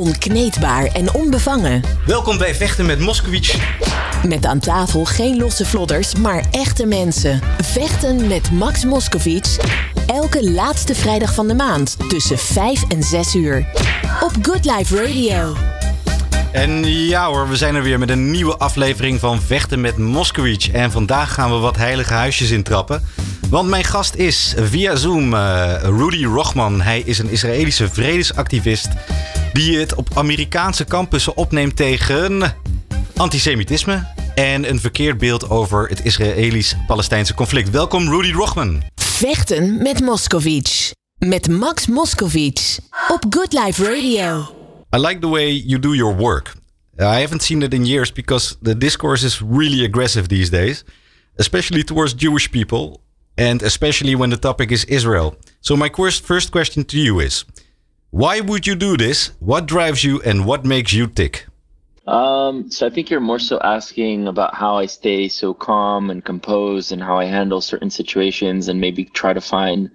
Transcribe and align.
Onkneedbaar 0.00 0.84
en 0.84 1.14
onbevangen. 1.14 1.82
Welkom 2.06 2.38
bij 2.38 2.54
Vechten 2.54 2.86
met 2.86 2.98
Moskowitz. 2.98 3.56
Met 4.26 4.46
aan 4.46 4.58
tafel 4.58 5.04
geen 5.04 5.36
losse 5.36 5.66
vlodders, 5.66 6.14
maar 6.14 6.44
echte 6.50 6.86
mensen. 6.86 7.40
Vechten 7.62 8.28
met 8.28 8.50
Max 8.50 8.84
Moskowitz. 8.84 9.58
Elke 10.06 10.50
laatste 10.50 10.94
vrijdag 10.94 11.34
van 11.34 11.48
de 11.48 11.54
maand 11.54 11.96
tussen 12.08 12.38
5 12.38 12.84
en 12.88 13.02
6 13.02 13.34
uur. 13.34 13.66
Op 14.20 14.32
Good 14.42 14.64
Life 14.64 15.04
Radio. 15.04 15.56
En 16.52 16.84
ja 16.86 17.26
hoor, 17.26 17.48
we 17.48 17.56
zijn 17.56 17.74
er 17.74 17.82
weer 17.82 17.98
met 17.98 18.10
een 18.10 18.30
nieuwe 18.30 18.56
aflevering 18.56 19.20
van 19.20 19.40
Vechten 19.40 19.80
met 19.80 19.98
Moskowitz. 19.98 20.68
En 20.68 20.90
vandaag 20.90 21.34
gaan 21.34 21.50
we 21.50 21.56
wat 21.56 21.76
heilige 21.76 22.12
huisjes 22.12 22.50
intrappen. 22.50 23.02
Want 23.50 23.68
mijn 23.68 23.84
gast 23.84 24.14
is 24.14 24.54
via 24.56 24.96
Zoom 24.96 25.34
uh, 25.34 25.74
Rudy 25.82 26.24
Rochman. 26.24 26.80
Hij 26.80 27.00
is 27.00 27.18
een 27.18 27.30
Israëlische 27.30 27.88
vredesactivist 27.88 28.88
die 29.52 29.78
het 29.78 29.94
op 29.94 30.08
Amerikaanse 30.14 30.84
campussen 30.84 31.36
opneemt 31.36 31.76
tegen 31.76 32.54
antisemitisme 33.16 34.06
en 34.34 34.68
een 34.68 34.80
verkeerd 34.80 35.18
beeld 35.18 35.50
over 35.50 35.88
het 35.88 36.04
Israëlisch-Palestijnse 36.04 37.34
conflict. 37.34 37.70
Welkom 37.70 38.08
Rudy 38.08 38.32
Rochman. 38.32 38.82
Vechten 38.94 39.82
met 39.82 40.00
Moskowitz. 40.00 40.90
Met 41.18 41.48
Max 41.48 41.86
Moskowitz. 41.86 42.78
Op 43.08 43.26
Good 43.30 43.52
Life 43.52 43.84
Radio. 43.84 44.54
I 44.96 44.98
like 44.98 45.18
the 45.18 45.28
way 45.28 45.62
you 45.66 45.80
do 45.80 45.94
your 45.94 46.16
work. 46.16 46.54
I 46.98 47.20
haven't 47.20 47.42
seen 47.42 47.62
it 47.62 47.74
in 47.74 47.86
years 47.86 48.12
because 48.12 48.56
the 48.62 48.78
discourse 48.78 49.26
is 49.26 49.40
really 49.50 49.84
aggressive 49.84 50.26
these 50.26 50.50
days, 50.50 50.84
especially 51.36 51.84
towards 51.84 52.14
Jewish 52.16 52.50
people, 52.50 53.00
and 53.34 53.62
especially 53.62 54.16
when 54.16 54.30
the 54.30 54.38
topic 54.38 54.70
is 54.70 54.84
Israel. 54.84 55.34
So, 55.60 55.76
my 55.76 55.90
first 56.24 56.50
question 56.50 56.84
to 56.84 56.96
you 56.96 57.20
is 57.20 57.44
why 58.10 58.40
would 58.40 58.66
you 58.66 58.74
do 58.74 58.96
this? 58.96 59.28
What 59.38 59.66
drives 59.66 60.04
you 60.04 60.20
and 60.22 60.44
what 60.44 60.64
makes 60.64 60.92
you 60.92 61.06
tick? 61.06 61.46
Um, 62.06 62.70
so 62.70 62.86
I 62.86 62.90
think 62.90 63.08
you're 63.08 63.20
more 63.20 63.38
so 63.38 63.60
asking 63.60 64.26
about 64.26 64.54
how 64.54 64.76
I 64.76 64.86
stay 64.86 65.28
so 65.28 65.54
calm 65.54 66.10
and 66.10 66.24
composed 66.24 66.90
and 66.90 67.00
how 67.00 67.18
I 67.18 67.26
handle 67.26 67.60
certain 67.60 67.90
situations 67.90 68.66
and 68.66 68.80
maybe 68.80 69.04
try 69.04 69.32
to 69.32 69.40
find 69.40 69.90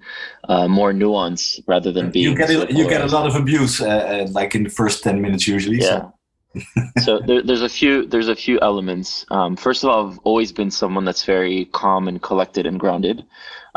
uh, 0.48 0.66
more 0.66 0.94
nuance 0.94 1.60
rather 1.66 1.92
than 1.92 2.10
being. 2.10 2.30
You 2.30 2.34
get 2.34 2.48
a, 2.48 2.72
you 2.72 2.88
get 2.88 3.02
a 3.02 3.06
lot 3.06 3.26
of 3.26 3.36
abuse, 3.36 3.82
uh, 3.82 3.88
uh, 3.88 4.26
like 4.30 4.54
in 4.54 4.62
the 4.62 4.70
first 4.70 5.02
ten 5.02 5.20
minutes 5.20 5.46
usually. 5.46 5.78
Yeah. 5.78 6.08
So, 6.54 6.82
so 7.02 7.18
there, 7.18 7.42
there's 7.42 7.60
a 7.60 7.68
few 7.68 8.06
there's 8.06 8.28
a 8.28 8.36
few 8.36 8.58
elements. 8.60 9.26
Um, 9.30 9.54
first 9.56 9.84
of 9.84 9.90
all, 9.90 10.08
I've 10.08 10.18
always 10.20 10.52
been 10.52 10.70
someone 10.70 11.04
that's 11.04 11.24
very 11.24 11.66
calm 11.66 12.08
and 12.08 12.22
collected 12.22 12.66
and 12.66 12.80
grounded. 12.80 13.26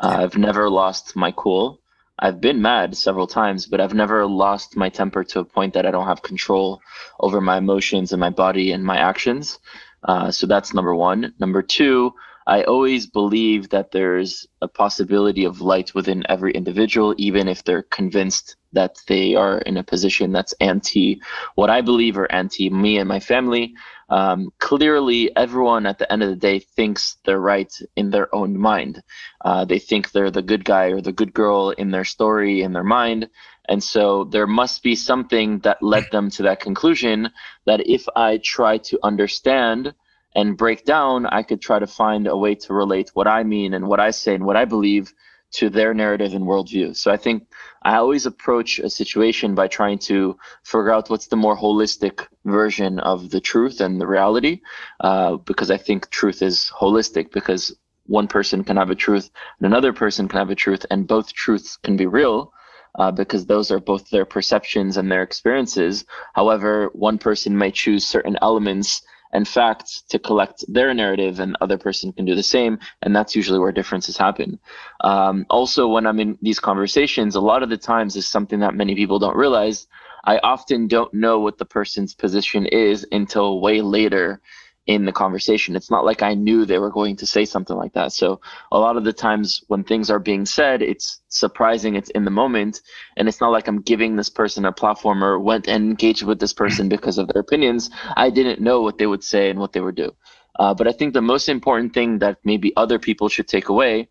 Uh, 0.02 0.20
I've 0.20 0.38
never 0.38 0.70
lost 0.70 1.14
my 1.16 1.34
cool. 1.34 1.82
I've 2.22 2.42
been 2.42 2.62
mad 2.62 2.98
several 2.98 3.28
times, 3.28 3.66
but 3.66 3.80
I've 3.80 3.94
never 3.94 4.26
lost 4.26 4.76
my 4.76 4.90
temper 4.90 5.24
to 5.24 5.40
a 5.40 5.46
point 5.46 5.74
that 5.74 5.86
I 5.86 5.92
don't 5.92 6.08
have 6.08 6.22
control 6.22 6.82
over 7.20 7.40
my 7.40 7.58
emotions 7.58 8.12
and 8.12 8.20
my 8.20 8.30
body 8.30 8.74
and 8.74 8.84
my 8.84 8.98
actions. 8.98 9.60
Uh, 10.04 10.30
so 10.32 10.46
that's 10.46 10.74
number 10.74 10.94
one. 10.94 11.34
Number 11.40 11.62
two, 11.62 12.14
I 12.46 12.64
always 12.64 13.08
believe 13.08 13.70
that 13.70 13.92
there's 13.92 14.48
a 14.62 14.68
possibility 14.68 15.46
of 15.46 15.62
light 15.62 15.94
within 15.96 16.24
every 16.28 16.52
individual, 16.52 17.16
even 17.18 17.48
if 17.48 17.64
they're 17.64 17.84
convinced 17.84 18.56
that 18.74 18.98
they 19.08 19.36
are 19.36 19.60
in 19.60 19.78
a 19.78 19.84
position 19.84 20.32
that's 20.32 20.54
anti 20.60 21.22
what 21.56 21.70
I 21.70 21.82
believe 21.82 22.18
or 22.18 22.32
anti 22.32 22.70
me 22.70 22.98
and 22.98 23.08
my 23.08 23.20
family. 23.20 23.76
Um, 24.10 24.52
clearly, 24.58 25.36
everyone 25.36 25.86
at 25.86 26.00
the 26.00 26.12
end 26.12 26.24
of 26.24 26.30
the 26.30 26.36
day 26.36 26.60
thinks 26.60 27.18
they're 27.26 27.40
right 27.40 27.72
in 27.96 28.10
their 28.10 28.34
own 28.34 28.58
mind. 28.58 29.04
Uh, 29.46 29.66
they 29.66 29.80
think 29.80 30.12
they're 30.12 30.32
the 30.32 30.42
good 30.42 30.66
guy 30.66 30.88
or 30.88 31.02
the 31.02 31.12
good 31.12 31.34
girl 31.34 31.70
in 31.72 31.92
their 31.92 32.06
story, 32.06 32.62
in 32.62 32.74
their 32.74 32.84
mind. 32.84 33.30
And 33.68 33.84
so 33.84 34.24
there 34.24 34.48
must 34.48 34.82
be 34.82 34.96
something 34.96 35.60
that 35.60 35.84
led 35.84 36.06
them 36.12 36.32
to 36.32 36.44
that 36.44 36.60
conclusion 36.60 37.30
that 37.66 37.88
if 37.88 38.08
I 38.16 38.40
try 38.44 38.80
to 38.80 39.00
understand 39.04 39.94
and 40.36 40.58
break 40.58 40.86
down, 40.86 41.28
I 41.28 41.44
could 41.44 41.62
try 41.62 41.78
to 41.78 41.86
find 41.86 42.26
a 42.26 42.36
way 42.36 42.56
to 42.56 42.74
relate 42.74 43.12
what 43.14 43.28
I 43.28 43.44
mean 43.44 43.76
and 43.76 43.88
what 43.88 44.00
I 44.00 44.10
say 44.10 44.34
and 44.34 44.46
what 44.46 44.58
I 44.58 44.66
believe 44.66 45.14
to 45.52 45.70
their 45.70 45.94
narrative 45.94 46.34
and 46.34 46.46
worldview. 46.46 46.96
So 46.96 47.12
I 47.12 47.18
think 47.18 47.48
I 47.82 47.96
always 47.96 48.26
approach 48.26 48.80
a 48.80 48.90
situation 48.90 49.56
by 49.56 49.68
trying 49.68 50.00
to 50.00 50.38
figure 50.64 50.92
out 50.92 51.10
what's 51.10 51.28
the 51.28 51.36
more 51.36 51.58
holistic 51.58 52.28
version 52.46 53.00
of 53.00 53.30
the 53.30 53.40
truth 53.40 53.82
and 53.82 54.00
the 54.00 54.08
reality, 54.08 54.62
uh, 55.00 55.38
because 55.38 55.72
I 55.72 55.78
think 55.78 56.10
truth 56.10 56.42
is 56.42 56.72
holistic 56.78 57.32
because 57.32 57.76
one 58.06 58.28
person 58.28 58.64
can 58.64 58.78
have 58.78 58.90
a 58.90 58.96
truth 58.96 59.30
and 59.60 59.68
another 59.68 59.94
person 59.94 60.28
can 60.28 60.40
have 60.40 60.50
a 60.50 60.56
truth, 60.56 60.86
and 60.90 61.08
both 61.08 61.34
truths 61.34 61.78
can 61.78 61.98
be 61.98 62.06
real. 62.06 62.54
Uh, 62.98 63.12
because 63.12 63.46
those 63.46 63.70
are 63.70 63.80
both 63.80 64.10
their 64.10 64.26
perceptions 64.26 64.98
and 64.98 65.12
their 65.12 65.22
experiences. 65.22 66.06
However, 66.34 66.90
one 66.94 67.20
person 67.20 67.56
may 67.56 67.70
choose 67.70 68.06
certain 68.06 68.36
elements 68.42 69.04
and 69.32 69.48
facts 69.48 70.02
to 70.10 70.20
collect 70.20 70.64
their 70.68 70.94
narrative 70.94 71.40
and 71.40 71.56
other 71.62 71.78
person 71.78 72.12
can 72.12 72.26
do 72.26 72.36
the 72.36 72.44
same 72.44 72.80
and 73.02 73.16
that's 73.16 73.36
usually 73.36 73.60
where 73.60 73.72
differences 73.72 74.18
happen. 74.18 74.60
Um, 75.02 75.46
also 75.50 75.88
when 75.88 76.06
i'm 76.06 76.20
in 76.20 76.38
these 76.42 76.60
conversations 76.60 77.36
a 77.36 77.42
lot 77.42 77.64
of 77.64 77.70
the 77.70 77.78
times 77.78 78.16
is 78.16 78.28
something 78.28 78.60
that 78.60 78.76
many 78.76 78.96
people 78.96 79.20
don't 79.20 79.36
realize. 79.36 79.88
I 80.26 80.38
often 80.40 80.88
don't 80.88 81.14
know 81.14 81.40
what 81.40 81.58
the 81.58 81.66
person's 81.66 82.14
position 82.14 82.66
is 82.66 83.06
until 83.12 83.62
way 83.62 83.82
later 83.82 84.42
in 84.90 85.06
the 85.06 85.12
conversation. 85.12 85.76
It's 85.76 85.92
not 85.92 86.04
like 86.04 86.24
I 86.24 86.34
knew 86.34 86.66
they 86.66 86.80
were 86.80 86.90
going 86.90 87.16
to 87.18 87.28
say 87.28 87.46
something 87.46 87.78
like 87.78 87.94
that. 87.94 88.12
So 88.12 88.42
a 88.72 88.80
lot 88.80 88.98
of 88.98 89.04
the 89.04 89.14
times 89.14 89.64
when 89.68 89.84
things 89.84 90.10
are 90.10 90.18
being 90.18 90.48
said, 90.48 90.82
it's 90.82 91.22
surprising, 91.30 91.94
it's 91.94 92.10
in 92.10 92.26
the 92.26 92.32
moment, 92.32 92.82
and 93.16 93.28
it's 93.28 93.40
not 93.40 93.52
like 93.52 93.68
I'm 93.68 93.84
giving 93.84 94.16
this 94.16 94.30
person 94.30 94.66
a 94.66 94.72
platform 94.72 95.24
or 95.24 95.38
went 95.38 95.68
and 95.68 95.92
engaged 95.92 96.24
with 96.24 96.40
this 96.40 96.54
person 96.54 96.90
because 96.90 97.20
of 97.20 97.28
their 97.28 97.42
opinions. 97.42 97.92
I 98.18 98.32
didn't 98.32 98.62
know 98.62 98.82
what 98.82 98.98
they 98.98 99.06
would 99.06 99.24
say 99.24 99.52
and 99.52 99.60
what 99.60 99.74
they 99.74 99.80
would 99.80 99.94
do. 99.94 100.10
Uh, 100.58 100.74
but 100.74 100.88
I 100.88 100.92
think 100.92 101.14
the 101.14 101.22
most 101.22 101.50
important 101.50 101.94
thing 101.94 102.18
that 102.20 102.40
maybe 102.44 102.74
other 102.76 102.98
people 102.98 103.30
should 103.30 103.48
take 103.48 103.70
away 103.70 104.10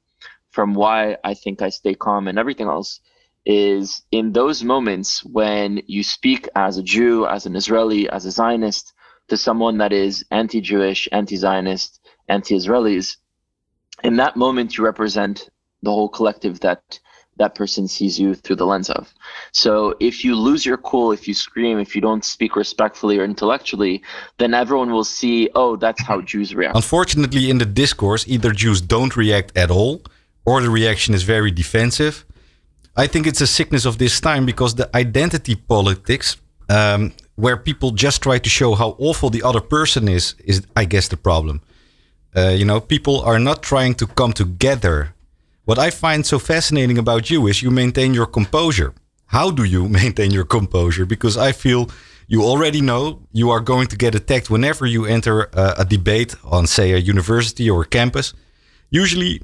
from 0.53 0.75
why 0.75 1.17
I 1.25 1.35
think 1.35 1.61
I 1.61 1.71
stay 1.71 1.95
calm 1.95 2.29
and 2.29 2.39
everything 2.39 2.69
else 2.69 3.01
is 3.45 4.03
in 4.13 4.33
those 4.33 4.63
moments 4.63 5.25
when 5.25 5.83
you 5.89 6.05
speak 6.05 6.49
as 6.55 6.79
a 6.79 6.85
Jew, 6.85 7.27
as 7.27 7.47
an 7.47 7.57
Israeli, 7.57 8.09
as 8.09 8.27
a 8.27 8.31
Zionist, 8.31 8.95
to 9.29 9.37
someone 9.37 9.79
that 9.79 9.93
is 9.93 10.25
anti-Jewish, 10.31 11.09
anti-Zionist, 11.13 12.01
anti-Israelis, 12.29 13.17
in 14.05 14.17
that 14.17 14.37
moment 14.37 14.77
you 14.77 14.85
represent 14.85 15.49
the 15.83 15.91
whole 15.91 16.09
collective 16.09 16.61
that 16.61 16.99
that 17.39 17.55
person 17.55 17.87
sees 17.87 18.19
you 18.19 18.35
through 18.35 18.57
the 18.57 18.67
lens 18.67 18.91
of. 18.91 19.15
So 19.53 19.95
if 20.01 20.25
you 20.25 20.35
lose 20.35 20.67
your 20.67 20.77
cool, 20.77 21.13
if 21.13 21.29
you 21.29 21.35
scream, 21.35 21.79
if 21.79 21.95
you 21.95 22.01
don't 22.01 22.25
speak 22.25 22.57
respectfully 22.57 23.17
or 23.19 23.25
intellectually, 23.25 24.03
then 24.39 24.55
everyone 24.55 24.91
will 24.91 25.05
see, 25.05 25.49
oh, 25.55 25.77
that's 25.77 26.03
how 26.03 26.21
Jews 26.21 26.55
react. 26.55 26.75
Unfortunately, 26.75 27.49
in 27.49 27.59
the 27.59 27.65
discourse, 27.65 28.27
either 28.27 28.51
Jews 28.51 28.81
don't 28.81 29.17
react 29.17 29.57
at 29.57 29.71
all, 29.71 30.03
or 30.45 30.61
the 30.61 30.71
reaction 30.71 31.15
is 31.15 31.23
very 31.23 31.53
defensive. 31.53 32.25
I 32.97 33.07
think 33.07 33.27
it's 33.27 33.41
a 33.41 33.47
sickness 33.47 33.85
of 33.85 33.99
this 33.99 34.21
time 34.21 34.45
because 34.45 34.75
the 34.75 34.91
identity 34.97 35.55
politics 35.55 36.37
um, 36.69 37.13
where 37.39 37.57
people 37.57 37.93
just 37.93 38.21
try 38.21 38.37
to 38.37 38.51
show 38.51 38.75
how 38.75 38.97
awful 38.99 39.31
the 39.31 39.45
other 39.45 39.61
person 39.61 40.09
is, 40.09 40.35
is 40.45 40.67
I 40.75 40.85
guess 40.85 41.07
the 41.07 41.17
problem. 41.17 41.63
Uh, 42.37 42.49
you 42.49 42.65
know, 42.65 42.81
people 42.81 43.21
are 43.21 43.39
not 43.39 43.63
trying 43.63 43.95
to 43.95 44.09
come 44.09 44.33
together. 44.33 45.15
What 45.65 45.79
I 45.79 45.91
find 45.91 46.27
so 46.27 46.41
fascinating 46.41 46.99
about 46.99 47.31
you 47.31 47.47
is 47.47 47.63
you 47.63 47.71
maintain 47.71 48.13
your 48.13 48.27
composure. 48.27 48.93
How 49.27 49.53
do 49.53 49.63
you 49.63 49.89
maintain 50.01 50.33
your 50.33 50.45
composure? 50.45 51.07
Because 51.07 51.37
I 51.37 51.53
feel 51.53 51.89
you 52.27 52.43
already 52.43 52.81
know 52.81 53.21
you 53.33 53.51
are 53.51 53.61
going 53.61 53.87
to 53.87 53.97
get 53.97 54.17
attacked 54.17 54.51
whenever 54.51 54.85
you 54.85 55.07
enter 55.07 55.43
a, 55.53 55.75
a 55.79 55.85
debate 55.85 56.35
on, 56.43 56.67
say, 56.67 56.91
a 56.91 56.99
university 56.99 57.71
or 57.71 57.83
a 57.83 57.87
campus. 57.87 58.35
Usually, 58.91 59.43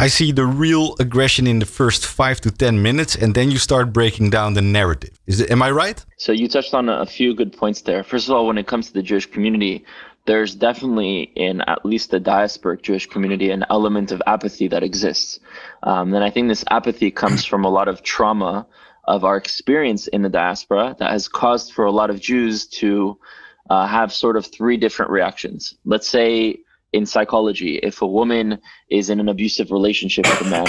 I 0.00 0.06
see 0.06 0.32
the 0.32 0.46
real 0.46 0.96
aggression 0.98 1.46
in 1.46 1.58
the 1.58 1.66
first 1.66 2.06
five 2.06 2.40
to 2.40 2.50
10 2.50 2.80
minutes, 2.80 3.14
and 3.14 3.34
then 3.34 3.50
you 3.50 3.58
start 3.58 3.92
breaking 3.92 4.30
down 4.30 4.54
the 4.54 4.62
narrative. 4.62 5.10
Is 5.26 5.40
it, 5.42 5.50
am 5.50 5.60
I 5.60 5.70
right? 5.72 6.02
So 6.16 6.32
you 6.32 6.48
touched 6.48 6.72
on 6.72 6.88
a 6.88 7.04
few 7.04 7.34
good 7.34 7.52
points 7.52 7.82
there. 7.82 8.02
First 8.02 8.26
of 8.26 8.34
all, 8.34 8.46
when 8.46 8.56
it 8.56 8.66
comes 8.66 8.86
to 8.86 8.94
the 8.94 9.02
Jewish 9.02 9.26
community, 9.26 9.84
there's 10.24 10.54
definitely 10.54 11.30
in 11.36 11.60
at 11.60 11.84
least 11.84 12.12
the 12.12 12.18
diasporic 12.18 12.80
Jewish 12.80 13.08
community 13.08 13.50
an 13.50 13.66
element 13.68 14.10
of 14.10 14.22
apathy 14.26 14.68
that 14.68 14.82
exists. 14.82 15.38
Um, 15.82 16.14
and 16.14 16.24
I 16.24 16.30
think 16.30 16.48
this 16.48 16.64
apathy 16.70 17.10
comes 17.10 17.44
from 17.44 17.66
a 17.66 17.68
lot 17.68 17.86
of 17.86 18.02
trauma 18.02 18.66
of 19.04 19.26
our 19.26 19.36
experience 19.36 20.06
in 20.06 20.22
the 20.22 20.30
diaspora 20.30 20.96
that 20.98 21.10
has 21.10 21.28
caused 21.28 21.74
for 21.74 21.84
a 21.84 21.92
lot 21.92 22.08
of 22.08 22.18
Jews 22.20 22.66
to 22.80 23.18
uh, 23.68 23.86
have 23.86 24.14
sort 24.14 24.38
of 24.38 24.46
three 24.46 24.78
different 24.78 25.10
reactions. 25.10 25.74
Let's 25.84 26.08
say 26.08 26.60
in 26.92 27.06
psychology 27.06 27.76
if 27.76 28.02
a 28.02 28.06
woman 28.06 28.58
is 28.90 29.10
in 29.10 29.20
an 29.20 29.28
abusive 29.28 29.70
relationship 29.70 30.26
with 30.26 30.40
a 30.42 30.50
man 30.50 30.66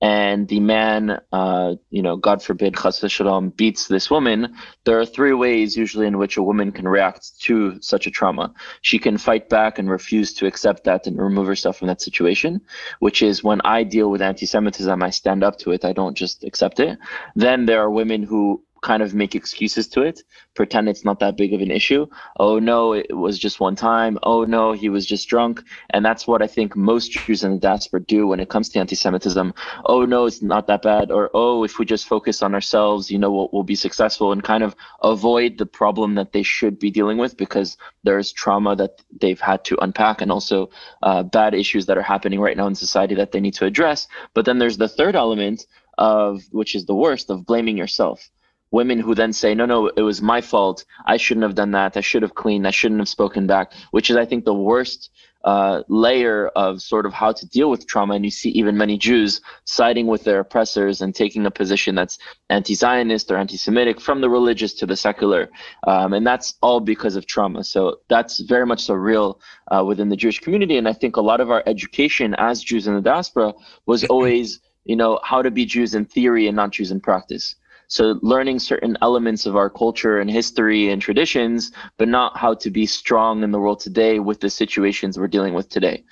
and 0.00 0.46
the 0.46 0.60
man 0.60 1.20
uh, 1.32 1.74
you 1.90 2.02
know 2.02 2.16
god 2.16 2.42
forbid 2.42 2.76
shalom, 3.08 3.50
beats 3.50 3.88
this 3.88 4.10
woman 4.10 4.54
there 4.84 4.98
are 4.98 5.06
three 5.06 5.32
ways 5.32 5.76
usually 5.76 6.06
in 6.06 6.18
which 6.18 6.36
a 6.36 6.42
woman 6.42 6.70
can 6.70 6.86
react 6.86 7.40
to 7.40 7.80
such 7.82 8.06
a 8.06 8.10
trauma. 8.10 8.54
She 8.82 8.98
can 8.98 9.18
fight 9.18 9.48
back 9.48 9.78
and 9.78 9.90
refuse 9.90 10.32
to 10.34 10.46
accept 10.46 10.84
that 10.84 11.06
and 11.06 11.18
remove 11.18 11.46
herself 11.46 11.78
from 11.78 11.88
that 11.88 12.00
situation 12.00 12.60
which 13.00 13.22
is 13.22 13.42
when 13.42 13.60
i 13.62 13.82
deal 13.82 14.10
with 14.10 14.22
anti-semitism 14.22 15.02
i 15.02 15.10
stand 15.10 15.42
up 15.42 15.58
to 15.58 15.72
it 15.72 15.84
i 15.84 15.92
don't 15.92 16.16
just 16.16 16.44
accept 16.44 16.78
it. 16.78 16.98
Then 17.34 17.66
there 17.66 17.80
are 17.80 17.90
women 17.90 18.22
who 18.22 18.62
kind 18.82 19.02
of 19.02 19.14
make 19.14 19.34
excuses 19.34 19.88
to 19.88 20.02
it, 20.02 20.22
pretend 20.54 20.88
it's 20.88 21.04
not 21.04 21.20
that 21.20 21.36
big 21.36 21.52
of 21.52 21.60
an 21.60 21.70
issue. 21.70 22.06
Oh 22.38 22.58
no, 22.58 22.92
it 22.92 23.16
was 23.16 23.38
just 23.38 23.60
one 23.60 23.76
time. 23.76 24.18
Oh 24.22 24.44
no, 24.44 24.72
he 24.72 24.88
was 24.88 25.06
just 25.06 25.28
drunk. 25.28 25.62
And 25.90 26.04
that's 26.04 26.26
what 26.26 26.42
I 26.42 26.46
think 26.46 26.76
most 26.76 27.12
Jews 27.12 27.44
in 27.44 27.52
the 27.52 27.58
diaspora 27.58 28.00
do 28.00 28.26
when 28.26 28.40
it 28.40 28.48
comes 28.48 28.68
to 28.70 28.78
anti-Semitism. 28.78 29.54
Oh 29.84 30.04
no, 30.04 30.26
it's 30.26 30.42
not 30.42 30.66
that 30.66 30.82
bad. 30.82 31.10
Or 31.10 31.30
oh, 31.34 31.64
if 31.64 31.78
we 31.78 31.84
just 31.84 32.06
focus 32.06 32.42
on 32.42 32.54
ourselves, 32.54 33.10
you 33.10 33.18
know, 33.18 33.30
we'll, 33.30 33.50
we'll 33.52 33.62
be 33.62 33.74
successful 33.74 34.32
and 34.32 34.42
kind 34.42 34.62
of 34.62 34.74
avoid 35.02 35.58
the 35.58 35.66
problem 35.66 36.14
that 36.16 36.32
they 36.32 36.42
should 36.42 36.78
be 36.78 36.90
dealing 36.90 37.18
with 37.18 37.36
because 37.36 37.76
there's 38.04 38.32
trauma 38.32 38.76
that 38.76 39.02
they've 39.20 39.40
had 39.40 39.64
to 39.64 39.82
unpack 39.82 40.20
and 40.20 40.32
also 40.32 40.70
uh, 41.02 41.22
bad 41.22 41.54
issues 41.54 41.86
that 41.86 41.98
are 41.98 42.02
happening 42.02 42.40
right 42.40 42.56
now 42.56 42.66
in 42.66 42.74
society 42.74 43.14
that 43.14 43.32
they 43.32 43.40
need 43.40 43.54
to 43.54 43.66
address. 43.66 44.08
But 44.34 44.44
then 44.44 44.58
there's 44.58 44.78
the 44.78 44.88
third 44.88 45.16
element 45.16 45.66
of 45.98 46.42
which 46.52 46.74
is 46.74 46.86
the 46.86 46.94
worst 46.94 47.28
of 47.28 47.44
blaming 47.44 47.76
yourself 47.76 48.30
women 48.70 48.98
who 48.98 49.14
then 49.14 49.32
say, 49.32 49.54
no, 49.54 49.66
no, 49.66 49.88
it 49.88 50.02
was 50.02 50.20
my 50.20 50.40
fault. 50.40 50.84
I 51.06 51.16
shouldn't 51.16 51.44
have 51.44 51.54
done 51.54 51.72
that. 51.72 51.96
I 51.96 52.00
should 52.00 52.22
have 52.22 52.34
cleaned. 52.34 52.66
I 52.66 52.70
shouldn't 52.70 53.00
have 53.00 53.08
spoken 53.08 53.46
back, 53.46 53.72
which 53.90 54.10
is, 54.10 54.16
I 54.16 54.26
think, 54.26 54.44
the 54.44 54.54
worst 54.54 55.10
uh, 55.44 55.82
layer 55.88 56.48
of 56.48 56.82
sort 56.82 57.06
of 57.06 57.12
how 57.12 57.32
to 57.32 57.46
deal 57.48 57.70
with 57.70 57.86
trauma. 57.86 58.14
And 58.14 58.24
you 58.24 58.30
see 58.30 58.50
even 58.50 58.76
many 58.76 58.98
Jews 58.98 59.40
siding 59.64 60.06
with 60.06 60.24
their 60.24 60.40
oppressors 60.40 61.00
and 61.00 61.14
taking 61.14 61.46
a 61.46 61.50
position 61.50 61.94
that's 61.94 62.18
anti 62.50 62.74
Zionist 62.74 63.30
or 63.30 63.36
anti 63.36 63.56
Semitic 63.56 64.00
from 64.00 64.20
the 64.20 64.28
religious 64.28 64.74
to 64.74 64.86
the 64.86 64.96
secular. 64.96 65.48
Um, 65.86 66.12
and 66.12 66.26
that's 66.26 66.54
all 66.60 66.80
because 66.80 67.16
of 67.16 67.26
trauma. 67.26 67.64
So 67.64 68.00
that's 68.08 68.40
very 68.40 68.66
much 68.66 68.82
so 68.82 68.94
real 68.94 69.40
uh, 69.70 69.84
within 69.86 70.08
the 70.08 70.16
Jewish 70.16 70.40
community. 70.40 70.76
And 70.76 70.88
I 70.88 70.92
think 70.92 71.16
a 71.16 71.22
lot 71.22 71.40
of 71.40 71.50
our 71.50 71.62
education 71.66 72.34
as 72.34 72.62
Jews 72.62 72.86
in 72.86 72.94
the 72.94 73.00
diaspora 73.00 73.54
was 73.86 74.04
always, 74.10 74.60
you 74.84 74.96
know, 74.96 75.20
how 75.22 75.40
to 75.40 75.50
be 75.50 75.64
Jews 75.64 75.94
in 75.94 76.04
theory 76.04 76.48
and 76.48 76.56
not 76.56 76.72
Jews 76.72 76.90
in 76.90 77.00
practice. 77.00 77.54
So 77.88 78.18
learning 78.22 78.58
certain 78.58 78.96
elements 79.00 79.46
of 79.46 79.56
our 79.56 79.70
culture 79.70 80.20
and 80.20 80.30
history 80.30 80.90
and 80.90 81.00
traditions, 81.00 81.72
but 81.96 82.08
not 82.08 82.36
how 82.36 82.54
to 82.54 82.70
be 82.70 82.86
strong 82.86 83.42
in 83.42 83.50
the 83.50 83.58
world 83.58 83.80
today 83.80 84.18
with 84.18 84.40
the 84.40 84.50
situations 84.50 85.18
we're 85.18 85.26
dealing 85.26 85.54
with 85.54 85.68
today. 85.68 86.04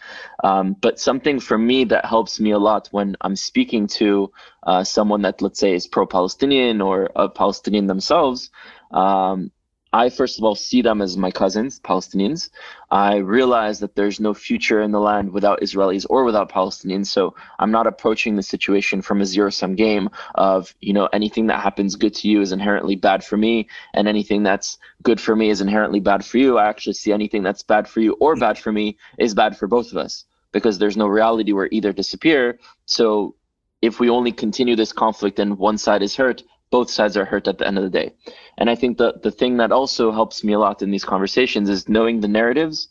Um, 0.42 0.74
but 0.80 0.98
something 0.98 1.38
for 1.38 1.58
me 1.58 1.84
that 1.84 2.06
helps 2.06 2.40
me 2.40 2.52
a 2.52 2.58
lot 2.58 2.88
when 2.92 3.16
I'm 3.20 3.36
speaking 3.36 3.86
to 3.98 4.32
uh, 4.62 4.84
someone 4.84 5.22
that, 5.22 5.42
let's 5.42 5.60
say, 5.60 5.74
is 5.74 5.86
pro-Palestinian 5.86 6.80
or 6.80 7.10
a 7.14 7.28
Palestinian 7.28 7.86
themselves, 7.86 8.50
um, 8.90 9.52
I 9.96 10.10
first 10.10 10.36
of 10.36 10.44
all 10.44 10.54
see 10.54 10.82
them 10.82 11.00
as 11.00 11.16
my 11.16 11.30
cousins, 11.30 11.80
Palestinians. 11.80 12.50
I 12.90 13.16
realize 13.16 13.78
that 13.80 13.94
there's 13.94 14.20
no 14.20 14.34
future 14.34 14.82
in 14.82 14.90
the 14.90 15.00
land 15.00 15.32
without 15.32 15.62
Israelis 15.62 16.04
or 16.10 16.24
without 16.24 16.52
Palestinians. 16.52 17.06
So 17.06 17.34
I'm 17.58 17.70
not 17.70 17.86
approaching 17.86 18.36
the 18.36 18.42
situation 18.42 19.00
from 19.00 19.22
a 19.22 19.26
zero 19.26 19.48
sum 19.48 19.74
game 19.74 20.10
of, 20.34 20.74
you 20.82 20.92
know, 20.92 21.06
anything 21.14 21.46
that 21.46 21.62
happens 21.62 21.96
good 21.96 22.14
to 22.16 22.28
you 22.28 22.42
is 22.42 22.52
inherently 22.52 22.96
bad 22.96 23.24
for 23.24 23.38
me, 23.38 23.68
and 23.94 24.06
anything 24.06 24.42
that's 24.42 24.76
good 25.02 25.18
for 25.18 25.34
me 25.34 25.48
is 25.48 25.62
inherently 25.62 26.00
bad 26.00 26.22
for 26.22 26.36
you. 26.36 26.58
I 26.58 26.68
actually 26.68 26.98
see 27.02 27.12
anything 27.12 27.42
that's 27.42 27.62
bad 27.62 27.88
for 27.88 28.00
you 28.00 28.12
or 28.20 28.36
bad 28.36 28.58
for 28.58 28.72
me 28.72 28.98
is 29.18 29.34
bad 29.34 29.56
for 29.56 29.66
both 29.66 29.92
of 29.92 29.96
us 29.96 30.26
because 30.52 30.78
there's 30.78 30.98
no 30.98 31.06
reality 31.06 31.52
where 31.52 31.70
either 31.72 31.94
disappear. 31.94 32.58
So 32.84 33.34
if 33.80 33.98
we 33.98 34.10
only 34.10 34.32
continue 34.32 34.76
this 34.76 34.92
conflict 34.92 35.38
and 35.38 35.56
one 35.56 35.78
side 35.78 36.02
is 36.02 36.16
hurt, 36.16 36.42
both 36.70 36.90
sides 36.90 37.16
are 37.16 37.24
hurt 37.24 37.48
at 37.48 37.58
the 37.58 37.66
end 37.66 37.78
of 37.78 37.84
the 37.84 37.90
day. 37.90 38.12
And 38.58 38.68
I 38.70 38.74
think 38.74 38.98
that 38.98 39.22
the 39.22 39.30
thing 39.30 39.58
that 39.58 39.72
also 39.72 40.10
helps 40.12 40.42
me 40.42 40.52
a 40.52 40.58
lot 40.58 40.82
in 40.82 40.90
these 40.90 41.04
conversations 41.04 41.68
is 41.68 41.88
knowing 41.88 42.20
the 42.20 42.28
narratives 42.28 42.88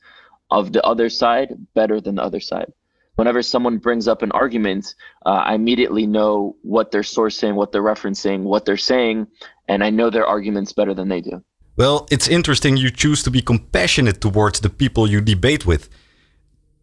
of 0.52 0.74
the 0.74 0.84
other 0.84 1.10
side 1.10 1.54
better 1.74 2.00
than 2.00 2.16
the 2.16 2.24
other 2.24 2.40
side. 2.40 2.72
Whenever 3.16 3.42
someone 3.42 3.78
brings 3.78 4.08
up 4.08 4.22
an 4.22 4.32
argument, 4.32 4.94
uh, 5.26 5.30
I 5.30 5.56
immediately 5.56 6.06
know 6.06 6.58
what 6.64 6.92
they're 6.92 7.02
sourcing, 7.02 7.56
what 7.56 7.72
they're 7.72 7.82
referencing, 7.82 8.44
what 8.44 8.66
they're 8.66 8.78
saying, 8.78 9.28
and 9.68 9.84
I 9.84 9.90
know 9.90 10.10
their 10.10 10.28
arguments 10.28 10.74
better 10.74 10.94
than 10.94 11.08
they 11.08 11.22
do. 11.22 11.42
Well, 11.78 12.08
it's 12.12 12.28
interesting 12.28 12.78
you 12.78 12.92
choose 12.92 13.24
to 13.24 13.32
be 13.32 13.42
compassionate 13.42 14.22
towards 14.22 14.60
the 14.60 14.70
people 14.70 15.10
you 15.10 15.22
debate 15.22 15.66
with. 15.66 15.90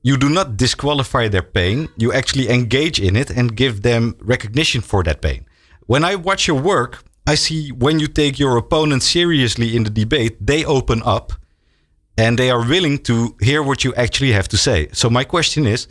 You 0.03 0.17
do 0.17 0.29
not 0.29 0.57
disqualify 0.57 1.29
their 1.29 1.43
pain, 1.43 1.89
you 1.97 2.13
actually 2.13 2.51
engage 2.51 2.99
in 3.01 3.15
it 3.15 3.31
and 3.31 3.57
give 3.57 3.83
them 3.83 4.17
recognition 4.21 4.81
for 4.81 5.03
that 5.05 5.23
pain. 5.23 5.47
When 5.87 6.05
I 6.05 6.15
watch 6.15 6.47
your 6.47 6.61
work, 6.61 7.05
I 7.27 7.35
see 7.35 7.71
when 7.71 7.99
you 7.99 8.09
take 8.09 8.39
your 8.39 8.57
opponent 8.57 9.03
seriously 9.03 9.77
in 9.77 9.85
the 9.85 9.91
debate, 9.91 10.45
they 10.45 10.65
open 10.65 11.03
up 11.05 11.33
and 12.17 12.39
they 12.39 12.51
are 12.51 12.67
willing 12.67 12.99
to 13.05 13.37
hear 13.41 13.63
what 13.63 13.85
you 13.85 13.95
actually 13.95 14.33
have 14.33 14.49
to 14.49 14.57
say. 14.57 14.89
So, 14.93 15.09
my 15.09 15.25
question 15.25 15.67
is 15.67 15.89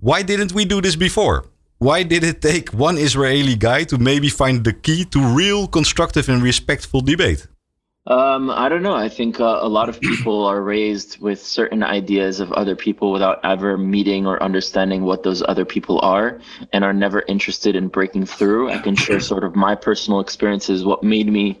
why 0.00 0.22
didn't 0.22 0.52
we 0.52 0.64
do 0.64 0.80
this 0.80 0.96
before? 0.96 1.46
Why 1.78 2.02
did 2.02 2.24
it 2.24 2.40
take 2.40 2.70
one 2.70 2.98
Israeli 2.98 3.56
guy 3.56 3.84
to 3.84 3.98
maybe 3.98 4.28
find 4.28 4.64
the 4.64 4.72
key 4.72 5.04
to 5.06 5.20
real 5.20 5.66
constructive 5.66 6.28
and 6.28 6.42
respectful 6.42 7.00
debate? 7.00 7.46
Um, 8.06 8.50
I 8.50 8.68
don't 8.68 8.82
know. 8.82 8.94
I 8.94 9.08
think 9.08 9.40
uh, 9.40 9.60
a 9.62 9.68
lot 9.68 9.88
of 9.88 9.98
people 9.98 10.44
are 10.44 10.60
raised 10.60 11.18
with 11.20 11.42
certain 11.42 11.82
ideas 11.82 12.38
of 12.38 12.52
other 12.52 12.76
people 12.76 13.12
without 13.12 13.40
ever 13.44 13.78
meeting 13.78 14.26
or 14.26 14.42
understanding 14.42 15.04
what 15.04 15.22
those 15.22 15.42
other 15.42 15.64
people 15.64 16.00
are 16.00 16.40
and 16.74 16.84
are 16.84 16.92
never 16.92 17.24
interested 17.28 17.76
in 17.76 17.88
breaking 17.88 18.26
through. 18.26 18.70
I 18.70 18.78
can 18.78 18.94
share 18.94 19.20
sort 19.20 19.42
of 19.42 19.56
my 19.56 19.74
personal 19.74 20.20
experiences, 20.20 20.84
what 20.84 21.02
made 21.02 21.28
me 21.28 21.60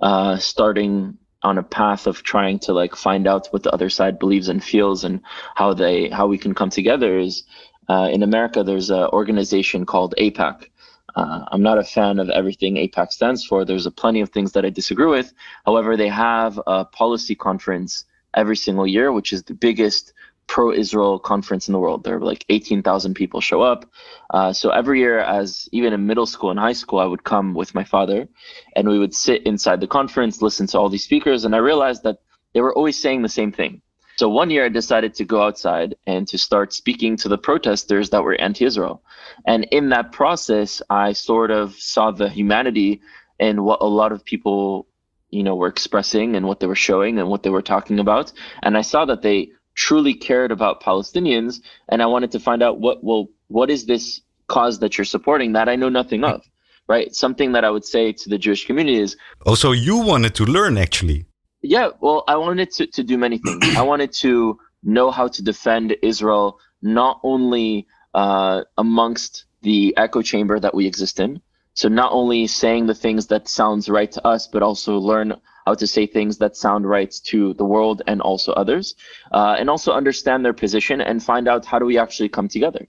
uh, 0.00 0.38
starting 0.38 1.18
on 1.42 1.58
a 1.58 1.62
path 1.62 2.06
of 2.06 2.22
trying 2.22 2.58
to 2.60 2.72
like 2.72 2.96
find 2.96 3.28
out 3.28 3.48
what 3.50 3.62
the 3.62 3.72
other 3.72 3.90
side 3.90 4.18
believes 4.18 4.48
and 4.48 4.64
feels 4.64 5.04
and 5.04 5.20
how 5.54 5.74
they 5.74 6.08
how 6.08 6.26
we 6.26 6.38
can 6.38 6.54
come 6.54 6.70
together 6.70 7.18
is 7.18 7.44
uh, 7.90 8.08
in 8.10 8.22
America 8.22 8.64
there's 8.64 8.88
an 8.88 9.06
organization 9.12 9.84
called 9.84 10.14
AIPAC 10.18 10.70
uh, 11.16 11.44
I'm 11.48 11.62
not 11.62 11.78
a 11.78 11.84
fan 11.84 12.18
of 12.18 12.28
everything 12.30 12.74
AIPAC 12.76 13.12
stands 13.12 13.44
for. 13.44 13.64
There's 13.64 13.86
a 13.86 13.90
plenty 13.90 14.20
of 14.20 14.30
things 14.30 14.52
that 14.52 14.64
I 14.64 14.70
disagree 14.70 15.06
with. 15.06 15.32
However, 15.64 15.96
they 15.96 16.08
have 16.08 16.60
a 16.66 16.84
policy 16.84 17.34
conference 17.34 18.04
every 18.34 18.56
single 18.56 18.86
year, 18.86 19.12
which 19.12 19.32
is 19.32 19.42
the 19.44 19.54
biggest 19.54 20.12
pro-Israel 20.46 21.18
conference 21.18 21.68
in 21.68 21.72
the 21.72 21.78
world. 21.78 22.04
There 22.04 22.16
are 22.16 22.20
like 22.20 22.44
18,000 22.48 23.14
people 23.14 23.40
show 23.40 23.62
up. 23.62 23.90
Uh, 24.30 24.52
so 24.52 24.70
every 24.70 25.00
year, 25.00 25.20
as 25.20 25.68
even 25.72 25.92
in 25.92 26.06
middle 26.06 26.26
school 26.26 26.50
and 26.50 26.60
high 26.60 26.72
school, 26.72 26.98
I 26.98 27.06
would 27.06 27.24
come 27.24 27.54
with 27.54 27.74
my 27.74 27.84
father, 27.84 28.28
and 28.76 28.88
we 28.88 28.98
would 28.98 29.14
sit 29.14 29.42
inside 29.44 29.80
the 29.80 29.86
conference, 29.86 30.42
listen 30.42 30.66
to 30.68 30.78
all 30.78 30.88
these 30.88 31.04
speakers, 31.04 31.44
and 31.44 31.54
I 31.54 31.58
realized 31.58 32.02
that 32.02 32.18
they 32.52 32.60
were 32.60 32.74
always 32.74 33.00
saying 33.00 33.22
the 33.22 33.28
same 33.28 33.52
thing. 33.52 33.80
So 34.16 34.28
one 34.28 34.50
year 34.50 34.64
I 34.64 34.68
decided 34.68 35.14
to 35.14 35.24
go 35.24 35.42
outside 35.42 35.96
and 36.06 36.28
to 36.28 36.38
start 36.38 36.72
speaking 36.72 37.16
to 37.18 37.28
the 37.28 37.38
protesters 37.38 38.10
that 38.10 38.22
were 38.22 38.34
anti-Israel. 38.34 39.02
And 39.46 39.64
in 39.72 39.88
that 39.88 40.12
process, 40.12 40.80
I 40.88 41.14
sort 41.14 41.50
of 41.50 41.74
saw 41.74 42.12
the 42.12 42.28
humanity 42.28 43.00
in 43.40 43.64
what 43.64 43.82
a 43.82 43.86
lot 43.86 44.12
of 44.12 44.24
people, 44.24 44.86
you 45.30 45.42
know, 45.42 45.56
were 45.56 45.66
expressing 45.66 46.36
and 46.36 46.46
what 46.46 46.60
they 46.60 46.68
were 46.68 46.76
showing 46.76 47.18
and 47.18 47.28
what 47.28 47.42
they 47.42 47.50
were 47.50 47.62
talking 47.62 47.98
about. 47.98 48.32
And 48.62 48.76
I 48.76 48.82
saw 48.82 49.04
that 49.06 49.22
they 49.22 49.50
truly 49.74 50.14
cared 50.14 50.52
about 50.52 50.80
Palestinians. 50.80 51.60
And 51.88 52.00
I 52.00 52.06
wanted 52.06 52.30
to 52.32 52.38
find 52.38 52.62
out 52.62 52.78
what, 52.78 53.02
well, 53.02 53.26
what 53.48 53.68
is 53.68 53.86
this 53.86 54.20
cause 54.46 54.78
that 54.78 54.96
you're 54.96 55.04
supporting 55.04 55.52
that 55.54 55.68
I 55.68 55.74
know 55.74 55.88
nothing 55.88 56.22
of? 56.22 56.42
Right. 56.86 57.14
Something 57.14 57.52
that 57.52 57.64
I 57.64 57.70
would 57.70 57.84
say 57.84 58.12
to 58.12 58.28
the 58.28 58.38
Jewish 58.38 58.66
community 58.66 59.00
is. 59.00 59.16
Oh, 59.46 59.54
so 59.54 59.72
you 59.72 59.96
wanted 59.96 60.34
to 60.36 60.44
learn 60.44 60.76
actually. 60.76 61.26
Yeah, 61.64 61.90
well, 62.00 62.24
I 62.28 62.36
wanted 62.36 62.72
to, 62.72 62.88
to 62.88 63.04
do 63.04 63.18
many 63.18 63.38
things. 63.38 63.70
I 63.74 63.82
wanted 63.82 64.12
to 64.24 64.58
know 64.84 65.10
how 65.10 65.28
to 65.28 65.42
defend 65.42 65.96
Israel, 66.02 66.60
not 66.82 67.20
only 67.24 67.88
uh, 68.14 68.64
amongst 68.78 69.46
the 69.62 69.94
echo 69.96 70.22
chamber 70.22 70.60
that 70.60 70.74
we 70.74 70.86
exist 70.86 71.20
in. 71.20 71.40
So 71.74 71.88
not 71.88 72.12
only 72.12 72.46
saying 72.48 72.86
the 72.86 72.94
things 72.94 73.28
that 73.28 73.48
sounds 73.48 73.88
right 73.88 74.12
to 74.12 74.26
us, 74.26 74.46
but 74.46 74.62
also 74.62 74.98
learn 74.98 75.40
how 75.66 75.74
to 75.74 75.86
say 75.86 76.06
things 76.06 76.38
that 76.38 76.56
sound 76.56 76.88
right 76.88 77.12
to 77.24 77.54
the 77.54 77.64
world 77.64 78.02
and 78.06 78.20
also 78.22 78.52
others, 78.52 78.94
uh, 79.32 79.56
and 79.58 79.70
also 79.70 79.92
understand 79.92 80.44
their 80.44 80.52
position 80.52 81.00
and 81.00 81.22
find 81.24 81.48
out 81.48 81.66
how 81.66 81.80
do 81.80 81.86
we 81.86 81.98
actually 81.98 82.28
come 82.28 82.48
together. 82.48 82.86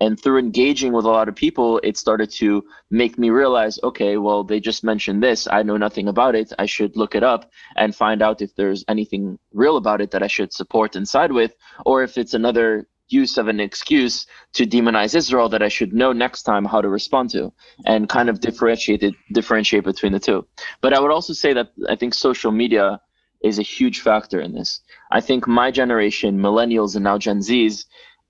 And 0.00 0.20
through 0.20 0.38
engaging 0.38 0.92
with 0.92 1.04
a 1.04 1.10
lot 1.10 1.28
of 1.28 1.34
people, 1.34 1.80
it 1.82 1.96
started 1.96 2.30
to 2.32 2.64
make 2.90 3.18
me 3.18 3.30
realize, 3.30 3.80
okay, 3.82 4.16
well, 4.16 4.44
they 4.44 4.60
just 4.60 4.84
mentioned 4.84 5.22
this. 5.22 5.48
I 5.50 5.62
know 5.62 5.76
nothing 5.76 6.06
about 6.06 6.36
it. 6.36 6.52
I 6.58 6.66
should 6.66 6.96
look 6.96 7.14
it 7.16 7.24
up 7.24 7.50
and 7.76 7.94
find 7.94 8.22
out 8.22 8.40
if 8.40 8.54
there's 8.54 8.84
anything 8.86 9.38
real 9.52 9.76
about 9.76 10.00
it 10.00 10.12
that 10.12 10.22
I 10.22 10.28
should 10.28 10.52
support 10.52 10.94
and 10.94 11.08
side 11.08 11.32
with, 11.32 11.54
or 11.84 12.04
if 12.04 12.16
it's 12.16 12.34
another 12.34 12.86
use 13.08 13.38
of 13.38 13.48
an 13.48 13.58
excuse 13.58 14.26
to 14.52 14.66
demonize 14.66 15.14
Israel 15.14 15.48
that 15.48 15.62
I 15.62 15.68
should 15.68 15.92
know 15.92 16.12
next 16.12 16.42
time 16.42 16.64
how 16.64 16.80
to 16.80 16.88
respond 16.88 17.30
to 17.30 17.52
and 17.86 18.08
kind 18.08 18.28
of 18.28 18.40
differentiate 18.40 19.02
it, 19.02 19.14
differentiate 19.32 19.84
between 19.84 20.12
the 20.12 20.20
two. 20.20 20.46
But 20.80 20.92
I 20.92 21.00
would 21.00 21.10
also 21.10 21.32
say 21.32 21.52
that 21.54 21.72
I 21.88 21.96
think 21.96 22.14
social 22.14 22.52
media 22.52 23.00
is 23.42 23.58
a 23.58 23.62
huge 23.62 24.00
factor 24.00 24.40
in 24.40 24.52
this. 24.52 24.80
I 25.10 25.20
think 25.20 25.46
my 25.46 25.70
generation, 25.70 26.38
millennials 26.38 26.94
and 26.94 27.04
now 27.04 27.18
Gen 27.18 27.38
Zs, 27.38 27.86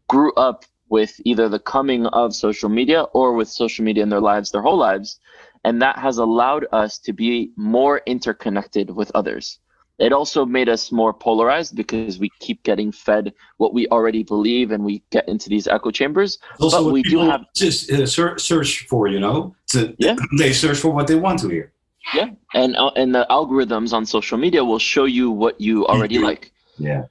grew 0.09 0.33
up 0.35 0.65
with 0.91 1.21
either 1.25 1.49
the 1.49 1.59
coming 1.59 2.07
of 2.07 2.35
social 2.35 2.69
media 2.69 3.03
or 3.13 3.33
with 3.35 3.49
social 3.49 3.85
media 3.85 4.03
in 4.03 4.09
their 4.09 4.21
lives 4.21 4.51
their 4.51 4.63
whole 4.63 4.79
lives. 4.79 5.21
And 5.65 5.83
that 5.83 5.99
has 5.99 6.19
allowed 6.19 6.67
us 6.73 6.99
to 7.01 7.13
be 7.13 7.51
more 7.57 8.01
interconnected 8.07 8.91
with 8.91 9.11
others. 9.15 9.59
It 9.99 10.13
also 10.13 10.47
made 10.47 10.69
us 10.69 10.93
more 10.93 11.13
polarized 11.13 11.75
because 11.75 12.21
we 12.21 12.31
keep 12.39 12.63
getting 12.63 12.93
fed 12.93 13.33
what 13.57 13.75
we 13.75 13.89
already 13.89 14.23
believe 14.23 14.71
and 14.71 14.85
we 14.85 15.03
get 15.11 15.29
into 15.29 15.49
these 15.49 15.67
echo 15.67 15.91
chambers. 15.91 16.39
Also, 16.61 16.85
but 16.85 16.93
we 16.93 17.03
do 17.03 17.19
have 17.19 17.45
just 17.55 17.91
uh, 17.91 18.07
search 18.07 18.87
for, 18.87 19.09
you 19.09 19.19
know, 19.19 19.57
to, 19.69 19.97
yeah. 19.99 20.15
they 20.39 20.53
search 20.53 20.79
for 20.79 20.91
what 20.91 21.09
they 21.09 21.17
want 21.17 21.41
to 21.41 21.49
hear. 21.49 21.73
Yeah, 22.15 22.31
and 22.55 22.75
uh, 22.77 22.91
and 22.97 23.15
the 23.15 23.27
algorithms 23.29 23.93
on 23.93 24.07
social 24.07 24.39
media 24.39 24.65
will 24.65 24.79
show 24.79 25.05
you 25.05 25.31
what 25.31 25.61
you 25.61 25.87
already 25.87 26.19
like. 26.19 26.53
Yeah. 26.79 27.05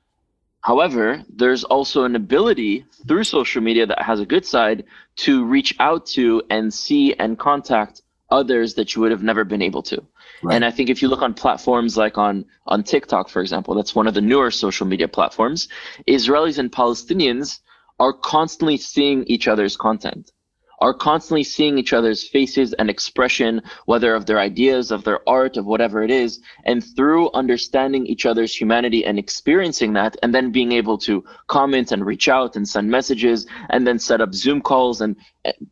However, 0.68 1.24
there's 1.34 1.64
also 1.64 2.04
an 2.04 2.18
ability 2.18 2.86
through 3.08 3.24
social 3.24 3.62
media 3.62 3.86
that 3.86 4.02
has 4.02 4.20
a 4.20 4.26
good 4.26 4.46
side 4.46 4.84
to 5.24 5.46
reach 5.46 5.74
out 5.80 6.06
to 6.08 6.44
and 6.50 6.74
see 6.74 7.14
and 7.14 7.40
contact 7.40 8.02
others 8.30 8.74
that 8.74 8.94
you 8.94 9.02
would 9.02 9.12
have 9.12 9.24
never 9.24 9.46
been 9.46 9.62
able 9.62 9.82
to. 9.84 10.04
Right. 10.44 10.56
And 10.56 10.66
I 10.66 10.72
think 10.72 10.90
if 10.90 11.02
you 11.02 11.08
look 11.08 11.22
on 11.22 11.34
platforms 11.36 11.96
like 11.96 12.18
on 12.18 12.44
on 12.66 12.84
TikTok, 12.84 13.30
for 13.30 13.42
example, 13.42 13.76
that's 13.76 13.96
one 13.96 14.08
of 14.08 14.14
the 14.14 14.20
newer 14.20 14.52
social 14.52 14.86
media 14.86 15.08
platforms, 15.08 15.70
Israelis 16.06 16.58
and 16.58 16.70
Palestinians 16.70 17.62
are 17.98 18.12
constantly 18.12 18.76
seeing 18.76 19.24
each 19.24 19.48
other's 19.48 19.78
content 19.78 20.34
are 20.80 20.94
constantly 20.94 21.44
seeing 21.44 21.78
each 21.78 21.94
other's 21.94 22.28
faces 22.28 22.74
and 22.74 22.90
expression, 22.90 23.62
whether 23.86 24.14
of 24.14 24.26
their 24.26 24.40
ideas, 24.40 24.92
of 24.92 25.04
their 25.04 25.28
art, 25.28 25.58
of 25.58 25.66
whatever 25.66 26.04
it 26.04 26.12
is. 26.12 26.40
And 26.66 26.84
through 26.84 27.32
understanding 27.34 28.06
each 28.06 28.26
other's 28.26 28.56
humanity 28.56 29.06
and 29.06 29.18
experiencing 29.18 29.94
that, 29.94 30.18
and 30.22 30.34
then 30.34 30.52
being 30.52 30.72
able 30.72 30.98
to 31.00 31.24
comment 31.48 31.92
and 31.92 32.06
reach 32.06 32.30
out 32.30 32.56
and 32.56 32.68
send 32.68 32.90
messages 32.90 33.48
and 33.70 33.88
then 33.88 34.00
set 34.00 34.22
up 34.22 34.34
Zoom 34.34 34.62
calls. 34.62 35.02
And 35.02 35.16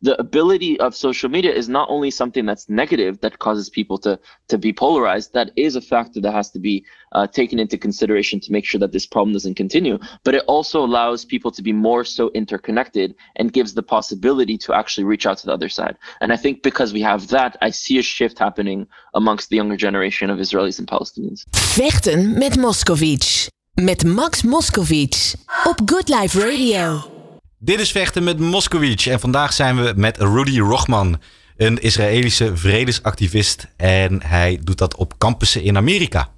the 0.02 0.18
ability 0.20 0.78
of 0.80 0.94
social 0.94 1.28
media 1.28 1.52
is 1.52 1.68
not 1.68 1.88
only 1.90 2.10
something 2.10 2.46
that's 2.46 2.68
negative 2.68 3.20
that 3.20 3.38
causes 3.38 3.68
people 3.68 3.98
to, 3.98 4.18
to 4.48 4.58
be 4.58 4.72
polarized, 4.72 5.32
that 5.32 5.50
is 5.56 5.76
a 5.76 5.80
factor 5.80 6.20
that 6.20 6.32
has 6.32 6.50
to 6.50 6.58
be 6.58 6.84
uh, 7.12 7.26
taken 7.26 7.58
into 7.58 7.78
consideration 7.78 8.40
to 8.40 8.52
make 8.52 8.64
sure 8.64 8.78
that 8.78 8.92
this 8.92 9.06
problem 9.06 9.32
doesn't 9.32 9.54
continue. 9.54 9.98
But 10.24 10.34
it 10.34 10.44
also 10.46 10.84
allows 10.84 11.24
people 11.24 11.50
to 11.52 11.62
be 11.62 11.72
more 11.72 12.04
so 12.04 12.30
interconnected 12.34 13.14
and 13.36 13.52
gives 13.52 13.74
the 13.74 13.82
possibility 13.82 14.58
to 14.58 14.74
actually 14.74 15.04
reach 15.04 15.26
out 15.26 15.38
to 15.38 15.46
the 15.46 15.52
other 15.52 15.68
side. 15.68 15.96
And 16.20 16.32
I 16.32 16.36
think 16.36 16.62
because 16.62 16.92
we 16.92 17.02
have 17.02 17.28
that, 17.28 17.56
I 17.62 17.70
see 17.70 17.98
a 17.98 18.02
shift 18.02 18.38
happening 18.38 18.86
amongst 19.14 19.50
the 19.50 19.56
younger 19.56 19.76
generation 19.76 20.30
of 20.30 20.38
Israelis 20.38 20.78
and 20.78 20.88
Palestinians. 20.88 21.44
Vechten 21.50 22.38
met 22.38 22.56
Moskowitz. 22.56 23.48
Met 23.74 24.04
Max 24.04 24.42
Moskowitz 24.42 25.34
op 25.64 25.80
Good 25.84 26.08
Life 26.08 26.40
Radio. 26.40 27.15
Dit 27.58 27.80
is 27.80 27.90
Vechten 27.90 28.24
met 28.24 28.38
Moskovich 28.38 29.06
en 29.06 29.20
vandaag 29.20 29.52
zijn 29.52 29.76
we 29.76 29.92
met 29.96 30.16
Rudy 30.18 30.58
Rochman, 30.58 31.20
een 31.56 31.78
Israëlische 31.78 32.56
vredesactivist 32.56 33.66
en 33.76 34.22
hij 34.22 34.60
doet 34.62 34.78
dat 34.78 34.96
op 34.96 35.18
campussen 35.18 35.62
in 35.62 35.76
Amerika. 35.76 36.28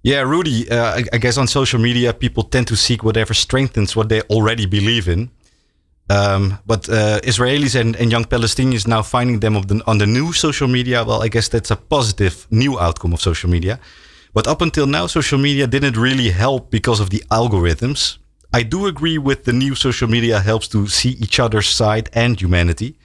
Yeah, 0.00 0.30
Rudy, 0.30 0.66
uh, 0.68 0.96
I, 0.98 1.18
guess 1.20 1.36
on 1.36 1.46
social 1.46 1.82
media, 1.82 2.12
people 2.12 2.48
tend 2.48 2.66
to 2.66 2.74
seek 2.74 3.02
whatever 3.02 3.34
strengthens 3.34 3.94
what 3.94 4.08
they 4.08 4.22
already 4.26 4.68
believe 4.68 5.10
in. 5.10 5.30
Um, 6.06 6.58
but 6.64 6.88
uh, 6.88 7.16
Israelis 7.20 7.74
and, 7.74 8.10
young 8.10 8.26
Palestinians 8.26 8.86
now 8.86 9.02
finding 9.02 9.40
them 9.40 9.66
the, 9.66 9.84
on 9.84 9.98
the 9.98 10.06
new 10.06 10.32
social 10.32 10.68
media, 10.68 11.04
well, 11.04 11.24
I 11.24 11.28
guess 11.28 11.48
that's 11.48 11.70
a 11.70 11.76
positive 11.76 12.34
new 12.48 12.80
outcome 12.80 13.14
of 13.14 13.20
social 13.20 13.50
media. 13.50 13.78
But 14.32 14.46
up 14.46 14.60
until 14.60 14.86
now, 14.86 15.06
social 15.06 15.38
media 15.38 15.66
didn't 15.66 15.96
really 15.96 16.30
help 16.30 16.70
because 16.70 17.02
of 17.02 17.08
the 17.08 17.22
algorithms. 17.28 18.21
I 18.52 18.62
do 18.62 18.86
agree 18.86 19.18
with 19.18 19.44
the 19.44 19.52
new 19.52 19.74
social 19.74 20.08
media 20.08 20.40
helps 20.40 20.68
to 20.68 20.86
see 20.86 21.10
each 21.10 21.40
other's 21.40 21.68
side 21.68 22.10
and 22.12 22.40
humanity 22.40 22.96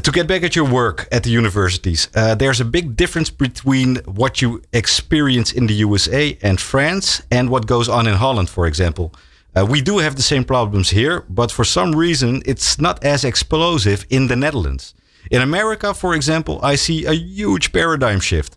to 0.00 0.10
get 0.10 0.26
back 0.26 0.42
at 0.42 0.56
your 0.56 0.64
work 0.64 1.06
at 1.12 1.22
the 1.22 1.30
universities, 1.30 2.08
uh, 2.14 2.34
there's 2.34 2.60
a 2.60 2.64
big 2.64 2.96
difference 2.96 3.28
between 3.28 3.96
what 4.06 4.40
you 4.40 4.62
experience 4.72 5.52
in 5.52 5.66
the 5.66 5.74
USA 5.74 6.38
and 6.40 6.60
France 6.60 7.22
and 7.30 7.50
what 7.50 7.66
goes 7.66 7.88
on 7.88 8.06
in 8.06 8.14
Holland, 8.14 8.48
for 8.48 8.66
example. 8.66 9.12
Uh, 9.54 9.66
we 9.68 9.82
do 9.82 9.98
have 9.98 10.16
the 10.16 10.22
same 10.22 10.44
problems 10.44 10.90
here, 10.90 11.26
but 11.28 11.52
for 11.52 11.64
some 11.64 11.94
reason, 11.94 12.42
it's 12.46 12.80
not 12.80 13.04
as 13.04 13.22
explosive 13.22 14.06
in 14.08 14.28
the 14.28 14.36
Netherlands. 14.36 14.94
In 15.30 15.42
America, 15.42 15.92
for 15.92 16.14
example, 16.14 16.58
I 16.62 16.74
see 16.74 17.04
a 17.04 17.12
huge 17.12 17.70
paradigm 17.70 18.20
shift. 18.20 18.56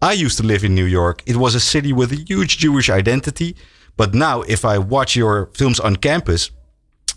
I 0.00 0.14
used 0.14 0.38
to 0.38 0.46
live 0.46 0.64
in 0.64 0.74
New 0.74 0.86
York. 0.86 1.22
It 1.26 1.36
was 1.36 1.54
a 1.54 1.60
city 1.60 1.92
with 1.92 2.10
a 2.10 2.16
huge 2.16 2.56
Jewish 2.56 2.88
identity. 2.88 3.54
But 3.96 4.14
now, 4.14 4.42
if 4.42 4.64
I 4.64 4.78
watch 4.78 5.16
your 5.16 5.50
films 5.54 5.80
on 5.80 5.96
campus, 5.96 6.50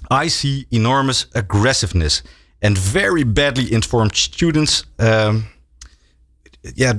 I 0.10 0.28
see 0.28 0.68
enormous 0.72 1.28
aggressiveness 1.34 2.24
and 2.62 2.78
very 2.78 3.24
badly 3.24 3.72
informed 3.72 4.16
students 4.16 4.86
um, 5.00 5.46
yeah, 6.76 6.94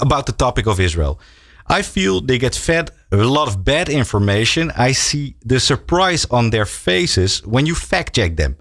about 0.00 0.26
the 0.26 0.32
topic 0.32 0.66
of 0.66 0.80
Israel. 0.80 1.20
I 1.66 1.82
feel 1.82 2.20
they 2.20 2.38
get 2.38 2.54
fed 2.54 2.90
a 3.10 3.16
lot 3.16 3.48
of 3.48 3.64
bad 3.64 3.88
information. 3.88 4.70
I 4.76 4.92
see 4.92 5.36
the 5.44 5.60
surprise 5.60 6.26
on 6.30 6.50
their 6.50 6.66
faces 6.66 7.44
when 7.46 7.66
you 7.66 7.74
fact 7.74 8.16
check 8.16 8.36
them. 8.36 8.56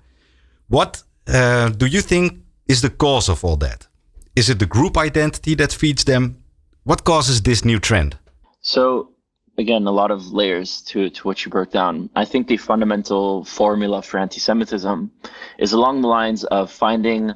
What 0.67 1.03
uh, 1.27 1.69
do 1.69 1.85
you 1.85 2.01
think 2.01 2.39
is 2.67 2.81
the 2.81 2.89
cause 2.89 3.29
of 3.29 3.43
all 3.43 3.57
that? 3.57 3.87
Is 4.35 4.49
it 4.49 4.59
the 4.59 4.65
group 4.65 4.97
identity 4.97 5.55
that 5.55 5.73
feeds 5.73 6.03
them? 6.05 6.37
What 6.83 7.03
causes 7.03 7.41
this 7.41 7.63
new 7.63 7.79
trend? 7.79 8.17
So, 8.61 9.12
again, 9.57 9.85
a 9.85 9.91
lot 9.91 10.11
of 10.11 10.31
layers 10.31 10.81
to, 10.81 11.09
to 11.09 11.27
what 11.27 11.45
you 11.45 11.51
broke 11.51 11.71
down. 11.71 12.09
I 12.15 12.25
think 12.25 12.47
the 12.47 12.57
fundamental 12.57 13.43
formula 13.43 14.01
for 14.01 14.17
anti 14.17 14.39
Semitism 14.39 15.11
is 15.57 15.73
along 15.73 16.01
the 16.01 16.07
lines 16.07 16.43
of 16.43 16.71
finding 16.71 17.33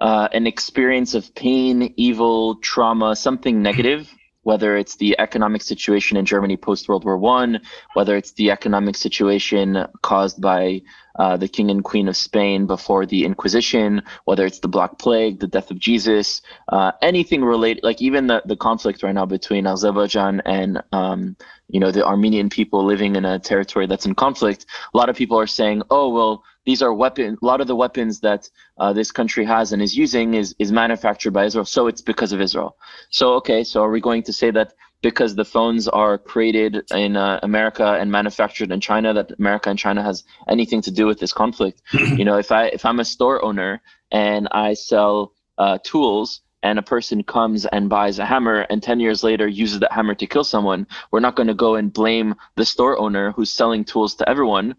uh, 0.00 0.28
an 0.32 0.46
experience 0.46 1.14
of 1.14 1.34
pain, 1.34 1.94
evil, 1.96 2.56
trauma, 2.56 3.16
something 3.16 3.62
negative. 3.62 4.12
Whether 4.44 4.76
it's 4.76 4.96
the 4.96 5.18
economic 5.18 5.62
situation 5.62 6.16
in 6.16 6.24
Germany 6.24 6.56
post 6.56 6.88
World 6.88 7.04
War 7.04 7.18
One, 7.18 7.60
whether 7.94 8.16
it's 8.16 8.32
the 8.32 8.50
economic 8.50 8.96
situation 8.96 9.86
caused 10.02 10.40
by 10.40 10.82
uh, 11.18 11.36
the 11.36 11.48
king 11.48 11.70
and 11.70 11.84
queen 11.84 12.08
of 12.08 12.16
Spain 12.16 12.66
before 12.66 13.06
the 13.06 13.24
Inquisition, 13.24 14.02
whether 14.24 14.44
it's 14.46 14.60
the 14.60 14.68
Black 14.68 14.98
Plague, 14.98 15.40
the 15.40 15.46
death 15.46 15.70
of 15.70 15.78
Jesus, 15.78 16.42
uh, 16.68 16.92
anything 17.02 17.44
related, 17.44 17.84
like 17.84 18.02
even 18.02 18.26
the, 18.26 18.42
the 18.46 18.56
conflict 18.56 19.02
right 19.02 19.14
now 19.14 19.26
between 19.26 19.66
Azerbaijan 19.66 20.42
and 20.44 20.82
um, 20.92 21.36
you 21.68 21.80
know 21.80 21.90
the 21.90 22.04
Armenian 22.04 22.48
people 22.48 22.84
living 22.84 23.16
in 23.16 23.24
a 23.24 23.38
territory 23.38 23.86
that's 23.86 24.06
in 24.06 24.14
conflict. 24.14 24.66
A 24.92 24.96
lot 24.96 25.08
of 25.08 25.16
people 25.16 25.38
are 25.38 25.46
saying, 25.46 25.82
oh 25.90 26.08
well, 26.10 26.44
these 26.64 26.82
are 26.82 26.92
weapons. 26.92 27.38
A 27.42 27.44
lot 27.44 27.60
of 27.60 27.66
the 27.66 27.76
weapons 27.76 28.20
that 28.20 28.48
uh, 28.78 28.92
this 28.92 29.12
country 29.12 29.44
has 29.44 29.72
and 29.72 29.82
is 29.82 29.96
using 29.96 30.34
is 30.34 30.54
is 30.58 30.72
manufactured 30.72 31.32
by 31.32 31.44
Israel, 31.44 31.64
so 31.64 31.86
it's 31.86 32.00
because 32.02 32.32
of 32.32 32.40
Israel. 32.40 32.76
So 33.10 33.34
okay, 33.34 33.64
so 33.64 33.82
are 33.82 33.90
we 33.90 34.00
going 34.00 34.22
to 34.24 34.32
say 34.32 34.50
that 34.52 34.74
because 35.04 35.34
the 35.34 35.44
phones 35.44 35.86
are 35.86 36.16
created 36.16 36.82
in 36.90 37.14
uh, 37.14 37.38
America 37.42 37.98
and 38.00 38.10
manufactured 38.10 38.72
in 38.72 38.80
China 38.80 39.12
that 39.12 39.32
America 39.38 39.68
and 39.68 39.78
China 39.78 40.02
has 40.02 40.24
anything 40.48 40.80
to 40.80 40.90
do 40.90 41.04
with 41.04 41.20
this 41.20 41.32
conflict. 41.32 41.82
you 41.92 42.24
know, 42.24 42.38
if 42.38 42.50
I 42.50 42.68
if 42.68 42.86
I'm 42.86 43.00
a 43.00 43.04
store 43.04 43.44
owner 43.44 43.82
and 44.10 44.48
I 44.50 44.72
sell 44.72 45.34
uh, 45.58 45.76
tools 45.84 46.40
and 46.62 46.78
a 46.78 46.82
person 46.82 47.22
comes 47.22 47.66
and 47.66 47.90
buys 47.90 48.18
a 48.18 48.24
hammer 48.24 48.60
and 48.70 48.82
10 48.82 48.98
years 48.98 49.22
later 49.22 49.46
uses 49.46 49.80
that 49.80 49.92
hammer 49.92 50.14
to 50.14 50.26
kill 50.26 50.44
someone, 50.44 50.86
we're 51.10 51.20
not 51.20 51.36
going 51.36 51.48
to 51.48 51.54
go 51.66 51.74
and 51.74 51.92
blame 51.92 52.34
the 52.56 52.64
store 52.64 52.98
owner 52.98 53.32
who's 53.32 53.52
selling 53.52 53.84
tools 53.84 54.14
to 54.14 54.26
everyone 54.26 54.74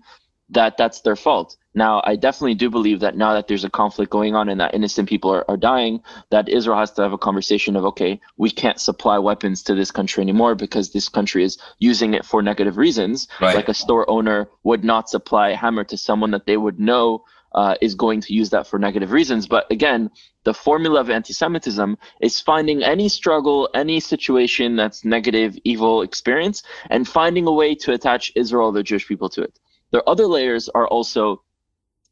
that 0.50 0.76
that's 0.78 1.02
their 1.02 1.16
fault. 1.16 1.56
Now, 1.76 2.02
I 2.06 2.16
definitely 2.16 2.56
do 2.56 2.70
believe 2.70 3.02
that 3.02 3.18
now 3.18 3.34
that 3.34 3.48
there's 3.48 3.66
a 3.66 3.70
conflict 3.70 4.10
going 4.10 4.34
on 4.34 4.48
and 4.48 4.60
that 4.62 4.74
innocent 4.74 5.10
people 5.10 5.32
are, 5.32 5.44
are 5.50 5.58
dying, 5.58 6.02
that 6.32 6.48
Israel 6.48 6.80
has 6.80 6.92
to 6.94 7.02
have 7.02 7.12
a 7.12 7.18
conversation 7.18 7.76
of, 7.76 7.84
okay, 7.84 8.22
we 8.38 8.50
can't 8.50 8.80
supply 8.80 9.20
weapons 9.20 9.62
to 9.64 9.76
this 9.76 9.92
country 9.92 10.22
anymore 10.22 10.56
because 10.56 10.92
this 10.92 11.10
country 11.10 11.44
is 11.44 11.58
using 11.80 12.14
it 12.14 12.26
for 12.26 12.42
negative 12.42 12.78
reasons. 12.78 13.28
Right. 13.42 13.56
Like 13.56 13.68
a 13.68 13.74
store 13.74 14.10
owner 14.10 14.50
would 14.64 14.86
not 14.86 15.10
supply 15.10 15.50
a 15.50 15.56
hammer 15.56 15.84
to 15.84 15.98
someone 15.98 16.32
that 16.32 16.46
they 16.46 16.58
would 16.58 16.80
know 16.80 17.26
uh, 17.54 17.76
is 17.82 17.96
going 17.96 18.22
to 18.22 18.34
use 18.34 18.50
that 18.50 18.68
for 18.68 18.78
negative 18.78 19.12
reasons. 19.12 19.48
But 19.48 19.66
again, 19.72 20.12
the 20.44 20.54
formula 20.54 21.00
of 21.00 21.10
anti 21.10 21.34
Semitism 21.34 21.98
is 22.22 22.42
finding 22.42 22.84
any 22.84 23.10
struggle, 23.10 23.70
any 23.74 24.00
situation 24.00 24.76
that's 24.76 25.06
negative, 25.06 25.58
evil 25.64 26.02
experience, 26.02 26.64
and 26.90 27.08
finding 27.08 27.48
a 27.48 27.54
way 27.54 27.76
to 27.76 27.94
attach 27.94 28.32
Israel, 28.36 28.72
the 28.72 28.84
Jewish 28.84 29.08
people, 29.08 29.30
to 29.30 29.42
it. 29.42 29.58
Their 29.92 30.08
other 30.08 30.28
layers 30.28 30.68
are 30.70 30.88
also 30.88 31.42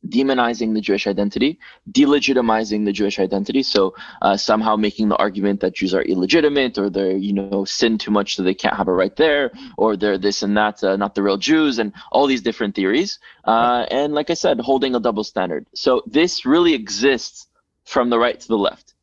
demonizing 0.08 0.74
the 0.74 0.82
Jewish 0.82 1.08
identity, 1.08 1.60
delegitimizing 1.92 2.86
the 2.86 2.92
Jewish 2.92 3.20
identity. 3.20 3.64
So 3.64 3.96
uh, 4.22 4.38
somehow 4.38 4.76
making 4.76 5.10
the 5.10 5.16
argument 5.18 5.62
that 5.62 5.76
Jews 5.76 5.94
are 5.94 6.02
illegitimate, 6.02 6.78
or 6.78 6.90
they're 6.90 7.18
you 7.18 7.34
know 7.34 7.66
sin 7.66 7.98
too 7.98 8.12
much 8.12 8.36
so 8.36 8.44
they 8.44 8.54
can't 8.54 8.76
have 8.76 8.88
a 8.88 8.94
right 8.94 9.16
there, 9.16 9.52
or 9.78 9.96
they're 9.96 10.18
this 10.18 10.44
and 10.44 10.56
that, 10.58 10.84
uh, 10.84 10.96
not 10.98 11.16
the 11.16 11.24
real 11.24 11.38
Jews, 11.38 11.80
and 11.80 11.94
all 12.12 12.28
these 12.28 12.42
different 12.42 12.76
theories. 12.76 13.20
Uh, 13.46 13.86
and 13.92 14.14
like 14.14 14.30
I 14.30 14.36
said, 14.36 14.60
holding 14.60 14.96
a 14.96 15.00
double 15.00 15.24
standard. 15.24 15.68
So 15.74 16.04
this 16.06 16.46
really 16.46 16.74
exists 16.74 17.48
from 17.86 18.10
the 18.10 18.20
right 18.20 18.40
to 18.40 18.48
the 18.48 18.58
left. 18.58 18.94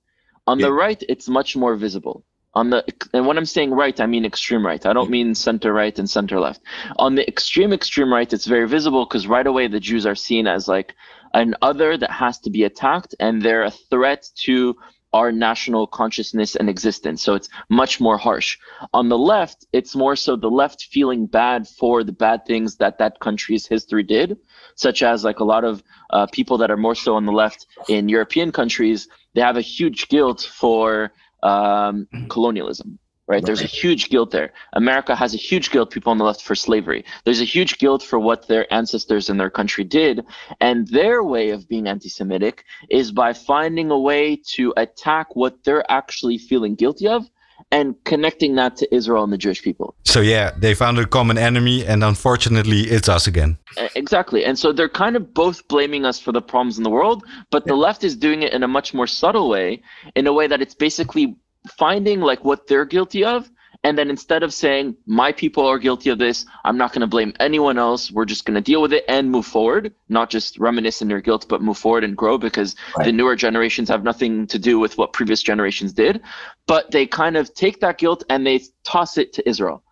On 0.46 0.58
yeah. 0.58 0.66
the 0.66 0.72
right, 0.72 1.02
it's 1.08 1.28
much 1.28 1.56
more 1.56 1.76
visible 1.76 2.24
on 2.54 2.70
the 2.70 2.84
and 3.12 3.26
when 3.26 3.38
i'm 3.38 3.46
saying 3.46 3.70
right 3.70 4.00
i 4.00 4.06
mean 4.06 4.24
extreme 4.24 4.64
right 4.66 4.84
i 4.86 4.92
don't 4.92 5.10
mean 5.10 5.34
center 5.34 5.72
right 5.72 5.98
and 5.98 6.10
center 6.10 6.40
left 6.40 6.60
on 6.96 7.14
the 7.14 7.26
extreme 7.28 7.72
extreme 7.72 8.12
right 8.12 8.32
it's 8.32 8.46
very 8.46 8.66
visible 8.66 9.04
because 9.06 9.26
right 9.26 9.46
away 9.46 9.68
the 9.68 9.80
jews 9.80 10.06
are 10.06 10.14
seen 10.14 10.46
as 10.46 10.66
like 10.66 10.94
an 11.34 11.54
other 11.62 11.96
that 11.96 12.10
has 12.10 12.38
to 12.38 12.50
be 12.50 12.64
attacked 12.64 13.14
and 13.20 13.42
they're 13.42 13.64
a 13.64 13.70
threat 13.70 14.28
to 14.34 14.74
our 15.12 15.32
national 15.32 15.86
consciousness 15.86 16.54
and 16.54 16.68
existence. 16.68 17.22
So 17.22 17.34
it's 17.34 17.48
much 17.68 18.00
more 18.00 18.16
harsh. 18.16 18.58
On 18.94 19.08
the 19.08 19.18
left, 19.18 19.66
it's 19.72 19.96
more 19.96 20.14
so 20.14 20.36
the 20.36 20.50
left 20.50 20.84
feeling 20.84 21.26
bad 21.26 21.66
for 21.66 22.04
the 22.04 22.12
bad 22.12 22.46
things 22.46 22.76
that 22.76 22.98
that 22.98 23.18
country's 23.20 23.66
history 23.66 24.04
did, 24.04 24.38
such 24.76 25.02
as 25.02 25.24
like 25.24 25.40
a 25.40 25.44
lot 25.44 25.64
of 25.64 25.82
uh, 26.10 26.26
people 26.32 26.58
that 26.58 26.70
are 26.70 26.76
more 26.76 26.94
so 26.94 27.16
on 27.16 27.26
the 27.26 27.32
left 27.32 27.66
in 27.88 28.08
European 28.08 28.52
countries, 28.52 29.08
they 29.34 29.40
have 29.40 29.56
a 29.56 29.62
huge 29.62 30.08
guilt 30.08 30.42
for 30.42 31.12
um, 31.42 32.06
colonialism 32.28 32.98
right? 33.30 33.46
There's 33.46 33.62
a 33.62 33.76
huge 33.82 34.10
guilt 34.10 34.32
there. 34.32 34.52
America 34.72 35.14
has 35.14 35.34
a 35.34 35.36
huge 35.36 35.70
guilt, 35.70 35.92
people 35.92 36.10
on 36.10 36.18
the 36.18 36.24
left, 36.24 36.42
for 36.42 36.56
slavery. 36.56 37.04
There's 37.24 37.40
a 37.40 37.44
huge 37.44 37.78
guilt 37.78 38.02
for 38.02 38.18
what 38.18 38.48
their 38.48 38.70
ancestors 38.74 39.30
in 39.30 39.36
their 39.36 39.50
country 39.50 39.84
did. 39.84 40.26
And 40.60 40.88
their 40.88 41.22
way 41.22 41.50
of 41.50 41.68
being 41.68 41.86
anti 41.86 42.08
Semitic 42.08 42.64
is 42.90 43.12
by 43.12 43.32
finding 43.32 43.92
a 43.92 43.98
way 43.98 44.34
to 44.56 44.74
attack 44.76 45.36
what 45.36 45.62
they're 45.62 45.88
actually 45.88 46.38
feeling 46.38 46.74
guilty 46.74 47.06
of 47.06 47.24
and 47.72 47.94
connecting 48.04 48.56
that 48.56 48.76
to 48.76 48.94
Israel 48.94 49.22
and 49.22 49.32
the 49.32 49.38
Jewish 49.38 49.62
people. 49.62 49.94
So 50.04 50.20
yeah, 50.20 50.50
they 50.56 50.74
found 50.74 50.98
a 50.98 51.06
common 51.06 51.38
enemy, 51.38 51.86
and 51.86 52.02
unfortunately, 52.02 52.80
it's 52.82 53.08
us 53.08 53.26
again. 53.26 53.58
Exactly, 53.94 54.44
and 54.44 54.58
so 54.58 54.72
they're 54.72 54.88
kind 54.88 55.16
of 55.16 55.32
both 55.32 55.66
blaming 55.68 56.04
us 56.04 56.18
for 56.18 56.32
the 56.32 56.42
problems 56.42 56.78
in 56.78 56.84
the 56.84 56.90
world, 56.90 57.24
but 57.50 57.66
the 57.66 57.76
left 57.76 58.04
is 58.04 58.16
doing 58.16 58.42
it 58.42 58.52
in 58.52 58.62
a 58.62 58.68
much 58.68 58.92
more 58.92 59.06
subtle 59.06 59.48
way, 59.48 59.82
in 60.16 60.26
a 60.26 60.32
way 60.32 60.46
that 60.46 60.60
it's 60.60 60.74
basically 60.74 61.36
finding 61.78 62.20
like 62.20 62.44
what 62.44 62.66
they're 62.66 62.86
guilty 62.86 63.24
of 63.24 63.50
and 63.82 63.96
then 63.96 64.10
instead 64.10 64.42
of 64.42 64.52
saying 64.52 64.96
my 65.06 65.32
people 65.32 65.66
are 65.66 65.78
guilty 65.78 66.10
of 66.10 66.18
this 66.18 66.46
i'm 66.64 66.76
not 66.76 66.92
going 66.92 67.00
to 67.00 67.06
blame 67.06 67.32
anyone 67.40 67.78
else 67.78 68.10
we're 68.10 68.24
just 68.24 68.44
going 68.44 68.54
to 68.54 68.60
deal 68.60 68.82
with 68.82 68.92
it 68.92 69.04
and 69.08 69.30
move 69.30 69.46
forward 69.46 69.94
not 70.08 70.30
just 70.30 70.58
reminisce 70.58 71.02
in 71.02 71.08
their 71.08 71.20
guilt 71.20 71.46
but 71.48 71.62
move 71.62 71.78
forward 71.78 72.04
and 72.04 72.16
grow 72.16 72.38
because 72.38 72.76
right. 72.96 73.04
the 73.04 73.12
newer 73.12 73.36
generations 73.36 73.88
have 73.88 74.02
nothing 74.02 74.46
to 74.46 74.58
do 74.58 74.78
with 74.78 74.98
what 74.98 75.12
previous 75.12 75.42
generations 75.42 75.92
did 75.92 76.20
but 76.66 76.90
they 76.90 77.06
kind 77.06 77.36
of 77.36 77.52
take 77.54 77.80
that 77.80 77.98
guilt 77.98 78.24
and 78.28 78.46
they 78.46 78.60
toss 78.84 79.18
it 79.18 79.32
to 79.32 79.48
israel 79.48 79.82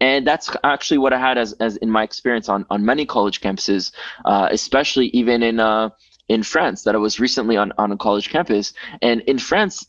and 0.00 0.26
that's 0.26 0.50
actually 0.64 0.98
what 0.98 1.12
i 1.12 1.18
had 1.18 1.38
as, 1.38 1.52
as 1.54 1.76
in 1.78 1.90
my 1.90 2.02
experience 2.02 2.48
on, 2.48 2.66
on 2.70 2.84
many 2.84 3.06
college 3.06 3.40
campuses 3.40 3.92
uh, 4.24 4.48
especially 4.50 5.06
even 5.08 5.42
in 5.42 5.60
uh, 5.60 5.88
in 6.28 6.42
france 6.42 6.82
that 6.82 6.94
i 6.94 6.98
was 6.98 7.20
recently 7.20 7.56
on, 7.56 7.72
on 7.78 7.92
a 7.92 7.96
college 7.96 8.28
campus 8.28 8.72
and 9.02 9.20
in 9.22 9.38
france 9.38 9.86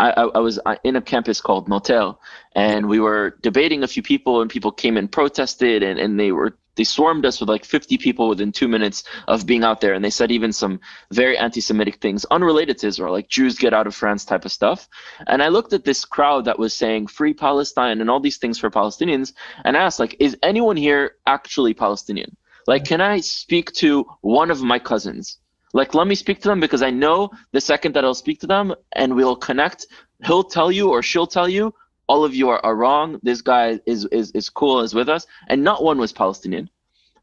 I, 0.00 0.22
I, 0.34 0.38
was 0.38 0.58
uh, 0.64 0.76
in 0.82 0.96
a 0.96 1.02
campus 1.02 1.42
called 1.42 1.68
Motel, 1.68 2.20
and 2.54 2.88
we 2.88 3.00
were 3.00 3.36
debating 3.42 3.82
a 3.82 3.88
few 3.88 4.02
people, 4.02 4.40
and 4.40 4.50
people 4.50 4.72
came 4.72 4.96
and 4.96 5.12
protested, 5.12 5.82
and, 5.82 6.00
and 6.00 6.18
they 6.18 6.32
were 6.32 6.56
they 6.76 6.84
swarmed 6.84 7.26
us 7.26 7.40
with 7.40 7.48
like 7.50 7.64
50 7.66 7.98
people 7.98 8.28
within 8.28 8.52
two 8.52 8.68
minutes 8.68 9.04
of 9.28 9.44
being 9.44 9.62
out 9.62 9.82
there, 9.82 9.92
and 9.92 10.02
they 10.02 10.08
said 10.10 10.30
even 10.30 10.52
some 10.52 10.80
very 11.12 11.36
anti-Semitic 11.36 11.96
things 11.96 12.24
unrelated 12.30 12.78
to 12.78 12.86
Israel, 12.86 13.12
like 13.12 13.28
Jews 13.28 13.58
get 13.58 13.74
out 13.74 13.86
of 13.86 13.94
France 13.94 14.24
type 14.24 14.46
of 14.46 14.52
stuff. 14.52 14.88
And 15.26 15.42
I 15.42 15.48
looked 15.48 15.74
at 15.74 15.84
this 15.84 16.06
crowd 16.06 16.46
that 16.46 16.58
was 16.58 16.72
saying 16.72 17.08
free 17.08 17.34
Palestine 17.34 18.00
and 18.00 18.08
all 18.08 18.20
these 18.20 18.38
things 18.38 18.58
for 18.58 18.70
Palestinians, 18.70 19.34
and 19.64 19.76
asked 19.76 20.00
like, 20.00 20.16
is 20.20 20.38
anyone 20.42 20.76
here 20.78 21.16
actually 21.26 21.74
Palestinian? 21.74 22.36
Like, 22.66 22.84
can 22.84 23.02
I 23.02 23.20
speak 23.20 23.72
to 23.72 24.06
one 24.22 24.50
of 24.50 24.62
my 24.62 24.78
cousins? 24.78 25.38
Like, 25.72 25.94
let 25.94 26.06
me 26.06 26.14
speak 26.14 26.40
to 26.42 26.48
them 26.48 26.60
because 26.60 26.82
I 26.82 26.90
know 26.90 27.30
the 27.52 27.60
second 27.60 27.94
that 27.94 28.04
I'll 28.04 28.14
speak 28.14 28.40
to 28.40 28.46
them 28.46 28.74
and 28.92 29.14
we'll 29.14 29.36
connect, 29.36 29.86
he'll 30.24 30.44
tell 30.44 30.72
you 30.72 30.90
or 30.90 31.02
she'll 31.02 31.26
tell 31.26 31.48
you, 31.48 31.74
all 32.08 32.24
of 32.24 32.34
you 32.34 32.48
are, 32.48 32.60
are 32.64 32.74
wrong. 32.74 33.20
This 33.22 33.40
guy 33.40 33.78
is, 33.86 34.04
is, 34.06 34.32
is 34.32 34.50
cool, 34.50 34.80
is 34.80 34.94
with 34.94 35.08
us. 35.08 35.26
And 35.46 35.62
not 35.62 35.84
one 35.84 35.98
was 35.98 36.12
Palestinian. 36.12 36.68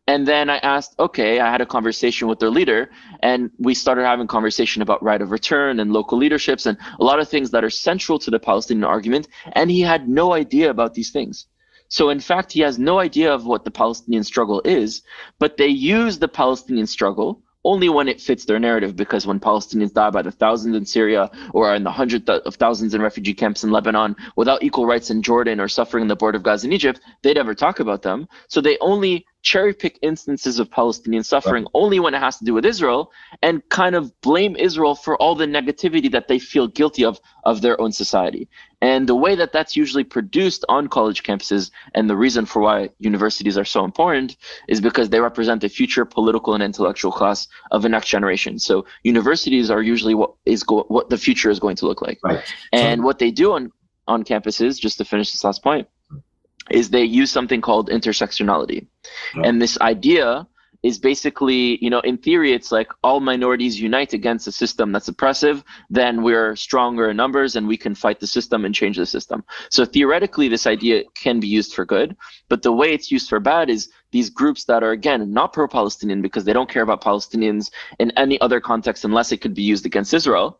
And 0.09 0.25
then 0.25 0.49
I 0.49 0.57
asked, 0.59 0.95
okay, 0.97 1.41
I 1.41 1.51
had 1.51 1.59
a 1.59 1.65
conversation 1.65 2.29
with 2.29 2.39
their 2.39 2.49
leader, 2.49 2.89
and 3.21 3.51
we 3.59 3.73
started 3.73 4.05
having 4.05 4.25
conversation 4.25 4.81
about 4.81 5.03
right 5.03 5.21
of 5.21 5.31
return 5.31 5.81
and 5.81 5.91
local 5.91 6.17
leaderships 6.17 6.65
and 6.65 6.77
a 7.01 7.03
lot 7.03 7.19
of 7.19 7.27
things 7.27 7.51
that 7.51 7.65
are 7.65 7.69
central 7.69 8.17
to 8.19 8.31
the 8.31 8.39
Palestinian 8.39 8.85
argument. 8.85 9.27
And 9.51 9.69
he 9.69 9.81
had 9.81 10.07
no 10.07 10.31
idea 10.31 10.69
about 10.69 10.93
these 10.93 11.11
things. 11.11 11.47
So 11.89 12.09
in 12.09 12.21
fact, 12.21 12.53
he 12.53 12.61
has 12.61 12.79
no 12.79 12.99
idea 12.99 13.33
of 13.33 13.45
what 13.45 13.65
the 13.65 13.71
Palestinian 13.71 14.23
struggle 14.23 14.61
is, 14.63 15.01
but 15.39 15.57
they 15.57 15.67
use 15.67 16.17
the 16.17 16.29
Palestinian 16.29 16.87
struggle 16.87 17.41
only 17.67 17.89
when 17.89 18.07
it 18.07 18.21
fits 18.21 18.45
their 18.45 18.59
narrative 18.59 18.95
because 18.95 19.27
when 19.27 19.41
Palestinians 19.41 19.93
die 19.93 20.09
by 20.09 20.21
the 20.21 20.31
thousands 20.31 20.75
in 20.75 20.85
Syria 20.85 21.29
or 21.53 21.67
are 21.67 21.75
in 21.75 21.83
the 21.83 21.91
hundreds 21.91 22.29
of 22.29 22.55
thousands 22.55 22.93
in 22.93 23.01
refugee 23.01 23.33
camps 23.33 23.65
in 23.65 23.71
Lebanon 23.71 24.15
without 24.37 24.63
equal 24.63 24.85
rights 24.85 25.09
in 25.09 25.21
Jordan 25.21 25.59
or 25.59 25.67
suffering 25.67 26.03
in 26.03 26.07
the 26.07 26.15
border 26.15 26.37
of 26.37 26.43
Gaza 26.43 26.65
in 26.65 26.71
Egypt, 26.71 27.01
they 27.23 27.33
never 27.33 27.53
talk 27.53 27.81
about 27.81 28.03
them. 28.03 28.29
So 28.47 28.61
they 28.61 28.77
only 28.79 29.25
cherry 29.41 29.73
pick 29.73 29.97
instances 30.01 30.59
of 30.59 30.69
Palestinian 30.69 31.23
suffering 31.23 31.63
right. 31.63 31.71
only 31.73 31.99
when 31.99 32.13
it 32.13 32.19
has 32.19 32.37
to 32.37 32.45
do 32.45 32.53
with 32.53 32.65
Israel 32.65 33.11
and 33.41 33.67
kind 33.69 33.95
of 33.95 34.19
blame 34.21 34.55
Israel 34.55 34.95
for 34.95 35.15
all 35.17 35.35
the 35.35 35.45
negativity 35.45 36.11
that 36.11 36.27
they 36.27 36.39
feel 36.39 36.67
guilty 36.67 37.05
of 37.05 37.19
of 37.43 37.61
their 37.61 37.79
own 37.79 37.91
society. 37.91 38.49
And 38.81 39.07
the 39.07 39.15
way 39.15 39.35
that 39.35 39.53
that's 39.53 39.75
usually 39.75 40.03
produced 40.03 40.65
on 40.69 40.87
college 40.87 41.23
campuses 41.23 41.71
and 41.95 42.09
the 42.09 42.15
reason 42.15 42.45
for 42.45 42.61
why 42.61 42.89
universities 42.99 43.57
are 43.57 43.65
so 43.65 43.83
important 43.85 44.37
is 44.67 44.81
because 44.81 45.09
they 45.09 45.19
represent 45.19 45.61
the 45.61 45.69
future 45.69 46.05
political 46.05 46.53
and 46.53 46.61
intellectual 46.61 47.11
class 47.11 47.47
of 47.71 47.81
the 47.81 47.89
next 47.89 48.07
generation. 48.09 48.59
So 48.59 48.85
universities 49.03 49.71
are 49.71 49.81
usually 49.81 50.13
what 50.13 50.33
is 50.45 50.63
go- 50.63 50.85
what 50.89 51.09
the 51.09 51.17
future 51.17 51.49
is 51.49 51.59
going 51.59 51.77
to 51.77 51.85
look 51.85 52.01
like. 52.01 52.19
Right. 52.23 52.43
And 52.71 52.99
so- 52.99 53.05
what 53.05 53.19
they 53.19 53.31
do 53.31 53.53
on 53.53 53.71
on 54.07 54.23
campuses, 54.23 54.79
just 54.79 54.97
to 54.99 55.05
finish 55.05 55.31
this 55.31 55.43
last 55.43 55.61
point, 55.61 55.87
is 56.69 56.89
they 56.89 57.03
use 57.03 57.31
something 57.31 57.61
called 57.61 57.89
intersectionality. 57.89 58.87
Oh. 59.35 59.41
And 59.43 59.61
this 59.61 59.79
idea 59.79 60.47
is 60.83 60.99
basically, 60.99 61.83
you 61.83 61.89
know, 61.89 61.99
in 62.01 62.17
theory, 62.17 62.53
it's 62.53 62.71
like 62.71 62.91
all 63.03 63.19
minorities 63.19 63.79
unite 63.79 64.13
against 64.13 64.47
a 64.47 64.51
system 64.51 64.91
that's 64.91 65.07
oppressive, 65.07 65.63
then 65.89 66.21
we're 66.21 66.55
stronger 66.55 67.09
in 67.09 67.17
numbers 67.17 67.55
and 67.55 67.67
we 67.67 67.77
can 67.77 67.95
fight 67.95 68.19
the 68.19 68.27
system 68.27 68.63
and 68.63 68.75
change 68.75 68.97
the 68.97 69.05
system. 69.05 69.43
So 69.69 69.85
theoretically, 69.85 70.47
this 70.47 70.67
idea 70.67 71.03
can 71.15 71.39
be 71.39 71.47
used 71.47 71.73
for 71.73 71.83
good, 71.83 72.15
but 72.47 72.61
the 72.61 72.71
way 72.71 72.93
it's 72.93 73.11
used 73.11 73.27
for 73.27 73.39
bad 73.39 73.69
is 73.69 73.89
these 74.11 74.29
groups 74.29 74.65
that 74.65 74.83
are, 74.83 74.91
again, 74.91 75.33
not 75.33 75.51
pro 75.51 75.67
Palestinian 75.67 76.21
because 76.21 76.45
they 76.45 76.53
don't 76.53 76.69
care 76.69 76.83
about 76.83 77.03
Palestinians 77.03 77.71
in 77.99 78.11
any 78.11 78.39
other 78.39 78.61
context 78.61 79.03
unless 79.03 79.31
it 79.31 79.41
could 79.41 79.53
be 79.53 79.63
used 79.63 79.85
against 79.85 80.13
Israel. 80.13 80.59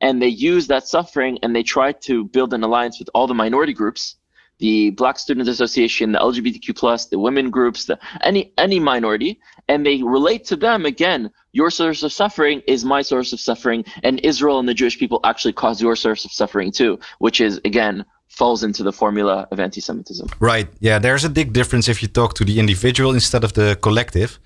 And 0.00 0.22
they 0.22 0.28
use 0.28 0.68
that 0.68 0.86
suffering 0.88 1.38
and 1.42 1.54
they 1.54 1.62
try 1.62 1.92
to 1.92 2.24
build 2.24 2.54
an 2.54 2.62
alliance 2.62 2.98
with 2.98 3.10
all 3.14 3.26
the 3.26 3.34
minority 3.34 3.74
groups 3.74 4.16
the 4.58 4.90
Black 4.90 5.18
Student 5.18 5.48
Association, 5.48 6.12
the 6.12 6.18
LGBTQ 6.18 6.76
plus, 6.76 7.06
the 7.06 7.18
women 7.18 7.50
groups, 7.50 7.84
the 7.86 7.98
any 8.22 8.52
any 8.58 8.80
minority, 8.80 9.40
and 9.68 9.86
they 9.86 10.02
relate 10.02 10.44
to 10.46 10.56
them 10.56 10.84
again. 10.84 11.30
Your 11.52 11.70
source 11.70 12.02
of 12.02 12.12
suffering 12.12 12.62
is 12.66 12.84
my 12.84 13.02
source 13.02 13.32
of 13.32 13.40
suffering, 13.40 13.84
and 14.02 14.20
Israel 14.20 14.58
and 14.58 14.68
the 14.68 14.74
Jewish 14.74 14.98
people 14.98 15.20
actually 15.24 15.52
cause 15.52 15.80
your 15.80 15.96
source 15.96 16.24
of 16.24 16.32
suffering 16.32 16.72
too, 16.72 16.98
which 17.18 17.40
is 17.40 17.60
again 17.64 18.04
falls 18.28 18.62
into 18.62 18.82
the 18.82 18.92
formula 18.92 19.48
of 19.50 19.58
anti-Semitism. 19.58 20.28
Right. 20.38 20.68
Yeah. 20.80 20.98
There's 20.98 21.24
a 21.24 21.30
big 21.30 21.52
difference 21.52 21.88
if 21.88 22.02
you 22.02 22.08
talk 22.08 22.34
to 22.34 22.44
the 22.44 22.60
individual 22.60 23.12
instead 23.14 23.42
of 23.42 23.54
the 23.54 23.76
collective. 23.80 24.38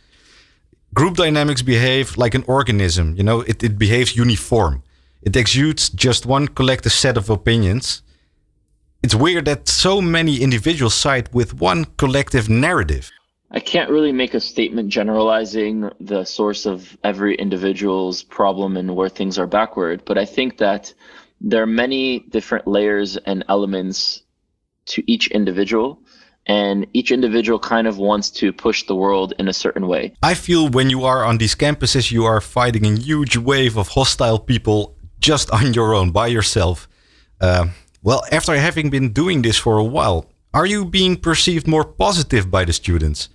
Group 0.94 1.16
dynamics 1.16 1.62
behave 1.62 2.16
like 2.16 2.34
an 2.34 2.44
organism. 2.46 3.16
You 3.16 3.24
know, 3.24 3.40
it, 3.40 3.62
it 3.62 3.76
behaves 3.78 4.16
uniform. 4.16 4.82
It 5.20 5.36
exudes 5.36 5.88
just 5.90 6.26
one 6.26 6.48
collective 6.48 6.92
set 6.92 7.16
of 7.16 7.28
opinions 7.28 8.02
it's 9.02 9.14
weird 9.14 9.44
that 9.46 9.68
so 9.68 10.00
many 10.00 10.40
individuals 10.40 10.94
side 10.94 11.28
with 11.32 11.54
one 11.60 11.84
collective 11.96 12.48
narrative. 12.48 13.10
I 13.50 13.60
can't 13.60 13.90
really 13.90 14.12
make 14.12 14.32
a 14.32 14.40
statement 14.40 14.88
generalizing 14.88 15.90
the 16.00 16.24
source 16.24 16.64
of 16.64 16.96
every 17.04 17.34
individual's 17.34 18.22
problem 18.22 18.76
and 18.76 18.96
where 18.96 19.10
things 19.10 19.38
are 19.38 19.46
backward, 19.46 20.04
but 20.06 20.16
I 20.16 20.24
think 20.24 20.56
that 20.58 20.94
there 21.40 21.62
are 21.62 21.66
many 21.66 22.20
different 22.30 22.66
layers 22.66 23.16
and 23.18 23.44
elements 23.48 24.22
to 24.86 25.02
each 25.10 25.26
individual 25.28 25.98
and 26.46 26.86
each 26.92 27.12
individual 27.12 27.58
kind 27.58 27.86
of 27.86 27.98
wants 27.98 28.30
to 28.30 28.52
push 28.52 28.84
the 28.86 28.96
world 28.96 29.32
in 29.38 29.48
a 29.48 29.52
certain 29.52 29.86
way. 29.86 30.14
I 30.22 30.34
feel 30.34 30.68
when 30.68 30.90
you 30.90 31.04
are 31.04 31.24
on 31.24 31.38
these 31.38 31.54
campuses, 31.54 32.10
you 32.10 32.24
are 32.24 32.40
fighting 32.40 32.84
a 32.86 32.96
huge 32.96 33.36
wave 33.36 33.76
of 33.76 33.88
hostile 33.88 34.38
people 34.38 34.96
just 35.20 35.50
on 35.50 35.74
your 35.74 35.94
own, 35.94 36.10
by 36.10 36.26
yourself. 36.26 36.88
Uh, 37.40 37.66
well, 38.02 38.24
after 38.32 38.54
having 38.56 38.90
been 38.90 39.12
doing 39.12 39.42
this 39.42 39.56
for 39.56 39.78
a 39.78 39.84
while, 39.84 40.26
are 40.52 40.66
you 40.66 40.84
being 40.84 41.16
perceived 41.16 41.66
more 41.66 41.84
positive 41.84 42.50
by 42.50 42.64
the 42.64 42.72
students? 42.72 43.28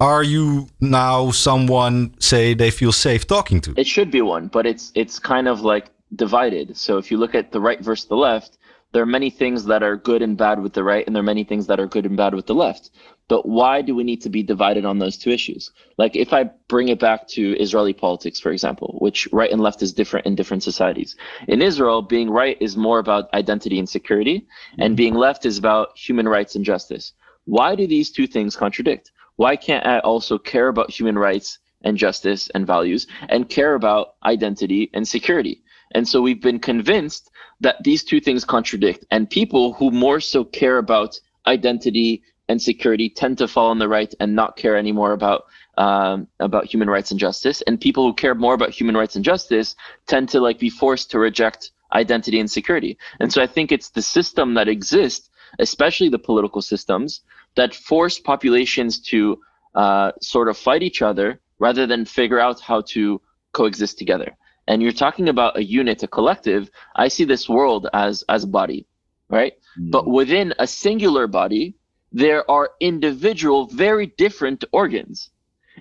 Are 0.00 0.22
you 0.22 0.68
now 0.80 1.30
someone 1.30 2.14
say 2.18 2.54
they 2.54 2.70
feel 2.70 2.92
safe 2.92 3.26
talking 3.26 3.60
to? 3.62 3.74
It 3.76 3.86
should 3.86 4.10
be 4.10 4.20
one, 4.20 4.48
but 4.48 4.66
it's 4.66 4.90
it's 4.94 5.18
kind 5.18 5.48
of 5.48 5.60
like 5.60 5.90
divided. 6.14 6.76
So 6.76 6.98
if 6.98 7.10
you 7.10 7.18
look 7.18 7.34
at 7.34 7.52
the 7.52 7.60
right 7.60 7.80
versus 7.80 8.06
the 8.08 8.16
left, 8.16 8.58
there 8.92 9.02
are 9.02 9.06
many 9.06 9.30
things 9.30 9.64
that 9.66 9.82
are 9.82 9.96
good 9.96 10.22
and 10.22 10.36
bad 10.36 10.60
with 10.62 10.74
the 10.74 10.84
right, 10.84 11.06
and 11.06 11.14
there 11.14 11.20
are 11.20 11.32
many 11.34 11.44
things 11.44 11.66
that 11.68 11.80
are 11.80 11.86
good 11.86 12.04
and 12.04 12.16
bad 12.16 12.34
with 12.34 12.46
the 12.46 12.54
left. 12.54 12.90
But 13.32 13.46
why 13.46 13.80
do 13.80 13.94
we 13.94 14.04
need 14.04 14.20
to 14.24 14.28
be 14.28 14.42
divided 14.42 14.84
on 14.84 14.98
those 14.98 15.16
two 15.16 15.30
issues? 15.30 15.70
Like, 15.96 16.16
if 16.16 16.34
I 16.34 16.50
bring 16.68 16.88
it 16.88 17.00
back 17.00 17.26
to 17.28 17.58
Israeli 17.58 17.94
politics, 17.94 18.38
for 18.38 18.52
example, 18.52 18.98
which 18.98 19.26
right 19.32 19.50
and 19.50 19.62
left 19.62 19.80
is 19.80 19.94
different 19.94 20.26
in 20.26 20.34
different 20.34 20.62
societies. 20.62 21.16
In 21.48 21.62
Israel, 21.62 22.02
being 22.02 22.28
right 22.28 22.58
is 22.60 22.76
more 22.76 22.98
about 22.98 23.32
identity 23.32 23.78
and 23.78 23.88
security, 23.88 24.46
and 24.78 24.90
mm-hmm. 24.90 24.96
being 24.96 25.14
left 25.14 25.46
is 25.46 25.56
about 25.56 25.96
human 25.96 26.28
rights 26.28 26.56
and 26.56 26.62
justice. 26.62 27.14
Why 27.46 27.74
do 27.74 27.86
these 27.86 28.10
two 28.10 28.26
things 28.26 28.54
contradict? 28.54 29.12
Why 29.36 29.56
can't 29.56 29.86
I 29.86 30.00
also 30.00 30.36
care 30.36 30.68
about 30.68 30.90
human 30.90 31.18
rights 31.18 31.58
and 31.80 31.96
justice 31.96 32.50
and 32.54 32.66
values 32.66 33.06
and 33.30 33.48
care 33.48 33.74
about 33.76 34.16
identity 34.26 34.90
and 34.92 35.08
security? 35.08 35.62
And 35.92 36.06
so 36.06 36.20
we've 36.20 36.42
been 36.42 36.60
convinced 36.60 37.30
that 37.60 37.82
these 37.82 38.04
two 38.04 38.20
things 38.20 38.44
contradict. 38.44 39.06
And 39.10 39.30
people 39.30 39.72
who 39.72 39.90
more 39.90 40.20
so 40.20 40.44
care 40.44 40.76
about 40.76 41.18
identity 41.46 42.22
and 42.48 42.60
security 42.60 43.08
tend 43.08 43.38
to 43.38 43.48
fall 43.48 43.70
on 43.70 43.78
the 43.78 43.88
right 43.88 44.14
and 44.20 44.34
not 44.34 44.56
care 44.56 44.76
anymore 44.76 45.12
about 45.12 45.44
um, 45.78 46.28
about 46.38 46.66
human 46.66 46.90
rights 46.90 47.10
and 47.10 47.20
justice. 47.20 47.62
And 47.62 47.80
people 47.80 48.04
who 48.04 48.14
care 48.14 48.34
more 48.34 48.54
about 48.54 48.70
human 48.70 48.96
rights 48.96 49.16
and 49.16 49.24
justice 49.24 49.74
tend 50.06 50.28
to 50.30 50.40
like 50.40 50.58
be 50.58 50.70
forced 50.70 51.10
to 51.10 51.18
reject 51.18 51.70
identity 51.94 52.40
and 52.40 52.50
security. 52.50 52.98
And 53.20 53.32
so 53.32 53.42
I 53.42 53.46
think 53.46 53.72
it's 53.72 53.90
the 53.90 54.02
system 54.02 54.54
that 54.54 54.68
exists, 54.68 55.30
especially 55.58 56.08
the 56.08 56.18
political 56.18 56.62
systems, 56.62 57.22
that 57.54 57.74
force 57.74 58.18
populations 58.18 59.00
to 59.00 59.38
uh, 59.74 60.12
sort 60.20 60.48
of 60.48 60.56
fight 60.56 60.82
each 60.82 61.02
other 61.02 61.40
rather 61.58 61.86
than 61.86 62.04
figure 62.04 62.40
out 62.40 62.60
how 62.60 62.82
to 62.82 63.20
coexist 63.52 63.98
together. 63.98 64.36
And 64.68 64.82
you're 64.82 64.92
talking 64.92 65.28
about 65.28 65.56
a 65.56 65.64
unit, 65.64 66.02
a 66.02 66.08
collective. 66.08 66.70
I 66.94 67.08
see 67.08 67.24
this 67.24 67.48
world 67.48 67.88
as 67.92 68.24
as 68.28 68.44
a 68.44 68.48
body, 68.48 68.86
right? 69.28 69.54
Mm. 69.78 69.90
But 69.90 70.06
within 70.06 70.54
a 70.58 70.66
singular 70.66 71.26
body, 71.26 71.74
there 72.12 72.48
are 72.50 72.70
individual, 72.80 73.66
very 73.66 74.06
different 74.06 74.64
organs. 74.72 75.30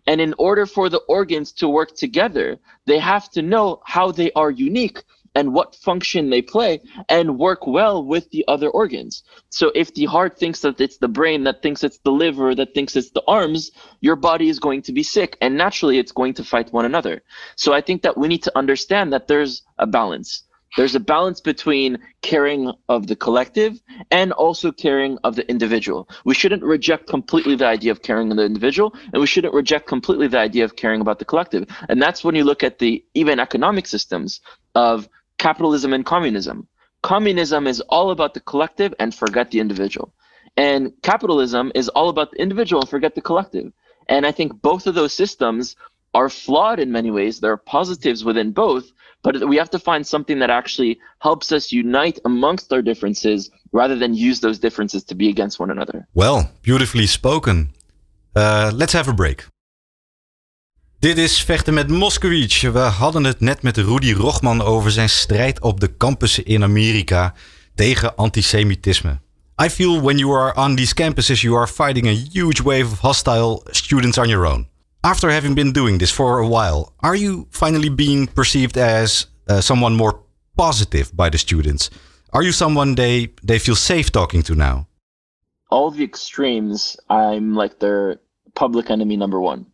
And 0.08 0.22
in 0.22 0.34
order 0.38 0.65
for 0.65 0.89
the 0.89 1.02
organs 1.08 1.52
to 1.54 1.67
work 1.67 1.96
together, 1.96 2.58
they 2.86 3.00
have 3.00 3.30
to 3.32 3.41
know 3.41 3.82
how 3.86 4.12
they 4.12 4.32
are 4.34 4.50
unique 4.50 5.04
and 5.36 5.54
what 5.54 5.76
function 5.76 6.30
they 6.30 6.41
play 6.41 6.82
and 7.08 7.39
work 7.39 7.65
well 7.65 8.04
with 8.04 8.30
the 8.32 8.44
other 8.48 8.70
organs. 8.70 9.24
So 9.50 9.72
if 9.76 9.94
the 9.94 10.06
heart 10.06 10.38
thinks 10.38 10.60
that 10.62 10.82
it's 10.82 10.98
the 10.98 11.08
brain, 11.08 11.44
that 11.46 11.62
thinks 11.62 11.84
it's 11.84 12.00
the 12.00 12.12
liver, 12.12 12.54
that 12.56 12.74
thinks 12.74 12.96
it's 12.96 13.12
the 13.12 13.24
arms, 13.28 13.72
your 14.02 14.15
body 14.15 14.50
is 14.50 14.60
going 14.60 14.82
to 14.84 14.91
be 14.91 15.04
sick 15.04 15.38
and 15.41 15.58
naturally 15.58 16.00
it's 16.00 16.12
going 16.12 16.34
to 16.36 16.44
fight 16.44 16.74
one 16.74 16.86
another. 16.86 17.22
So 17.56 17.74
I 17.74 17.82
think 17.82 18.02
that 18.02 18.17
we 18.17 18.28
need 18.28 18.44
to 18.44 18.58
understand 18.58 19.13
that 19.13 19.28
there's 19.28 19.63
a 19.78 19.88
balance. 19.88 20.44
There's 20.77 20.95
a 20.95 21.01
balance 21.01 21.41
between 21.41 21.97
caring 22.21 22.71
of 22.88 23.07
the 23.07 23.15
collective 23.15 23.81
and 24.10 24.31
also 24.31 24.71
caring 24.71 25.17
of 25.23 25.36
the 25.36 25.49
individual. 25.49 26.07
We 26.23 26.34
shouldn't 26.34 26.63
reject 26.63 27.07
completely 27.07 27.55
the 27.55 27.67
idea 27.67 27.91
of 27.91 28.01
caring 28.01 28.31
of 28.31 28.38
the 28.38 28.45
individual, 28.45 28.95
and 29.12 29.19
we 29.19 29.27
shouldn't 29.27 29.53
reject 29.53 29.88
completely 29.88 30.27
the 30.27 30.39
idea 30.39 30.63
of 30.63 30.77
caring 30.77 31.01
about 31.01 31.19
the 31.19 31.25
collective. 31.25 31.65
And 31.89 32.01
that's 32.01 32.23
when 32.23 32.36
you 32.36 32.45
look 32.45 32.63
at 32.63 32.79
the 32.79 33.03
even 33.13 33.39
economic 33.39 33.86
systems 33.86 34.39
of 34.73 35.10
capitalism 35.38 35.91
and 35.93 36.05
communism. 36.05 36.67
Communism 37.01 37.67
is 37.67 37.81
all 37.89 38.12
about 38.12 38.34
the 38.34 38.39
collective 38.39 38.93
and 38.99 39.13
forget 39.13 39.51
the 39.51 39.60
individual. 39.60 40.13
And 40.55 40.93
capitalism 41.01 41.71
is 41.75 41.89
all 41.89 42.10
about 42.10 42.31
the 42.31 42.41
individual 42.41 42.81
and 42.81 42.89
forget 42.89 43.15
the 43.15 43.21
collective. 43.21 43.73
And 44.07 44.25
I 44.25 44.31
think 44.31 44.62
both 44.62 44.88
of 44.88 44.95
those 44.95 45.13
systems 45.13 45.75
are 46.13 46.30
flawed 46.30 46.80
in 46.80 46.91
many 46.91 47.12
ways. 47.12 47.39
There 47.39 47.52
are 47.52 47.58
positives 47.58 48.24
within 48.24 48.52
both, 48.52 48.91
but 49.24 49.47
we 49.47 49.58
have 49.58 49.69
to 49.69 49.80
find 49.80 50.06
something 50.06 50.39
that 50.39 50.50
actually 50.50 51.00
helps 51.19 51.52
us 51.52 51.71
unite 51.71 52.19
amongst 52.24 52.74
our 52.74 52.82
differences 52.82 53.50
rather 53.71 53.97
than 53.97 54.13
use 54.13 54.39
those 54.39 54.60
differences 54.60 55.04
to 55.06 55.15
be 55.15 55.30
against 55.30 55.60
one 55.60 55.71
another. 55.71 56.08
Well, 56.13 56.52
beautifully 56.62 57.08
spoken. 57.08 57.74
Uh, 58.36 58.71
let's 58.74 58.93
have 58.93 59.10
a 59.10 59.13
break. 59.13 59.47
Dit 61.00 61.17
is 61.17 61.43
Vechten 61.43 61.74
met 61.74 61.88
Moskowitz. 61.88 62.62
We 62.62 62.80
hadden 62.80 63.24
het 63.24 63.39
net 63.39 63.62
met 63.62 63.78
Rudy 63.78 64.13
Rochman 64.13 64.62
over 64.62 64.91
zijn 64.91 65.10
strijd 65.10 65.62
op 65.62 65.80
de 65.80 65.97
campussen 65.97 66.45
in 66.45 66.63
Amerika 66.63 67.34
tegen 67.76 68.15
antisemitisme. 68.15 69.19
I 69.63 69.69
feel 69.69 70.02
when 70.02 70.17
you 70.17 70.34
are 70.34 70.54
on 70.56 70.76
these 70.76 70.93
campuses, 70.93 71.41
you 71.41 71.58
are 71.58 71.67
fighting 71.67 72.08
a 72.08 72.15
huge 72.32 72.63
wave 72.63 72.86
of 72.86 73.00
hostile 73.00 73.62
students 73.65 74.17
on 74.17 74.28
your 74.28 74.45
own. 74.45 74.70
After 75.03 75.31
having 75.31 75.55
been 75.55 75.71
doing 75.71 75.97
this 75.97 76.11
for 76.11 76.37
a 76.37 76.47
while, 76.47 76.93
are 76.99 77.15
you 77.15 77.47
finally 77.49 77.89
being 77.89 78.27
perceived 78.27 78.77
as 78.77 79.25
uh, 79.49 79.59
someone 79.59 79.95
more 79.95 80.21
positive 80.55 81.15
by 81.17 81.27
the 81.29 81.39
students? 81.39 81.89
Are 82.33 82.43
you 82.43 82.51
someone 82.51 82.93
they, 82.93 83.33
they 83.41 83.57
feel 83.57 83.75
safe 83.75 84.11
talking 84.11 84.43
to 84.43 84.53
now? 84.53 84.87
All 85.71 85.89
the 85.89 86.03
extremes, 86.03 86.97
I'm 87.09 87.55
like 87.55 87.79
their 87.79 88.19
public 88.53 88.91
enemy 88.91 89.17
number 89.17 89.39
one 89.41 89.65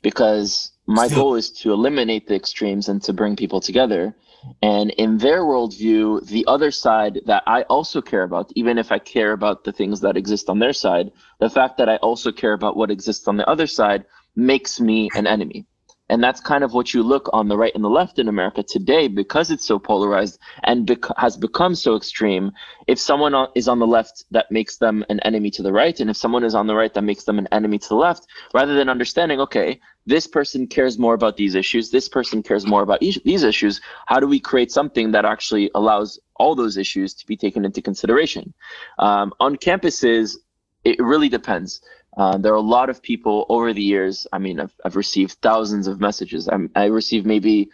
because 0.00 0.72
my 0.86 1.06
goal 1.08 1.34
is 1.34 1.50
to 1.50 1.72
eliminate 1.72 2.26
the 2.26 2.34
extremes 2.34 2.88
and 2.88 3.02
to 3.02 3.12
bring 3.12 3.36
people 3.36 3.60
together. 3.60 4.16
And 4.62 4.90
in 4.92 5.18
their 5.18 5.42
worldview, 5.42 6.26
the 6.26 6.46
other 6.48 6.70
side 6.70 7.20
that 7.26 7.42
I 7.46 7.62
also 7.62 8.00
care 8.00 8.22
about, 8.22 8.50
even 8.56 8.78
if 8.78 8.90
I 8.90 8.98
care 8.98 9.32
about 9.32 9.64
the 9.64 9.72
things 9.72 10.00
that 10.00 10.16
exist 10.16 10.48
on 10.48 10.60
their 10.60 10.72
side, 10.72 11.12
the 11.40 11.50
fact 11.50 11.76
that 11.76 11.90
I 11.90 11.96
also 11.96 12.32
care 12.32 12.54
about 12.54 12.76
what 12.76 12.90
exists 12.90 13.28
on 13.28 13.36
the 13.36 13.46
other 13.46 13.66
side 13.66 14.06
makes 14.34 14.80
me 14.80 15.10
an 15.14 15.26
enemy. 15.26 15.66
And 16.12 16.22
that's 16.22 16.40
kind 16.40 16.62
of 16.62 16.74
what 16.74 16.92
you 16.92 17.02
look 17.02 17.30
on 17.32 17.48
the 17.48 17.56
right 17.56 17.74
and 17.74 17.82
the 17.82 17.88
left 17.88 18.18
in 18.18 18.28
America 18.28 18.62
today 18.62 19.08
because 19.08 19.50
it's 19.50 19.66
so 19.66 19.78
polarized 19.78 20.38
and 20.64 20.86
bec- 20.86 21.16
has 21.16 21.38
become 21.38 21.74
so 21.74 21.96
extreme. 21.96 22.52
If 22.86 22.98
someone 22.98 23.34
is 23.54 23.66
on 23.66 23.78
the 23.78 23.86
left, 23.86 24.24
that 24.30 24.50
makes 24.50 24.76
them 24.76 25.06
an 25.08 25.20
enemy 25.20 25.50
to 25.52 25.62
the 25.62 25.72
right. 25.72 25.98
And 25.98 26.10
if 26.10 26.18
someone 26.18 26.44
is 26.44 26.54
on 26.54 26.66
the 26.66 26.74
right, 26.74 26.92
that 26.92 27.02
makes 27.02 27.24
them 27.24 27.38
an 27.38 27.48
enemy 27.50 27.78
to 27.78 27.88
the 27.88 27.94
left, 27.94 28.26
rather 28.52 28.74
than 28.74 28.90
understanding, 28.90 29.40
okay, 29.40 29.80
this 30.04 30.26
person 30.26 30.66
cares 30.66 30.98
more 30.98 31.14
about 31.14 31.38
these 31.38 31.54
issues, 31.54 31.90
this 31.90 32.10
person 32.10 32.42
cares 32.42 32.66
more 32.66 32.82
about 32.82 33.00
these 33.00 33.42
issues. 33.42 33.80
How 34.06 34.20
do 34.20 34.26
we 34.26 34.38
create 34.38 34.70
something 34.70 35.12
that 35.12 35.24
actually 35.24 35.70
allows 35.74 36.20
all 36.36 36.54
those 36.54 36.76
issues 36.76 37.14
to 37.14 37.26
be 37.26 37.38
taken 37.38 37.64
into 37.64 37.80
consideration? 37.80 38.52
Um, 38.98 39.32
on 39.40 39.56
campuses, 39.56 40.36
it 40.84 41.00
really 41.00 41.30
depends. 41.30 41.80
Uh, 42.16 42.36
there 42.38 42.52
are 42.52 42.56
a 42.56 42.60
lot 42.60 42.90
of 42.90 43.02
people 43.02 43.46
over 43.48 43.72
the 43.72 43.82
years. 43.82 44.26
I 44.32 44.38
mean, 44.38 44.60
I've, 44.60 44.74
I've 44.84 44.96
received 44.96 45.38
thousands 45.42 45.86
of 45.86 46.00
messages. 46.00 46.48
I'm, 46.48 46.70
I 46.74 46.86
receive 46.86 47.24
maybe 47.24 47.70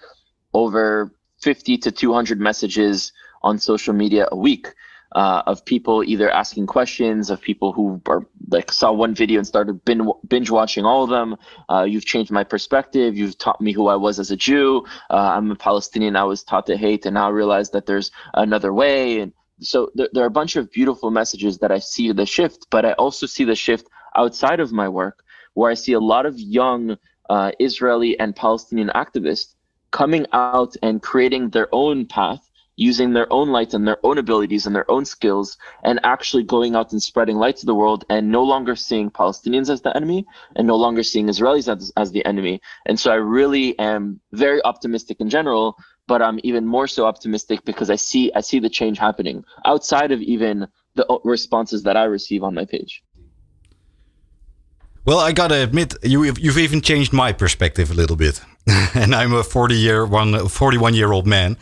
over 0.55 1.13
50 1.41 1.79
to 1.79 1.91
200 1.91 2.41
messages 2.41 3.13
on 3.43 3.59
social 3.59 3.95
media 3.95 4.29
a 4.31 4.37
week 4.37 4.75
uh, 5.13 5.43
of 5.47 5.65
people 5.65 6.05
either 6.05 6.31
asking 6.31 6.67
questions, 6.67 7.31
of 7.31 7.41
people 7.41 7.73
who 7.73 8.01
are 8.07 8.27
like 8.51 8.71
saw 8.71 8.93
one 8.93 9.15
video 9.15 9.39
and 9.39 9.47
started 9.47 9.85
bin, 9.85 10.11
binge 10.27 10.51
watching 10.51 10.85
all 10.85 11.03
of 11.03 11.11
them. 11.11 11.37
Uh, 11.69 11.85
you've 11.85 12.05
changed 12.05 12.31
my 12.31 12.45
perspective. 12.45 13.17
You've 13.17 13.39
taught 13.39 13.61
me 13.61 13.73
who 13.73 13.89
I 13.89 13.97
was 13.97 14.19
as 14.19 14.31
a 14.31 14.37
Jew. 14.37 14.85
Uh, 15.11 15.17
I'm 15.37 15.51
a 15.51 15.57
Palestinian. 15.57 16.17
I 16.17 16.25
was 16.25 16.43
taught 16.45 16.67
to 16.67 16.77
hate, 16.77 17.07
and 17.07 17.15
now 17.15 17.29
I 17.29 17.31
realize 17.31 17.71
that 17.71 17.87
there's 17.87 18.11
another 18.35 18.73
way. 18.73 19.21
And 19.21 19.33
so 19.61 19.91
there, 19.95 20.09
there 20.13 20.25
are 20.25 20.29
a 20.29 20.31
bunch 20.31 20.57
of 20.57 20.71
beautiful 20.71 21.11
messages 21.11 21.59
that 21.59 21.73
I 21.73 21.79
see 21.79 22.13
the 22.13 22.27
shift, 22.27 22.67
but 22.71 22.85
I 22.85 22.93
also 22.93 23.27
see 23.27 23.45
the 23.45 23.57
shift 23.57 23.89
outside 24.19 24.61
of 24.61 24.73
my 24.73 24.89
work, 24.89 25.23
where 25.55 25.71
I 25.71 25.75
see 25.75 25.95
a 25.95 26.01
lot 26.01 26.27
of 26.27 26.39
young 26.39 26.97
uh, 27.31 27.53
Israeli 27.59 28.19
and 28.19 28.35
Palestinian 28.35 28.91
activists 28.95 29.55
coming 29.91 30.27
out 30.33 30.75
and 30.83 31.03
creating 31.03 31.51
their 31.51 31.69
own 31.73 32.07
path, 32.07 32.43
using 32.77 33.13
their 33.13 33.31
own 33.33 33.49
light 33.49 33.75
and 33.75 33.87
their 33.87 33.99
own 34.05 34.19
abilities 34.19 34.67
and 34.67 34.75
their 34.75 34.91
own 34.91 35.05
skills, 35.05 35.57
and 35.83 35.99
actually 36.05 36.43
going 36.43 36.77
out 36.77 36.93
and 36.93 37.03
spreading 37.03 37.37
light 37.37 37.57
to 37.57 37.67
the 37.67 37.75
world 37.75 38.05
and 38.11 38.31
no 38.31 38.43
longer 38.43 38.77
seeing 38.77 39.11
Palestinians 39.11 39.71
as 39.71 39.83
the 39.83 39.97
enemy 39.97 40.27
and 40.57 40.67
no 40.67 40.77
longer 40.77 41.03
seeing 41.03 41.27
Israelis 41.27 41.75
as, 41.75 41.93
as 41.97 42.13
the 42.13 42.25
enemy. 42.25 42.61
And 42.87 42.99
so 43.01 43.11
I 43.11 43.17
really 43.17 43.79
am 43.79 44.21
very 44.33 44.63
optimistic 44.65 45.21
in 45.21 45.31
general 45.31 45.77
but 46.09 46.23
I'm 46.23 46.41
even 46.43 46.67
more 46.67 46.89
so 46.89 47.05
optimistic 47.05 47.65
because 47.65 47.91
I 47.91 47.97
see 47.97 48.33
I 48.35 48.41
see 48.41 48.59
the 48.59 48.71
change 48.71 48.99
happening 48.99 49.45
outside 49.65 50.11
of 50.11 50.21
even 50.23 50.67
the 50.95 51.21
responses 51.23 51.83
that 51.85 51.97
I 51.97 52.05
receive 52.05 52.43
on 52.43 52.55
my 52.55 52.65
page. 52.65 53.03
Well, 55.09 55.21
I 55.21 55.33
gotta 55.33 55.63
admit, 55.63 55.95
you 56.03 56.25
you've 56.25 56.59
even 56.59 56.83
changed 56.83 57.15
my 57.15 57.33
perspective 57.33 57.91
a 57.91 57.95
little 57.95 58.15
bit, 58.15 58.43
and 58.95 59.15
I'm 59.15 59.33
a 59.33 59.43
40 59.43 59.75
year 59.75 60.05
one 60.05 60.49
41 60.49 60.93
year 60.93 61.13
old 61.13 61.27
man. 61.27 61.57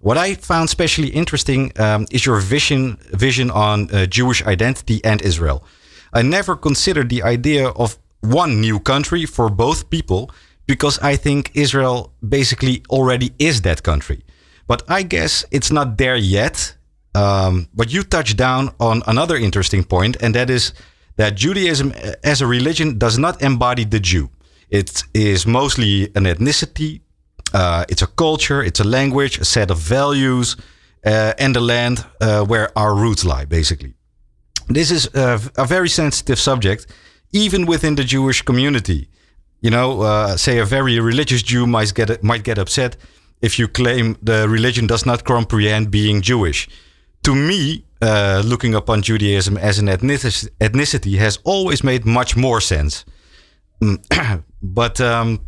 What 0.00 0.18
I 0.18 0.34
found 0.34 0.68
especially 0.68 1.08
interesting 1.08 1.72
um, 1.80 2.06
is 2.10 2.26
your 2.26 2.38
vision 2.40 2.98
vision 3.14 3.50
on 3.50 3.88
uh, 3.90 4.04
Jewish 4.04 4.44
identity 4.44 5.00
and 5.02 5.22
Israel. 5.22 5.64
I 6.12 6.20
never 6.20 6.54
considered 6.54 7.08
the 7.08 7.22
idea 7.22 7.68
of 7.68 7.96
one 8.20 8.60
new 8.60 8.78
country 8.78 9.24
for 9.24 9.48
both 9.48 9.88
people 9.88 10.30
because 10.66 10.98
I 10.98 11.16
think 11.16 11.52
Israel 11.54 12.12
basically 12.20 12.82
already 12.90 13.32
is 13.38 13.62
that 13.62 13.82
country. 13.82 14.20
But 14.66 14.82
I 14.88 15.04
guess 15.04 15.46
it's 15.50 15.70
not 15.72 15.96
there 15.96 16.16
yet. 16.16 16.76
Um, 17.14 17.68
but 17.74 17.90
you 17.90 18.02
touched 18.02 18.36
down 18.36 18.74
on 18.78 19.02
another 19.06 19.36
interesting 19.36 19.84
point, 19.84 20.16
and 20.20 20.34
that 20.34 20.50
is 20.50 20.74
that 21.20 21.34
Judaism 21.34 21.92
as 22.24 22.40
a 22.40 22.46
religion 22.46 22.96
does 22.96 23.18
not 23.18 23.42
embody 23.42 23.84
the 23.84 24.00
Jew. 24.00 24.30
It 24.70 25.02
is 25.12 25.46
mostly 25.46 26.04
an 26.14 26.24
ethnicity, 26.24 27.00
uh, 27.52 27.84
it's 27.90 28.02
a 28.02 28.06
culture, 28.06 28.62
it's 28.62 28.80
a 28.80 28.88
language, 28.98 29.38
a 29.38 29.44
set 29.44 29.70
of 29.70 29.78
values, 29.78 30.56
uh, 31.04 31.34
and 31.38 31.54
the 31.54 31.60
land 31.60 31.96
uh, 32.20 32.44
where 32.50 32.68
our 32.82 32.94
roots 32.94 33.22
lie, 33.24 33.44
basically. 33.44 33.92
This 34.68 34.90
is 34.90 35.10
a, 35.14 35.40
a, 35.56 35.66
very 35.66 35.90
sensitive 35.90 36.38
subject, 36.38 36.86
even 37.32 37.66
within 37.66 37.96
the 37.96 38.04
Jewish 38.04 38.40
community. 38.42 39.08
You 39.60 39.70
know, 39.70 40.00
uh, 40.00 40.36
say 40.36 40.58
a 40.58 40.64
very 40.64 41.00
religious 41.00 41.42
Jew 41.42 41.66
might 41.66 41.92
get 41.94 42.22
might 42.22 42.44
get 42.44 42.58
upset 42.58 42.96
if 43.42 43.58
you 43.58 43.68
claim 43.68 44.16
the 44.22 44.48
religion 44.48 44.86
does 44.86 45.04
not 45.04 45.24
comprehend 45.24 45.90
being 45.90 46.22
Jewish. 46.22 46.68
To 47.24 47.34
me, 47.34 47.84
uh, 48.02 48.42
looking 48.44 48.74
upon 48.74 49.02
Judaism 49.02 49.56
as 49.56 49.78
an 49.78 49.86
ethnicity 49.86 51.18
has 51.18 51.38
always 51.44 51.84
made 51.84 52.04
much 52.06 52.36
more 52.36 52.60
sense. 52.60 53.04
Mm, 53.82 54.42
but 54.62 55.00
um, 55.00 55.40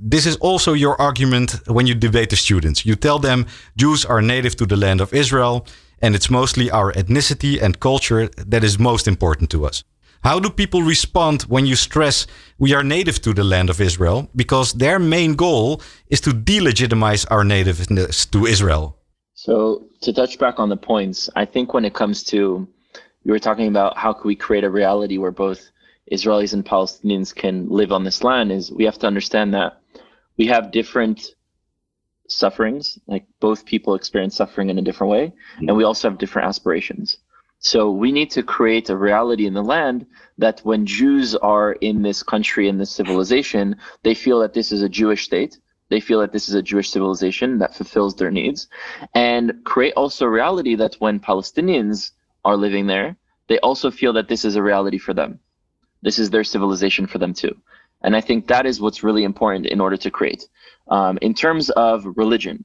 this 0.00 0.26
is 0.26 0.36
also 0.36 0.72
your 0.72 1.00
argument 1.00 1.60
when 1.66 1.86
you 1.86 1.94
debate 1.94 2.30
the 2.30 2.36
students. 2.36 2.86
You 2.86 2.94
tell 2.94 3.18
them 3.18 3.46
Jews 3.76 4.04
are 4.04 4.22
native 4.22 4.56
to 4.56 4.66
the 4.66 4.76
land 4.76 5.00
of 5.00 5.12
Israel, 5.12 5.66
and 6.00 6.14
it's 6.14 6.30
mostly 6.30 6.70
our 6.70 6.92
ethnicity 6.92 7.60
and 7.60 7.80
culture 7.80 8.28
that 8.28 8.64
is 8.64 8.78
most 8.78 9.08
important 9.08 9.50
to 9.50 9.66
us. 9.66 9.84
How 10.22 10.40
do 10.40 10.50
people 10.50 10.82
respond 10.82 11.42
when 11.42 11.66
you 11.66 11.76
stress 11.76 12.26
we 12.58 12.74
are 12.74 12.82
native 12.82 13.20
to 13.22 13.32
the 13.32 13.44
land 13.44 13.70
of 13.70 13.80
Israel? 13.80 14.28
Because 14.34 14.72
their 14.72 14.98
main 14.98 15.34
goal 15.34 15.80
is 16.08 16.20
to 16.22 16.30
delegitimize 16.30 17.26
our 17.30 17.44
nativeness 17.44 18.26
to 18.26 18.46
Israel. 18.46 18.97
So, 19.40 19.86
to 20.00 20.12
touch 20.12 20.36
back 20.40 20.58
on 20.58 20.68
the 20.68 20.76
points, 20.76 21.30
I 21.36 21.44
think 21.44 21.72
when 21.72 21.84
it 21.84 21.94
comes 21.94 22.24
to, 22.24 22.66
you 23.22 23.32
were 23.32 23.38
talking 23.38 23.68
about 23.68 23.96
how 23.96 24.12
can 24.12 24.26
we 24.26 24.34
create 24.34 24.64
a 24.64 24.68
reality 24.68 25.16
where 25.16 25.30
both 25.30 25.70
Israelis 26.10 26.54
and 26.54 26.64
Palestinians 26.64 27.32
can 27.32 27.68
live 27.68 27.92
on 27.92 28.02
this 28.02 28.24
land, 28.24 28.50
is 28.50 28.72
we 28.72 28.84
have 28.84 28.98
to 28.98 29.06
understand 29.06 29.54
that 29.54 29.80
we 30.38 30.46
have 30.48 30.72
different 30.72 31.36
sufferings, 32.26 32.98
like 33.06 33.26
both 33.38 33.64
people 33.64 33.94
experience 33.94 34.34
suffering 34.34 34.70
in 34.70 34.78
a 34.80 34.82
different 34.82 35.12
way, 35.12 35.32
and 35.58 35.76
we 35.76 35.84
also 35.84 36.10
have 36.10 36.18
different 36.18 36.48
aspirations. 36.48 37.18
So 37.60 37.92
we 37.92 38.10
need 38.10 38.32
to 38.32 38.42
create 38.42 38.90
a 38.90 38.96
reality 38.96 39.46
in 39.46 39.54
the 39.54 39.62
land 39.62 40.04
that 40.38 40.58
when 40.64 40.84
Jews 40.84 41.36
are 41.36 41.74
in 41.74 42.02
this 42.02 42.24
country, 42.24 42.68
in 42.68 42.78
this 42.78 42.90
civilization, 42.90 43.76
they 44.02 44.14
feel 44.14 44.40
that 44.40 44.54
this 44.54 44.72
is 44.72 44.82
a 44.82 44.88
Jewish 44.88 45.24
state. 45.26 45.58
They 45.90 46.00
feel 46.00 46.20
that 46.20 46.32
this 46.32 46.48
is 46.48 46.54
a 46.54 46.62
Jewish 46.62 46.90
civilization 46.90 47.58
that 47.58 47.74
fulfills 47.74 48.14
their 48.14 48.30
needs. 48.30 48.68
And 49.14 49.64
create 49.64 49.94
also 49.94 50.26
a 50.26 50.30
reality 50.30 50.74
that 50.76 50.96
when 50.98 51.20
Palestinians 51.20 52.12
are 52.44 52.56
living 52.56 52.86
there, 52.86 53.16
they 53.48 53.58
also 53.60 53.90
feel 53.90 54.12
that 54.12 54.28
this 54.28 54.44
is 54.44 54.56
a 54.56 54.62
reality 54.62 54.98
for 54.98 55.14
them. 55.14 55.40
This 56.02 56.18
is 56.18 56.30
their 56.30 56.44
civilization 56.44 57.06
for 57.06 57.18
them 57.18 57.34
too. 57.34 57.56
And 58.02 58.14
I 58.14 58.20
think 58.20 58.46
that 58.46 58.66
is 58.66 58.80
what's 58.80 59.02
really 59.02 59.24
important 59.24 59.66
in 59.66 59.80
order 59.80 59.96
to 59.96 60.10
create. 60.10 60.46
Um, 60.88 61.18
in 61.20 61.34
terms 61.34 61.70
of 61.70 62.04
religion, 62.16 62.64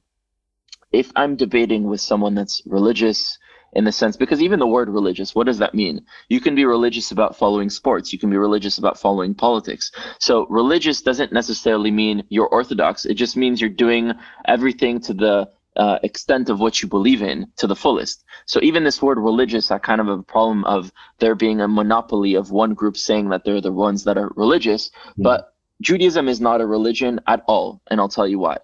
if 0.92 1.10
I'm 1.16 1.34
debating 1.34 1.84
with 1.84 2.00
someone 2.00 2.34
that's 2.34 2.62
religious, 2.66 3.38
in 3.74 3.84
the 3.84 3.92
sense 3.92 4.16
because 4.16 4.42
even 4.42 4.58
the 4.58 4.66
word 4.66 4.88
religious 4.88 5.34
what 5.34 5.46
does 5.46 5.58
that 5.58 5.74
mean 5.74 6.04
you 6.28 6.40
can 6.40 6.54
be 6.54 6.64
religious 6.64 7.10
about 7.10 7.36
following 7.36 7.70
sports 7.70 8.12
you 8.12 8.18
can 8.18 8.30
be 8.30 8.36
religious 8.36 8.78
about 8.78 8.98
following 8.98 9.34
politics 9.34 9.90
so 10.18 10.46
religious 10.46 11.02
doesn't 11.02 11.32
necessarily 11.32 11.90
mean 11.90 12.24
you're 12.28 12.48
orthodox 12.48 13.04
it 13.04 13.14
just 13.14 13.36
means 13.36 13.60
you're 13.60 13.70
doing 13.70 14.12
everything 14.46 15.00
to 15.00 15.14
the 15.14 15.48
uh, 15.76 15.98
extent 16.02 16.48
of 16.50 16.60
what 16.60 16.82
you 16.82 16.88
believe 16.88 17.22
in 17.22 17.50
to 17.56 17.66
the 17.66 17.74
fullest. 17.74 18.24
So 18.46 18.60
even 18.62 18.84
this 18.84 19.02
word 19.02 19.18
religious, 19.18 19.70
I 19.70 19.78
kind 19.78 20.00
of 20.00 20.06
have 20.06 20.20
a 20.20 20.22
problem 20.22 20.64
of 20.64 20.92
there 21.18 21.34
being 21.34 21.60
a 21.60 21.68
monopoly 21.68 22.34
of 22.34 22.50
one 22.50 22.74
group 22.74 22.96
saying 22.96 23.30
that 23.30 23.44
they're 23.44 23.60
the 23.60 23.72
ones 23.72 24.04
that 24.04 24.16
are 24.16 24.30
religious. 24.36 24.90
Mm. 25.18 25.24
But 25.24 25.52
Judaism 25.80 26.28
is 26.28 26.40
not 26.40 26.60
a 26.60 26.66
religion 26.66 27.20
at 27.26 27.42
all, 27.46 27.82
and 27.90 28.00
I'll 28.00 28.08
tell 28.08 28.28
you 28.28 28.38
why. 28.38 28.58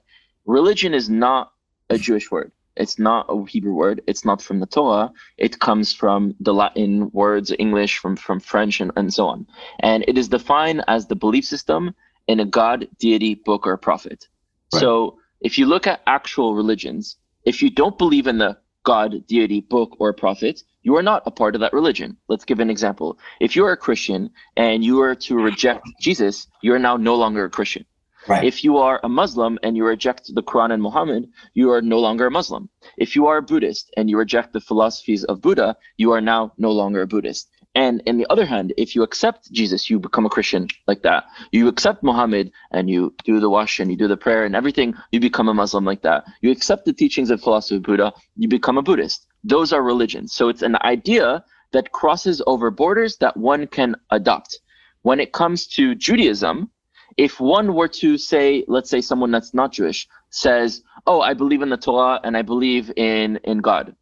Religion 0.46 0.94
is 0.94 1.10
not 1.10 1.52
a 1.88 1.98
Jewish 1.98 2.30
word. 2.30 2.52
It's 2.76 2.98
not 2.98 3.26
a 3.28 3.44
Hebrew 3.46 3.74
word. 3.74 4.02
It's 4.06 4.24
not 4.24 4.40
from 4.40 4.60
the 4.60 4.66
Torah. 4.66 5.10
It 5.36 5.58
comes 5.60 5.92
from 5.92 6.34
the 6.40 6.54
Latin 6.54 7.10
words, 7.12 7.52
English, 7.58 7.98
from, 7.98 8.16
from 8.16 8.40
French, 8.40 8.80
and, 8.80 8.92
and 8.96 9.12
so 9.12 9.26
on. 9.26 9.46
And 9.80 10.04
it 10.06 10.16
is 10.16 10.28
defined 10.28 10.84
as 10.88 11.06
the 11.06 11.16
belief 11.16 11.44
system 11.44 11.94
in 12.28 12.40
a 12.40 12.44
God, 12.44 12.88
deity, 12.98 13.34
book, 13.34 13.66
or 13.66 13.76
prophet. 13.76 14.28
Right. 14.72 14.80
So 14.80 15.18
if 15.40 15.58
you 15.58 15.66
look 15.66 15.86
at 15.86 16.02
actual 16.06 16.54
religions, 16.54 17.16
if 17.44 17.62
you 17.62 17.70
don't 17.70 17.98
believe 17.98 18.26
in 18.26 18.38
the 18.38 18.58
God, 18.84 19.26
deity, 19.26 19.60
book, 19.60 19.96
or 19.98 20.12
prophet, 20.12 20.62
you 20.82 20.96
are 20.96 21.02
not 21.02 21.22
a 21.26 21.30
part 21.30 21.54
of 21.54 21.60
that 21.60 21.72
religion. 21.72 22.16
Let's 22.28 22.44
give 22.44 22.60
an 22.60 22.70
example. 22.70 23.18
If 23.40 23.56
you 23.56 23.64
are 23.66 23.72
a 23.72 23.76
Christian 23.76 24.30
and 24.56 24.84
you 24.84 25.00
are 25.02 25.14
to 25.14 25.36
reject 25.36 25.86
Jesus, 26.00 26.46
you 26.62 26.72
are 26.72 26.78
now 26.78 26.96
no 26.96 27.16
longer 27.16 27.44
a 27.44 27.50
Christian. 27.50 27.84
Right. 28.28 28.44
If 28.44 28.62
you 28.64 28.76
are 28.76 29.00
a 29.02 29.08
Muslim 29.08 29.58
and 29.62 29.76
you 29.76 29.84
reject 29.84 30.34
the 30.34 30.42
Quran 30.42 30.72
and 30.72 30.82
Muhammad, 30.82 31.28
you 31.54 31.70
are 31.70 31.80
no 31.80 31.98
longer 31.98 32.26
a 32.26 32.30
Muslim. 32.30 32.68
If 32.98 33.16
you 33.16 33.26
are 33.26 33.38
a 33.38 33.42
Buddhist 33.42 33.90
and 33.96 34.10
you 34.10 34.18
reject 34.18 34.52
the 34.52 34.60
philosophies 34.60 35.24
of 35.24 35.40
Buddha, 35.40 35.76
you 35.96 36.12
are 36.12 36.20
now 36.20 36.52
no 36.58 36.70
longer 36.70 37.02
a 37.02 37.06
Buddhist. 37.06 37.48
And 37.74 38.02
in 38.04 38.18
the 38.18 38.26
other 38.30 38.46
hand, 38.46 38.74
if 38.76 38.96
you 38.96 39.02
accept 39.02 39.50
Jesus, 39.52 39.88
you 39.88 40.00
become 40.00 40.26
a 40.26 40.30
Christian 40.30 40.66
like 40.88 41.02
that. 41.02 41.24
You 41.52 41.68
accept 41.68 42.02
Muhammad 42.02 42.50
and 42.72 42.90
you 42.90 43.14
do 43.24 43.38
the 43.38 43.48
wash 43.48 43.78
and 43.78 43.90
you 43.90 43.96
do 43.96 44.08
the 44.08 44.16
prayer 44.16 44.44
and 44.44 44.56
everything, 44.56 44.94
you 45.12 45.20
become 45.20 45.48
a 45.48 45.54
Muslim 45.54 45.84
like 45.84 46.02
that. 46.02 46.24
You 46.40 46.50
accept 46.50 46.84
the 46.84 46.92
teachings 46.92 47.30
of 47.30 47.40
philosophy 47.40 47.76
of 47.76 47.82
Buddha, 47.84 48.12
you 48.36 48.48
become 48.48 48.76
a 48.76 48.82
Buddhist. 48.82 49.26
Those 49.44 49.72
are 49.72 49.82
religions. 49.82 50.34
So 50.34 50.48
it's 50.48 50.62
an 50.62 50.76
idea 50.82 51.44
that 51.72 51.92
crosses 51.92 52.42
over 52.46 52.70
borders 52.70 53.16
that 53.18 53.36
one 53.36 53.66
can 53.68 53.94
adopt. 54.10 54.58
When 55.02 55.20
it 55.20 55.32
comes 55.32 55.66
to 55.68 55.94
Judaism, 55.94 56.70
if 57.16 57.40
one 57.40 57.74
were 57.74 57.88
to 57.88 58.18
say, 58.18 58.64
let's 58.68 58.90
say 58.90 59.00
someone 59.00 59.30
that's 59.30 59.54
not 59.54 59.72
Jewish 59.72 60.08
says, 60.30 60.82
"Oh, 61.06 61.20
I 61.20 61.34
believe 61.34 61.62
in 61.62 61.70
the 61.70 61.76
Torah 61.76 62.20
and 62.22 62.36
I 62.36 62.42
believe 62.42 62.92
in 62.96 63.38
in 63.44 63.58
God," 63.58 63.94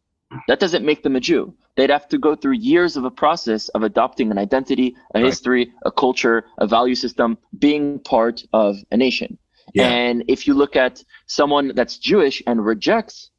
that 0.47 0.59
doesn't 0.59 0.85
make 0.85 1.03
them 1.03 1.15
a 1.15 1.19
Jew. 1.19 1.53
They'd 1.75 1.89
have 1.89 2.07
to 2.09 2.17
go 2.17 2.35
through 2.35 2.53
years 2.53 2.97
of 2.97 3.05
a 3.05 3.11
process 3.11 3.69
of 3.69 3.83
adopting 3.83 4.31
an 4.31 4.37
identity, 4.37 4.95
a 5.15 5.19
right. 5.19 5.25
history, 5.25 5.71
a 5.83 5.91
culture, 5.91 6.45
a 6.57 6.67
value 6.67 6.95
system, 6.95 7.37
being 7.57 7.99
part 7.99 8.43
of 8.51 8.77
a 8.91 8.97
nation. 8.97 9.37
Yeah. 9.73 9.87
And 9.87 10.23
if 10.27 10.47
you 10.47 10.55
look 10.55 10.75
at 10.75 11.03
someone 11.27 11.73
that's 11.75 11.97
Jewish 11.97 12.43
and 12.45 12.65
rejects 12.65 13.29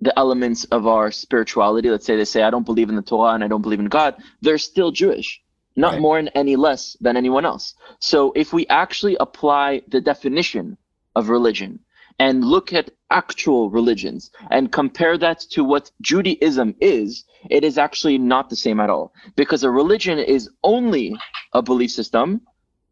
the 0.00 0.16
elements 0.18 0.64
of 0.66 0.86
our 0.86 1.10
spirituality, 1.10 1.90
let's 1.90 2.06
say 2.06 2.16
they 2.16 2.24
say, 2.24 2.42
I 2.42 2.50
don't 2.50 2.66
believe 2.66 2.88
in 2.88 2.96
the 2.96 3.02
Torah 3.02 3.34
and 3.34 3.44
I 3.44 3.48
don't 3.48 3.62
believe 3.62 3.80
in 3.80 3.86
God, 3.86 4.16
they're 4.40 4.58
still 4.58 4.90
Jewish 4.90 5.40
not 5.78 5.92
right. 5.92 6.02
more 6.02 6.18
and 6.18 6.30
any 6.34 6.56
less 6.56 6.96
than 7.00 7.16
anyone 7.16 7.46
else. 7.46 7.74
So 8.00 8.32
if 8.34 8.52
we 8.52 8.66
actually 8.66 9.16
apply 9.20 9.82
the 9.88 10.00
definition 10.00 10.76
of 11.14 11.28
religion 11.28 11.78
and 12.18 12.44
look 12.44 12.72
at 12.72 12.90
actual 13.10 13.70
religions 13.70 14.30
and 14.50 14.72
compare 14.72 15.16
that 15.18 15.38
to 15.52 15.62
what 15.62 15.90
Judaism 16.00 16.74
is, 16.80 17.24
it 17.48 17.62
is 17.62 17.78
actually 17.78 18.18
not 18.18 18.50
the 18.50 18.56
same 18.56 18.80
at 18.80 18.90
all. 18.90 19.12
Because 19.36 19.62
a 19.62 19.70
religion 19.70 20.18
is 20.18 20.50
only 20.64 21.16
a 21.52 21.62
belief 21.62 21.92
system, 21.92 22.42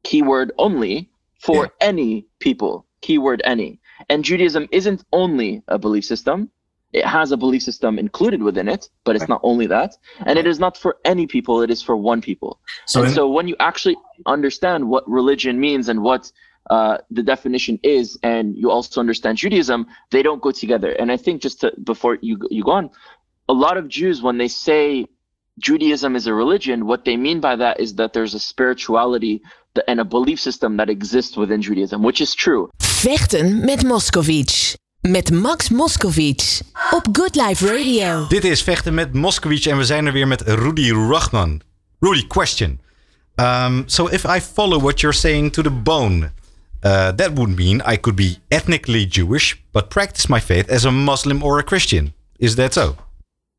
keyword 0.04 0.52
only, 0.56 1.10
for 1.40 1.64
yeah. 1.64 1.88
any 1.88 2.26
people, 2.38 2.86
keyword 3.00 3.42
any. 3.44 3.80
And 4.08 4.24
Judaism 4.24 4.68
isn't 4.70 5.04
only 5.12 5.62
a 5.66 5.78
belief 5.78 6.04
system, 6.04 6.50
it 6.92 7.04
has 7.04 7.32
a 7.32 7.36
belief 7.36 7.62
system 7.62 7.98
included 7.98 8.42
within 8.42 8.68
it, 8.68 8.88
but 9.04 9.16
it's 9.16 9.28
not 9.28 9.40
only 9.42 9.66
that. 9.66 9.96
And 10.24 10.38
it 10.38 10.46
is 10.46 10.58
not 10.58 10.76
for 10.76 10.96
any 11.04 11.26
people, 11.26 11.62
it 11.62 11.70
is 11.70 11.82
for 11.82 11.96
one 11.96 12.20
people. 12.20 12.60
So, 12.86 13.00
and 13.00 13.08
in- 13.08 13.14
so 13.14 13.28
when 13.28 13.48
you 13.48 13.56
actually 13.60 13.96
understand 14.26 14.88
what 14.88 15.08
religion 15.08 15.58
means 15.60 15.88
and 15.88 16.02
what 16.02 16.30
uh, 16.70 16.98
the 17.10 17.22
definition 17.22 17.78
is, 17.82 18.18
and 18.22 18.56
you 18.56 18.70
also 18.70 19.00
understand 19.00 19.38
Judaism, 19.38 19.86
they 20.10 20.22
don't 20.22 20.42
go 20.42 20.50
together. 20.50 20.92
And 20.92 21.12
I 21.12 21.16
think 21.16 21.42
just 21.42 21.60
to, 21.60 21.72
before 21.84 22.18
you 22.22 22.38
you 22.50 22.64
go 22.64 22.72
on, 22.72 22.90
a 23.48 23.52
lot 23.52 23.76
of 23.76 23.88
Jews 23.88 24.22
when 24.22 24.38
they 24.38 24.48
say 24.48 25.06
Judaism 25.58 26.16
is 26.16 26.26
a 26.26 26.34
religion, 26.34 26.86
what 26.86 27.04
they 27.04 27.16
mean 27.16 27.40
by 27.40 27.56
that 27.56 27.80
is 27.80 27.94
that 27.94 28.12
there's 28.12 28.34
a 28.34 28.40
spirituality 28.40 29.42
and 29.86 30.00
a 30.00 30.04
belief 30.04 30.40
system 30.40 30.76
that 30.78 30.88
exists 30.90 31.36
within 31.36 31.62
Judaism, 31.62 32.02
which 32.02 32.20
is 32.20 32.34
true. 32.34 32.70
Vechten 32.80 33.64
met 33.64 33.80
Moskowitz. 33.84 34.76
Met 35.08 35.30
Max 35.30 35.68
Moskowitz 35.68 36.60
op 36.90 37.06
Good 37.12 37.34
Life 37.34 37.66
Radio. 37.66 38.26
Dit 38.28 38.44
is 38.44 38.62
Vechten 38.62 38.94
met 38.94 39.12
Moskowitz 39.12 39.66
en 39.66 39.76
we 39.76 39.84
zijn 39.84 40.06
er 40.06 40.12
weer 40.12 40.28
met 40.28 40.40
Rudy 40.40 40.92
Rachman. 40.92 41.60
Rudy, 42.00 42.26
question. 42.26 42.80
Um, 43.34 43.82
so 43.86 44.06
if 44.06 44.24
I 44.24 44.40
follow 44.40 44.80
what 44.80 45.00
you're 45.00 45.16
saying 45.16 45.52
to 45.52 45.62
the 45.62 45.70
bone, 45.70 46.30
uh, 46.82 47.08
that 47.16 47.30
would 47.34 47.56
mean 47.56 47.82
I 47.92 47.96
could 48.00 48.16
be 48.16 48.36
ethnically 48.48 49.06
Jewish, 49.08 49.56
but 49.72 49.88
practice 49.88 50.28
my 50.28 50.40
faith 50.40 50.70
as 50.70 50.84
a 50.84 50.90
Muslim 50.90 51.42
or 51.42 51.58
a 51.58 51.62
Christian. 51.62 52.12
Is 52.38 52.54
that 52.54 52.72
so? 52.72 52.96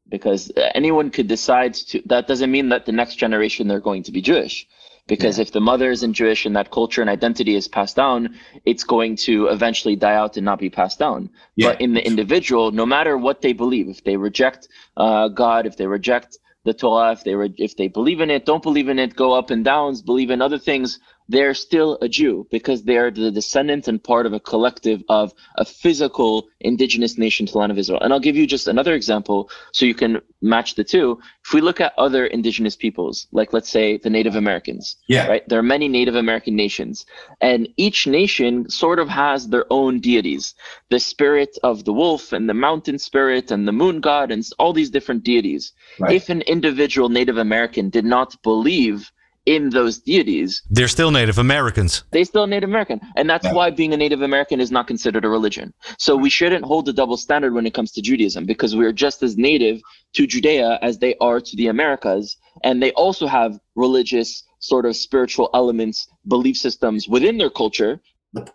Because 0.10 0.52
anyone 0.74 1.10
could 1.10 1.28
decide 1.28 1.74
to. 1.74 2.02
That 2.06 2.28
doesn't 2.28 2.52
mean 2.52 2.70
that 2.70 2.86
the 2.86 2.92
next 2.92 3.20
generation 3.20 3.68
they're 3.68 3.84
going 3.84 4.04
to 4.04 4.12
be 4.12 4.22
Jewish 4.22 4.68
because 5.08 5.38
yeah. 5.38 5.44
if 5.44 5.52
the 5.52 5.62
mother 5.62 5.90
isn't 5.92 6.14
Jewish 6.14 6.46
and 6.46 6.56
that 6.56 6.72
culture 6.72 7.02
and 7.02 7.10
identity 7.10 7.56
is 7.56 7.68
passed 7.68 7.96
down, 7.96 8.38
it's 8.66 8.84
going 8.84 9.16
to 9.28 9.48
eventually 9.48 9.96
die 9.96 10.16
out 10.16 10.38
and 10.38 10.46
not 10.46 10.60
be 10.60 10.70
passed 10.70 11.00
down. 11.00 11.30
Yeah. 11.56 11.70
But 11.70 11.82
in 11.82 11.94
the 11.94 12.06
individual, 12.06 12.72
no 12.72 12.86
matter 12.86 13.18
what 13.18 13.42
they 13.42 13.54
believe, 13.54 13.90
if 13.90 14.04
they 14.04 14.18
reject 14.18 14.68
uh, 14.98 15.30
God, 15.30 15.66
if 15.66 15.78
they 15.78 15.88
reject 15.88 16.38
the 16.66 16.74
Torah, 16.74 17.14
if 17.14 17.24
they 17.24 17.34
re- 17.34 17.54
if 17.58 17.78
they 17.78 17.88
believe 17.88 18.20
in 18.20 18.30
it, 18.30 18.46
don't 18.46 18.62
believe 18.62 18.90
in 18.90 19.00
it, 19.00 19.16
go 19.16 19.34
up 19.34 19.50
and 19.50 19.64
downs, 19.64 20.02
believe 20.02 20.30
in 20.30 20.42
other 20.42 20.60
things, 20.60 21.00
they're 21.30 21.54
still 21.54 21.98
a 22.02 22.08
Jew 22.08 22.48
because 22.52 22.84
they're 22.84 23.12
the 23.12 23.32
descendant 23.32 23.88
and 23.88 24.04
part 24.04 24.26
of 24.26 24.34
a 24.34 24.40
collective 24.40 25.04
of 25.10 25.34
a 25.56 25.66
physical 25.66 26.48
indigenous 26.60 27.18
nation 27.18 27.46
to 27.46 27.52
the 27.52 27.58
land 27.58 27.72
of 27.72 27.78
Israel. 27.78 28.00
And 28.02 28.14
I'll 28.14 28.20
give 28.20 28.36
you 28.36 28.48
just 28.48 28.68
another 28.68 28.94
example 28.94 29.50
so 29.72 29.86
you 29.86 29.94
can 29.94 30.22
match 30.42 30.76
the 30.76 30.84
two. 30.84 31.20
If 31.46 31.54
we 31.54 31.62
look 31.62 31.82
at 31.82 31.94
other 31.98 32.26
indigenous 32.26 32.76
peoples, 32.76 33.28
like 33.32 33.54
let's 33.54 33.70
say 33.70 33.98
the 33.98 34.10
Native 34.10 34.36
Americans, 34.36 34.98
yeah. 35.08 35.28
right? 35.28 35.48
There 35.48 35.60
are 35.60 35.64
many 35.64 35.88
Native 35.88 36.16
American 36.16 36.56
nations, 36.56 37.06
and 37.42 37.68
each 37.78 38.08
nation 38.08 38.70
sort 38.70 39.00
of 39.00 39.10
has 39.10 39.48
their 39.48 39.66
own 39.72 40.00
deities. 40.00 40.56
The 40.90 41.00
spirit 41.00 41.58
of 41.64 41.84
the 41.84 41.94
wolf 41.94 42.34
and 42.34 42.50
the 42.50 42.54
mountain 42.54 43.00
spirit 43.00 43.52
and 43.52 43.68
the 43.68 43.72
moon 43.72 44.00
god 44.00 44.32
and 44.32 44.48
all 44.60 44.74
these 44.74 44.90
different 44.90 45.24
deities. 45.24 45.74
Right. 46.00 46.14
If 46.14 46.30
an 46.30 46.42
individual 46.42 47.10
Native 47.10 47.38
American 47.38 47.90
did 47.90 48.06
not 48.06 48.42
believe 48.44 49.12
in 49.48 49.70
those 49.70 49.98
deities, 49.98 50.62
they're 50.70 50.90
still 50.90 51.10
Native 51.10 51.38
Americans. 51.38 52.04
They're 52.12 52.26
still 52.26 52.46
Native 52.48 52.70
American, 52.70 53.00
and 53.16 53.30
that's 53.30 53.46
yeah. 53.46 53.54
why 53.54 53.72
being 53.72 53.94
a 53.94 53.98
Native 53.98 54.22
American 54.22 54.60
is 54.60 54.72
not 54.72 54.88
considered 54.88 55.24
a 55.24 55.30
religion. 55.30 55.74
So 55.98 56.18
we 56.18 56.30
shouldn't 56.30 56.66
hold 56.66 56.88
a 56.90 56.94
double 56.94 57.16
standard 57.16 57.54
when 57.54 57.66
it 57.66 57.74
comes 57.74 57.94
to 57.94 58.02
Judaism 58.02 58.46
because 58.46 58.76
we're 58.76 58.92
just 58.92 59.24
as 59.24 59.38
native 59.38 59.82
to 60.14 60.28
Judea 60.28 60.78
as 60.82 61.00
they 61.00 61.16
are 61.22 61.40
to 61.40 61.56
the 61.56 61.68
Americas, 61.68 62.36
and 62.64 62.84
they 62.84 62.92
also 62.92 63.26
have 63.26 63.58
religious 63.76 64.44
sort 64.60 64.86
of 64.86 64.98
spiritual 64.98 65.50
elements, 65.54 66.10
belief 66.28 66.58
systems 66.58 67.08
within 67.08 67.38
their 67.38 67.50
culture 67.50 68.02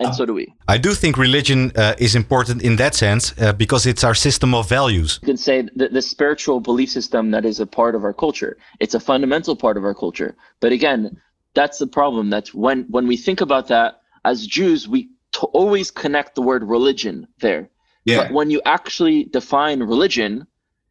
and 0.01 0.15
so 0.15 0.27
do 0.27 0.35
we. 0.35 0.55
I 0.69 0.79
do 0.79 0.93
think 0.95 1.17
religion 1.17 1.73
uh, 1.77 1.95
is 1.99 2.15
important 2.15 2.63
in 2.63 2.77
that 2.77 2.95
sense 2.95 3.35
uh, 3.39 3.53
because 3.53 3.87
it's 3.87 4.05
our 4.05 4.15
system 4.15 4.55
of 4.55 4.69
values. 4.69 5.19
You 5.23 5.27
can 5.27 5.37
say 5.37 5.69
that 5.77 5.93
the 5.93 6.03
spiritual 6.03 6.61
belief 6.61 6.91
system 6.91 7.31
that 7.31 7.45
is 7.45 7.61
a 7.61 7.67
part 7.67 7.95
of 7.95 8.05
our 8.05 8.13
culture. 8.13 8.57
It's 8.81 8.95
a 8.95 9.01
fundamental 9.01 9.57
part 9.57 9.77
of 9.77 9.85
our 9.85 9.95
culture. 9.95 10.37
But 10.61 10.73
again, 10.73 11.21
that's 11.55 11.79
the 11.79 11.87
problem. 11.87 12.31
That 12.31 12.49
when 12.49 12.87
when 12.91 13.07
we 13.07 13.17
think 13.17 13.41
about 13.41 13.69
that 13.69 14.01
as 14.25 14.47
Jews, 14.47 14.89
we 14.89 15.11
always 15.53 15.91
connect 15.91 16.35
the 16.35 16.43
word 16.43 16.63
religion 16.63 17.27
there. 17.41 17.69
Yeah. 18.05 18.25
But 18.25 18.33
when 18.33 18.51
you 18.51 18.61
actually 18.65 19.25
define 19.25 19.81
religion 19.81 20.47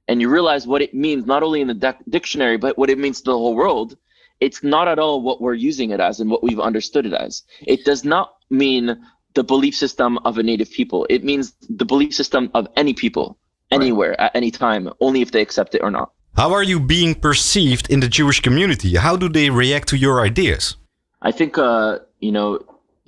and 0.07 0.21
you 0.21 0.29
realize 0.29 0.65
what 0.65 0.81
it 0.81 0.93
means, 0.93 1.25
not 1.25 1.43
only 1.43 1.61
in 1.61 1.67
the 1.67 1.95
dictionary, 2.09 2.57
but 2.57 2.77
what 2.77 2.89
it 2.89 2.97
means 2.97 3.21
to 3.21 3.31
the 3.31 3.37
whole 3.37 3.55
world, 3.55 3.97
it's 4.39 4.63
not 4.63 4.87
at 4.87 4.97
all 4.97 5.21
what 5.21 5.41
we're 5.41 5.53
using 5.53 5.91
it 5.91 5.99
as 5.99 6.19
and 6.19 6.31
what 6.31 6.41
we've 6.41 6.59
understood 6.59 7.05
it 7.05 7.13
as. 7.13 7.43
It 7.61 7.85
does 7.85 8.03
not 8.03 8.33
mean 8.51 9.01
the 9.33 9.43
belief 9.43 9.75
system 9.75 10.17
of 10.19 10.37
a 10.37 10.43
native 10.43 10.71
people. 10.71 11.07
It 11.09 11.23
means 11.23 11.53
the 11.69 11.85
belief 11.85 12.13
system 12.13 12.51
of 12.53 12.67
any 12.75 12.93
people, 12.93 13.37
anywhere, 13.71 14.11
right. 14.11 14.19
at 14.21 14.35
any 14.35 14.51
time, 14.51 14.89
only 14.99 15.21
if 15.21 15.31
they 15.31 15.41
accept 15.41 15.75
it 15.75 15.81
or 15.81 15.91
not. 15.91 16.11
How 16.35 16.53
are 16.53 16.63
you 16.63 16.79
being 16.79 17.15
perceived 17.15 17.89
in 17.89 17.99
the 17.99 18.07
Jewish 18.07 18.39
community? 18.39 18.95
How 18.95 19.15
do 19.17 19.27
they 19.29 19.49
react 19.49 19.89
to 19.89 19.97
your 19.97 20.21
ideas? 20.21 20.75
I 21.21 21.31
think, 21.31 21.57
uh, 21.57 21.99
you 22.19 22.31
know, 22.31 22.59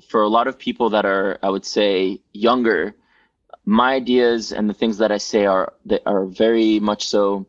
for 0.10 0.22
a 0.22 0.28
lot 0.28 0.48
of 0.48 0.58
people 0.60 0.90
that 0.92 1.06
are, 1.06 1.40
I 1.42 1.50
would 1.50 1.66
say, 1.66 2.22
younger, 2.34 2.96
my 3.66 3.94
ideas 3.94 4.52
and 4.52 4.70
the 4.70 4.74
things 4.74 4.98
that 4.98 5.12
I 5.12 5.18
say 5.18 5.46
are 5.46 5.74
that 5.86 6.02
are 6.06 6.26
very 6.26 6.80
much 6.80 7.08
so 7.08 7.48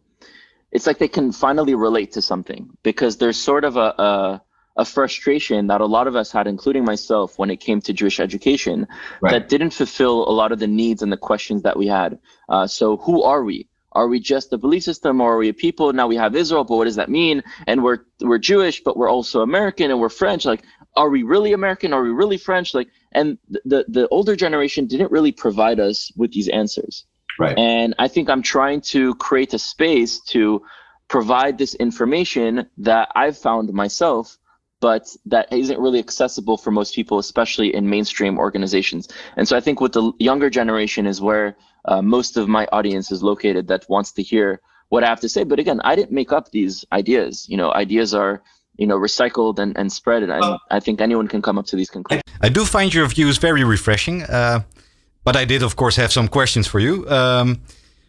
it's 0.74 0.88
like 0.88 0.98
they 0.98 1.09
can 1.09 1.30
finally 1.30 1.74
relate 1.76 2.12
to 2.12 2.20
something 2.20 2.76
because 2.83 3.16
there's 3.16 3.38
sort 3.38 3.64
of 3.64 3.76
a, 3.76 3.80
a, 3.80 4.42
a 4.76 4.84
frustration 4.84 5.68
that 5.68 5.80
a 5.80 5.87
lot 5.87 6.06
of 6.06 6.16
us 6.16 6.32
had, 6.32 6.46
including 6.46 6.84
myself, 6.84 7.38
when 7.38 7.50
it 7.50 7.58
came 7.60 7.80
to 7.82 7.92
Jewish 7.92 8.18
education, 8.18 8.87
right. 9.20 9.32
that 9.32 9.48
didn't 9.48 9.70
fulfill 9.70 10.28
a 10.28 10.32
lot 10.32 10.52
of 10.52 10.58
the 10.58 10.66
needs 10.66 11.02
and 11.02 11.12
the 11.12 11.16
questions 11.16 11.62
that 11.62 11.76
we 11.76 11.87
had. 11.87 12.18
Uh, 12.48 12.66
so, 12.66 12.96
who 12.96 13.22
are 13.22 13.44
we? 13.44 13.68
Are 13.92 14.08
we 14.08 14.18
just 14.18 14.52
a 14.52 14.58
belief 14.58 14.82
system, 14.82 15.20
or 15.20 15.34
are 15.34 15.38
we 15.38 15.48
a 15.48 15.54
people? 15.54 15.92
Now 15.92 16.08
we 16.08 16.16
have 16.16 16.34
Israel, 16.34 16.64
but 16.64 16.76
what 16.76 16.84
does 16.87 16.96
that 16.96 17.08
mean? 17.08 17.44
And 17.68 17.84
we're 17.84 18.00
we're 18.20 18.38
Jewish, 18.38 18.82
but 18.82 18.96
we're 18.96 19.10
also 19.10 19.42
American, 19.42 19.92
and 19.92 20.00
we're 20.00 20.08
French. 20.08 20.44
Like, 20.44 20.64
are 20.96 21.08
we 21.08 21.22
really 21.22 21.52
American? 21.52 21.92
Are 21.92 22.02
we 22.02 22.10
really 22.10 22.37
French? 22.37 22.74
Like, 22.74 22.88
and 23.12 23.38
the 23.48 23.84
the 23.87 24.08
older 24.08 24.34
generation 24.34 24.87
didn't 24.87 25.12
really 25.12 25.30
provide 25.30 25.78
us 25.78 26.10
with 26.16 26.32
these 26.32 26.48
answers. 26.48 27.04
Right. 27.38 27.56
And 27.56 27.94
I 27.98 28.08
think 28.08 28.28
I'm 28.28 28.42
trying 28.42 28.80
to 28.92 29.14
create 29.16 29.54
a 29.54 29.58
space 29.58 30.20
to 30.28 30.62
provide 31.08 31.58
this 31.58 31.74
information 31.74 32.68
that 32.78 33.10
I've 33.14 33.37
found 33.37 33.72
myself, 33.72 34.38
but 34.85 35.16
that 35.25 35.51
isn't 35.51 35.81
really 35.81 35.99
accessible 35.99 36.57
for 36.59 36.70
most 36.70 36.94
people, 36.94 37.18
especially 37.18 37.68
in 37.75 37.88
mainstream 37.88 38.35
organizations. 38.38 39.09
And 39.38 39.49
so 39.49 39.57
I 39.57 39.61
think 39.61 39.81
with 39.81 39.92
the 39.92 40.12
younger 40.18 40.51
generation 40.51 41.07
is 41.07 41.23
where 41.29 41.57
uh, 41.87 42.03
most 42.03 42.37
of 42.37 42.49
my 42.49 42.66
audience 42.79 43.11
is 43.11 43.23
located 43.23 43.68
that 43.68 43.87
wants 43.88 44.12
to 44.12 44.23
hear 44.23 44.61
what 44.90 45.03
I 45.03 45.09
have 45.09 45.20
to 45.20 45.29
say. 45.29 45.42
But 45.44 45.59
again, 45.59 45.81
I 45.85 45.97
didn't 45.97 46.12
make 46.12 46.33
up 46.33 46.51
these 46.51 46.85
ideas. 46.92 47.47
You 47.49 47.57
know, 47.57 47.73
ideas 47.73 48.12
are 48.12 48.42
you 48.77 48.87
know 48.87 48.99
recycled 48.99 49.59
and, 49.62 49.70
and 49.79 49.90
spread 50.01 50.20
and 50.25 50.33
I, 50.33 50.59
I 50.77 50.81
think 50.81 51.01
anyone 51.01 51.29
can 51.29 51.40
come 51.40 51.59
up 51.61 51.66
to 51.66 51.77
these 51.77 51.90
conclusions 51.90 52.25
i 52.40 52.49
do 52.49 52.64
find 52.64 52.92
your 52.92 53.07
views 53.07 53.38
very 53.38 53.62
refreshing 53.62 54.25
uh, 54.25 54.62
but 55.25 55.37
I 55.37 55.44
did, 55.47 55.62
of 55.62 55.75
course, 55.75 55.97
have 55.97 56.12
some 56.12 56.29
questions 56.29 56.66
for 56.66 56.79
you. 56.79 57.09
Um, 57.09 57.62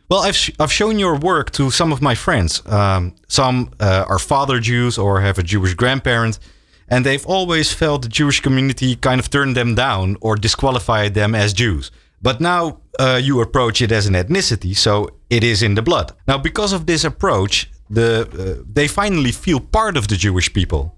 well, 0.10 0.22
I've, 0.22 0.36
sh 0.36 0.52
I've 0.60 0.72
shown 0.72 1.00
your 1.00 1.18
work 1.18 1.50
to 1.52 1.72
some 1.72 1.92
of 1.92 2.02
my 2.02 2.14
friends. 2.14 2.62
Um, 2.68 3.16
some 3.28 3.72
uh, 3.80 4.06
are 4.08 4.20
father 4.20 4.60
Jews 4.60 4.98
or 4.98 5.22
have 5.22 5.40
a 5.40 5.44
Jewish 5.44 5.74
grandparent, 5.74 6.38
and 6.88 7.06
they've 7.06 7.26
always 7.26 7.74
felt 7.74 8.04
the 8.04 8.10
Jewish 8.10 8.42
community 8.42 8.96
kind 8.96 9.20
of 9.20 9.30
turned 9.30 9.56
them 9.56 9.76
down 9.76 10.18
or 10.22 10.36
disqualified 10.36 11.14
them 11.14 11.36
as 11.36 11.54
Jews. 11.54 11.92
But 12.22 12.42
now 12.42 12.80
uh, 13.00 13.20
you 13.22 13.42
approach 13.42 13.82
it 13.82 13.92
as 13.92 14.06
an 14.08 14.14
ethnicity, 14.14 14.76
so 14.76 15.10
it 15.30 15.44
is 15.44 15.62
in 15.62 15.76
the 15.76 15.82
blood. 15.82 16.14
Now, 16.28 16.38
because 16.38 16.74
of 16.74 16.86
this 16.86 17.04
approach, 17.04 17.70
the 17.90 18.28
uh, 18.60 18.64
they 18.72 18.88
finally 18.88 19.32
feel 19.32 19.60
part 19.60 19.98
of 19.98 20.08
the 20.08 20.16
Jewish 20.16 20.52
people. 20.54 20.96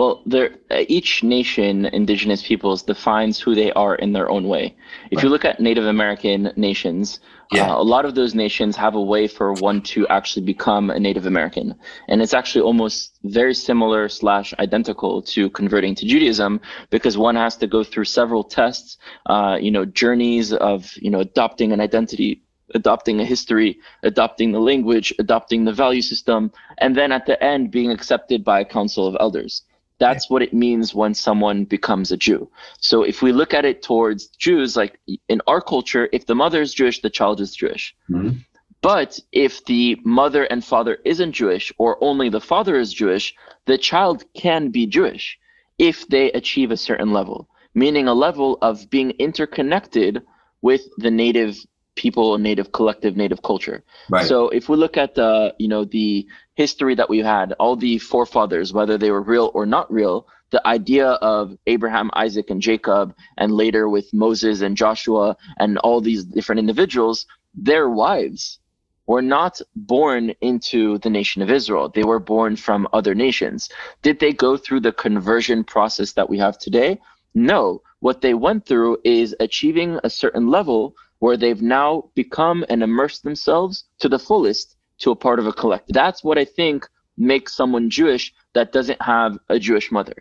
Well, 0.00 0.22
there, 0.24 0.56
each 0.88 1.22
nation, 1.22 1.84
indigenous 1.84 2.42
peoples, 2.42 2.82
defines 2.82 3.38
who 3.38 3.54
they 3.54 3.70
are 3.72 3.96
in 3.96 4.14
their 4.14 4.30
own 4.30 4.48
way. 4.48 4.74
If 5.10 5.16
right. 5.16 5.24
you 5.24 5.28
look 5.28 5.44
at 5.44 5.60
Native 5.60 5.84
American 5.84 6.50
nations, 6.56 7.20
yeah. 7.52 7.70
uh, 7.70 7.82
a 7.82 7.84
lot 7.84 8.06
of 8.06 8.14
those 8.14 8.34
nations 8.34 8.76
have 8.76 8.94
a 8.94 9.02
way 9.02 9.28
for 9.28 9.52
one 9.52 9.82
to 9.92 10.08
actually 10.08 10.46
become 10.46 10.88
a 10.88 10.98
Native 10.98 11.26
American, 11.26 11.74
and 12.08 12.22
it's 12.22 12.32
actually 12.32 12.62
almost 12.62 13.18
very 13.24 13.52
similar 13.52 14.08
slash 14.08 14.54
identical 14.58 15.20
to 15.34 15.50
converting 15.50 15.94
to 15.96 16.06
Judaism 16.06 16.62
because 16.88 17.18
one 17.18 17.36
has 17.36 17.56
to 17.58 17.66
go 17.66 17.84
through 17.84 18.06
several 18.06 18.42
tests, 18.42 18.96
uh, 19.26 19.58
you 19.60 19.70
know, 19.70 19.84
journeys 19.84 20.54
of 20.54 20.90
you 20.96 21.10
know 21.10 21.20
adopting 21.20 21.72
an 21.72 21.80
identity 21.82 22.42
adopting 22.74 23.20
a 23.20 23.24
history, 23.24 23.78
adopting 24.04 24.52
the 24.52 24.60
language, 24.60 25.12
adopting 25.18 25.64
the 25.64 25.72
value 25.72 26.00
system, 26.00 26.52
and 26.78 26.96
then 26.96 27.10
at 27.12 27.26
the 27.26 27.36
end 27.42 27.70
being 27.70 27.90
accepted 27.90 28.44
by 28.44 28.60
a 28.60 28.64
council 28.64 29.06
of 29.06 29.16
elders. 29.20 29.62
That's 30.00 30.30
what 30.30 30.42
it 30.42 30.54
means 30.54 30.94
when 30.94 31.14
someone 31.14 31.64
becomes 31.64 32.10
a 32.10 32.16
Jew. 32.16 32.50
So 32.80 33.02
if 33.02 33.20
we 33.22 33.32
look 33.32 33.52
at 33.54 33.66
it 33.66 33.82
towards 33.82 34.28
Jews, 34.28 34.74
like 34.74 34.98
in 35.28 35.40
our 35.46 35.60
culture, 35.60 36.08
if 36.12 36.24
the 36.26 36.34
mother 36.34 36.62
is 36.62 36.74
Jewish, 36.74 37.02
the 37.02 37.10
child 37.10 37.40
is 37.40 37.54
Jewish. 37.54 37.94
Mm-hmm. 38.10 38.38
But 38.80 39.20
if 39.30 39.62
the 39.66 40.00
mother 40.02 40.44
and 40.44 40.64
father 40.64 40.98
isn't 41.04 41.32
Jewish, 41.32 41.70
or 41.76 42.02
only 42.02 42.30
the 42.30 42.40
father 42.40 42.76
is 42.76 42.94
Jewish, 42.94 43.34
the 43.66 43.76
child 43.76 44.24
can 44.32 44.70
be 44.70 44.86
Jewish 44.86 45.38
if 45.78 46.08
they 46.08 46.32
achieve 46.32 46.70
a 46.70 46.78
certain 46.78 47.12
level, 47.12 47.48
meaning 47.74 48.08
a 48.08 48.14
level 48.14 48.56
of 48.62 48.88
being 48.88 49.10
interconnected 49.18 50.22
with 50.62 50.82
the 50.96 51.10
native 51.10 51.58
people, 52.04 52.26
native 52.38 52.68
collective, 52.78 53.14
native 53.24 53.40
culture. 53.50 53.78
Right. 54.08 54.26
So 54.30 54.36
if 54.48 54.68
we 54.68 54.76
look 54.76 54.96
at 54.96 55.14
the, 55.14 55.54
you 55.58 55.68
know, 55.72 55.84
the 55.84 56.26
history 56.54 56.94
that 56.96 57.10
we 57.14 57.18
had, 57.18 57.52
all 57.60 57.76
the 57.76 57.98
forefathers, 57.98 58.72
whether 58.72 58.96
they 58.98 59.10
were 59.10 59.26
real 59.34 59.48
or 59.56 59.66
not 59.66 59.86
real, 60.00 60.16
the 60.56 60.66
idea 60.66 61.08
of 61.34 61.56
Abraham, 61.66 62.08
Isaac, 62.14 62.48
and 62.50 62.60
Jacob, 62.70 63.14
and 63.36 63.52
later 63.52 63.84
with 63.88 64.06
Moses 64.12 64.56
and 64.62 64.76
Joshua 64.76 65.36
and 65.62 65.78
all 65.78 66.00
these 66.00 66.24
different 66.24 66.58
individuals, 66.64 67.26
their 67.70 67.86
wives 68.02 68.58
were 69.06 69.22
not 69.22 69.60
born 69.74 70.22
into 70.40 70.98
the 70.98 71.10
nation 71.10 71.42
of 71.42 71.50
Israel. 71.50 71.86
They 71.88 72.04
were 72.04 72.20
born 72.34 72.56
from 72.56 72.88
other 72.98 73.14
nations. 73.14 73.68
Did 74.06 74.16
they 74.20 74.32
go 74.32 74.56
through 74.56 74.82
the 74.82 74.92
conversion 75.06 75.64
process 75.64 76.12
that 76.12 76.30
we 76.30 76.38
have 76.38 76.56
today? 76.58 76.90
No. 77.34 77.82
What 78.06 78.20
they 78.20 78.34
went 78.46 78.66
through 78.66 78.98
is 79.04 79.36
achieving 79.46 79.98
a 80.02 80.10
certain 80.22 80.46
level 80.58 80.94
where 81.20 81.36
they've 81.36 81.62
now 81.62 82.10
become 82.14 82.64
and 82.68 82.82
immersed 82.82 83.22
themselves 83.22 83.84
to 84.00 84.08
the 84.08 84.18
fullest 84.18 84.76
to 84.98 85.10
a 85.12 85.16
part 85.16 85.38
of 85.38 85.46
a 85.46 85.52
collective. 85.52 85.94
That's 85.94 86.24
what 86.24 86.38
I 86.38 86.44
think 86.44 86.88
makes 87.16 87.54
someone 87.54 87.88
Jewish 87.88 88.32
that 88.54 88.72
doesn't 88.72 89.00
have 89.00 89.38
a 89.48 89.58
Jewish 89.58 89.92
mother. 89.92 90.16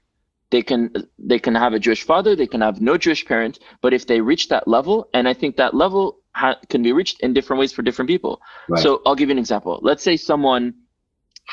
They 0.52 0.62
can 0.62 0.92
they 1.18 1.40
can 1.40 1.56
have 1.56 1.74
a 1.74 1.80
Jewish 1.80 2.04
father, 2.04 2.36
they 2.36 2.48
can 2.48 2.62
have 2.62 2.82
no 2.82 2.98
Jewish 2.98 3.26
parent, 3.26 3.60
but 3.82 3.94
if 3.94 4.08
they 4.08 4.20
reach 4.20 4.50
that 4.50 4.68
level, 4.68 5.10
and 5.14 5.28
I 5.28 5.34
think 5.34 5.58
that 5.58 5.74
level 5.74 6.20
ha- 6.36 6.60
can 6.70 6.82
be 6.82 6.92
reached 6.92 7.22
in 7.22 7.34
different 7.34 7.60
ways 7.60 7.72
for 7.72 7.82
different 7.82 8.10
people. 8.10 8.42
Right. 8.68 8.82
So 8.84 9.02
I'll 9.06 9.16
give 9.16 9.30
you 9.30 9.34
an 9.34 9.40
example. 9.40 9.80
Let's 9.82 10.04
say 10.04 10.18
someone 10.18 10.74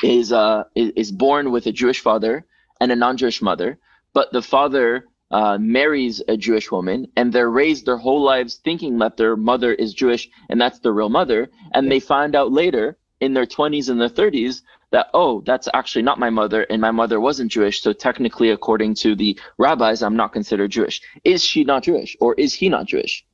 is 0.03 0.33
uh 0.33 0.63
is, 0.75 0.91
is 0.95 1.11
born 1.11 1.51
with 1.51 1.67
a 1.67 1.71
Jewish 1.71 1.99
father 1.99 2.45
and 2.81 2.91
a 2.91 2.95
non-Jewish 2.95 3.41
mother, 3.41 3.79
but 4.13 4.31
the 4.33 4.41
father 4.41 5.05
uh, 5.31 5.57
marries 5.59 6.21
a 6.27 6.37
Jewish 6.37 6.71
woman 6.71 7.07
and 7.15 7.31
they're 7.31 7.49
raised 7.49 7.85
their 7.85 7.97
whole 7.97 8.21
lives 8.21 8.55
thinking 8.63 8.97
that 8.99 9.17
their 9.17 9.35
mother 9.35 9.73
is 9.73 9.93
Jewish 9.93 10.29
and 10.49 10.59
that's 10.59 10.79
the 10.79 10.91
real 10.91 11.09
mother. 11.09 11.49
And 11.73 11.91
they 11.91 11.99
find 11.99 12.35
out 12.35 12.51
later 12.51 12.97
in 13.19 13.33
their 13.33 13.45
20s 13.45 13.89
and 13.89 13.99
their 13.99 14.09
30s 14.09 14.61
that, 14.91 15.07
oh, 15.13 15.41
that's 15.41 15.67
actually 15.73 16.03
not 16.03 16.19
my 16.19 16.29
mother 16.29 16.63
and 16.63 16.81
my 16.81 16.91
mother 16.91 17.19
wasn't 17.19 17.51
Jewish. 17.51 17.81
So 17.81 17.91
technically, 17.91 18.51
according 18.51 18.95
to 18.95 19.15
the 19.15 19.37
rabbis, 19.57 20.01
I'm 20.01 20.15
not 20.15 20.33
considered 20.33 20.71
Jewish. 20.71 21.01
Is 21.23 21.43
she 21.43 21.63
not 21.63 21.83
Jewish 21.83 22.15
or 22.21 22.33
is 22.35 22.53
he 22.53 22.69
not 22.69 22.85
Jewish? 22.85 23.25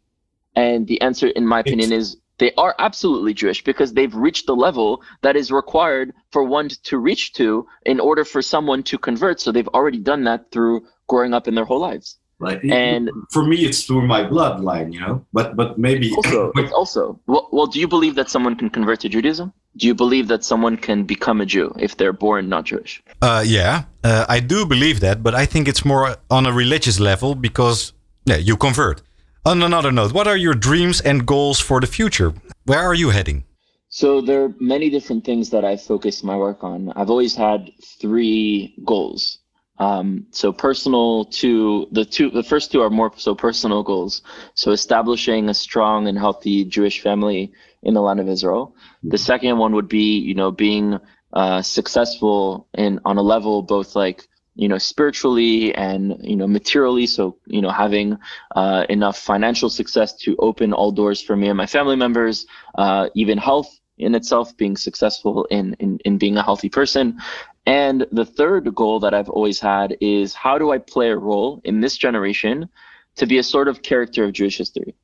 And 0.56 0.88
the 0.88 1.02
answer, 1.02 1.28
in 1.28 1.46
my 1.46 1.60
opinion, 1.60 1.92
is 1.92 2.18
they 2.40 2.52
are 2.58 2.76
absolutely 2.80 3.34
Jewish 3.34 3.64
because 3.64 3.94
they've 3.94 4.14
reached 4.14 4.48
the 4.48 4.56
level 4.56 5.04
that 5.22 5.36
is 5.36 5.52
required 5.52 6.14
for 6.32 6.44
one 6.44 6.70
to 6.84 6.98
reach 6.98 7.34
to 7.34 7.68
in 7.86 8.00
order 8.00 8.26
for 8.26 8.42
someone 8.42 8.82
to 8.84 8.98
convert. 8.98 9.40
So 9.40 9.52
they've 9.52 9.68
already 9.70 10.00
done 10.00 10.24
that 10.24 10.52
through 10.52 10.88
growing 11.08 11.34
up 11.34 11.48
in 11.48 11.56
their 11.56 11.66
whole 11.66 11.80
lives. 11.80 12.18
Like, 12.40 12.64
and 12.66 13.10
for 13.32 13.44
me, 13.46 13.64
it's 13.64 13.86
through 13.86 14.06
my 14.06 14.24
bloodline, 14.24 14.92
you 14.92 15.00
know. 15.00 15.26
But 15.32 15.56
but 15.56 15.78
maybe 15.78 16.12
also 16.14 16.52
it's 16.56 16.74
also 16.74 17.20
well, 17.26 17.48
well. 17.52 17.68
Do 17.68 17.80
you 17.80 17.88
believe 17.88 18.16
that 18.16 18.30
someone 18.30 18.56
can 18.56 18.70
convert 18.70 19.00
to 19.02 19.10
Judaism? 19.10 19.54
Do 19.78 19.88
you 19.88 19.96
believe 19.96 20.28
that 20.28 20.44
someone 20.44 20.76
can 20.76 21.06
become 21.06 21.40
a 21.40 21.46
Jew 21.46 21.74
if 21.80 21.96
they're 21.96 22.14
born 22.14 22.50
not 22.50 22.66
Jewish? 22.66 23.02
Uh, 23.22 23.44
yeah, 23.46 23.84
uh, 24.04 24.26
I 24.28 24.40
do 24.42 24.66
believe 24.66 25.00
that, 25.00 25.24
but 25.24 25.34
I 25.34 25.46
think 25.46 25.68
it's 25.68 25.86
more 25.86 26.18
on 26.30 26.46
a 26.46 26.52
religious 26.52 27.00
level 27.00 27.34
because 27.34 27.94
yeah, 28.26 28.38
you 28.38 28.58
convert. 28.58 29.02
On 29.46 29.62
another 29.62 29.92
note, 29.92 30.14
what 30.14 30.28
are 30.28 30.38
your 30.38 30.54
dreams 30.54 31.02
and 31.02 31.26
goals 31.26 31.60
for 31.60 31.80
the 31.82 31.88
future? 31.88 32.34
Where 32.66 32.80
are 32.80 32.94
you 32.94 33.10
heading? 33.10 33.44
So 33.90 34.22
there 34.22 34.46
are 34.46 34.54
many 34.60 34.90
different 34.90 35.24
things 35.24 35.50
that 35.52 35.64
I 35.64 35.78
focus 35.78 36.24
my 36.24 36.36
work 36.36 36.64
on. 36.64 36.92
I've 36.96 37.10
always 37.10 37.36
had 37.36 37.70
three 38.02 38.74
goals. 38.84 39.40
Um, 39.80 40.28
so 40.32 40.54
personal 40.54 41.26
to 41.26 41.88
the 41.92 42.06
two, 42.06 42.30
the 42.30 42.44
first 42.44 42.72
two 42.72 42.82
are 42.82 42.90
more 42.90 43.12
so 43.18 43.34
personal 43.34 43.84
goals. 43.84 44.22
So 44.54 44.72
establishing 44.72 45.50
a 45.50 45.54
strong 45.54 46.08
and 46.08 46.18
healthy 46.18 46.64
Jewish 46.66 47.02
family 47.02 47.52
in 47.82 47.94
the 47.94 48.02
land 48.02 48.20
of 48.20 48.30
Israel. 48.30 48.76
The 49.04 49.18
second 49.18 49.58
one 49.58 49.74
would 49.74 49.90
be, 49.90 50.20
you 50.20 50.36
know, 50.36 50.52
being 50.52 51.00
uh, 51.34 51.62
successful 51.62 52.68
in 52.76 53.00
on 53.06 53.18
a 53.18 53.22
level 53.22 53.64
both 53.64 53.96
like 53.96 54.28
you 54.56 54.68
know 54.68 54.78
spiritually 54.78 55.74
and 55.74 56.16
you 56.22 56.36
know 56.36 56.48
materially 56.48 57.08
so 57.08 57.38
you 57.48 57.62
know 57.62 57.72
having 57.72 58.18
uh, 58.56 58.86
enough 58.90 59.18
financial 59.18 59.70
success 59.70 60.16
to 60.16 60.36
open 60.38 60.74
all 60.74 60.92
doors 60.92 61.22
for 61.22 61.36
me 61.36 61.48
and 61.48 61.58
my 61.58 61.66
family 61.66 61.96
members 61.96 62.46
uh, 62.76 63.10
even 63.16 63.38
health 63.38 63.80
in 63.98 64.14
itself 64.16 64.56
being 64.58 64.78
successful 64.78 65.46
in, 65.46 65.76
in 65.80 65.98
in 66.06 66.18
being 66.18 66.38
a 66.38 66.44
healthy 66.44 66.70
person 66.70 67.20
and 67.66 68.06
the 68.12 68.26
third 68.26 68.74
goal 68.76 69.00
that 69.00 69.14
i've 69.14 69.30
always 69.30 69.60
had 69.60 69.96
is 70.02 70.34
how 70.34 70.58
do 70.58 70.72
i 70.72 70.78
play 70.78 71.10
a 71.10 71.18
role 71.18 71.62
in 71.64 71.82
this 71.82 71.98
generation 71.98 72.70
to 73.16 73.26
be 73.26 73.38
a 73.38 73.44
sort 73.44 73.68
of 73.68 73.82
character 73.82 74.24
of 74.24 74.34
jewish 74.34 74.58
history 74.58 74.96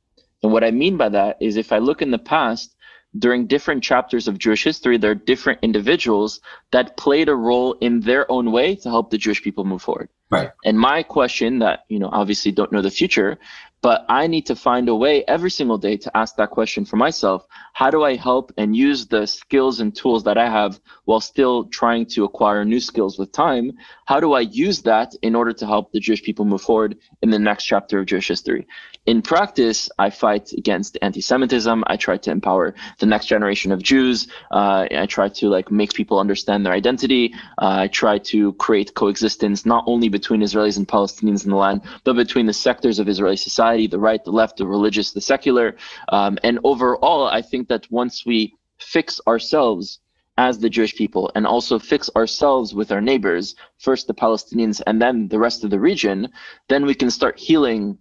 and 0.42 0.52
what 0.52 0.64
i 0.64 0.70
mean 0.70 0.96
by 0.96 1.08
that 1.08 1.36
is 1.40 1.56
if 1.56 1.72
i 1.72 1.78
look 1.78 2.02
in 2.02 2.10
the 2.10 2.18
past 2.18 2.74
during 3.18 3.46
different 3.46 3.82
chapters 3.82 4.28
of 4.28 4.38
Jewish 4.38 4.62
history, 4.62 4.96
there 4.96 5.10
are 5.10 5.16
different 5.16 5.58
individuals 5.62 6.40
that 6.70 6.96
played 6.96 7.28
a 7.28 7.34
role 7.34 7.72
in 7.80 8.00
their 8.00 8.30
own 8.30 8.52
way 8.52 8.76
to 8.76 8.88
help 8.88 9.10
the 9.10 9.18
Jewish 9.18 9.42
people 9.42 9.64
move 9.64 9.82
forward. 9.82 10.08
Right. 10.30 10.50
And 10.64 10.78
my 10.78 11.02
question 11.02 11.58
that, 11.58 11.80
you 11.88 11.98
know, 11.98 12.08
obviously 12.12 12.52
don't 12.52 12.70
know 12.70 12.82
the 12.82 12.90
future, 12.90 13.38
but 13.82 14.04
I 14.08 14.28
need 14.28 14.46
to 14.46 14.54
find 14.54 14.88
a 14.88 14.94
way 14.94 15.24
every 15.26 15.50
single 15.50 15.78
day 15.78 15.96
to 15.96 16.16
ask 16.16 16.36
that 16.36 16.50
question 16.50 16.84
for 16.84 16.96
myself. 16.96 17.46
How 17.72 17.90
do 17.90 18.04
I 18.04 18.14
help 18.14 18.52
and 18.56 18.76
use 18.76 19.06
the 19.06 19.26
skills 19.26 19.80
and 19.80 19.94
tools 19.94 20.22
that 20.24 20.38
I 20.38 20.48
have 20.48 20.78
while 21.10 21.20
still 21.20 21.64
trying 21.64 22.06
to 22.06 22.22
acquire 22.22 22.64
new 22.64 22.78
skills 22.78 23.18
with 23.18 23.32
time? 23.32 23.72
How 24.04 24.20
do 24.20 24.32
I 24.34 24.42
use 24.66 24.82
that 24.82 25.12
in 25.22 25.34
order 25.34 25.52
to 25.54 25.66
help 25.66 25.90
the 25.90 25.98
Jewish 25.98 26.22
people 26.22 26.44
move 26.44 26.62
forward 26.62 26.96
in 27.20 27.30
the 27.30 27.38
next 27.48 27.64
chapter 27.64 27.98
of 27.98 28.06
Jewish 28.06 28.28
history? 28.28 28.62
In 29.06 29.20
practice, 29.20 29.90
I 29.98 30.10
fight 30.10 30.52
against 30.52 30.98
anti-Semitism. 31.02 31.82
I 31.88 31.96
try 31.96 32.16
to 32.18 32.30
empower 32.30 32.76
the 33.00 33.06
next 33.06 33.26
generation 33.26 33.72
of 33.72 33.82
Jews. 33.82 34.28
Uh, 34.52 34.86
I 35.04 35.06
try 35.06 35.28
to 35.40 35.48
like 35.48 35.72
make 35.72 35.92
people 35.94 36.20
understand 36.20 36.64
their 36.64 36.74
identity. 36.82 37.34
Uh, 37.60 37.84
I 37.84 37.88
try 37.88 38.18
to 38.32 38.52
create 38.64 38.94
coexistence 38.94 39.66
not 39.66 39.82
only 39.88 40.08
between 40.08 40.42
Israelis 40.42 40.76
and 40.76 40.86
Palestinians 40.86 41.42
in 41.44 41.50
the 41.50 41.56
land, 41.56 41.80
but 42.04 42.14
between 42.14 42.46
the 42.46 42.58
sectors 42.68 43.00
of 43.00 43.08
Israeli 43.08 43.36
society, 43.36 43.88
the 43.88 43.98
right, 43.98 44.22
the 44.22 44.36
left, 44.40 44.58
the 44.58 44.66
religious, 44.76 45.10
the 45.10 45.20
secular. 45.20 45.74
Um, 46.10 46.38
and 46.44 46.60
overall, 46.62 47.26
I 47.26 47.42
think 47.42 47.66
that 47.66 47.90
once 47.90 48.24
we 48.24 48.54
fix 48.78 49.20
ourselves 49.26 49.98
as 50.36 50.58
the 50.58 50.70
Jewish 50.70 50.94
people 50.94 51.30
and 51.34 51.46
also 51.46 51.78
fix 51.78 52.10
ourselves 52.16 52.74
with 52.74 52.92
our 52.92 53.00
neighbors, 53.00 53.54
first 53.78 54.06
the 54.06 54.14
Palestinians 54.14 54.80
and 54.86 55.00
then 55.00 55.28
the 55.28 55.38
rest 55.38 55.64
of 55.64 55.70
the 55.70 55.80
region, 55.80 56.28
then 56.68 56.86
we 56.86 56.94
can 56.94 57.10
start 57.10 57.38
healing 57.38 57.98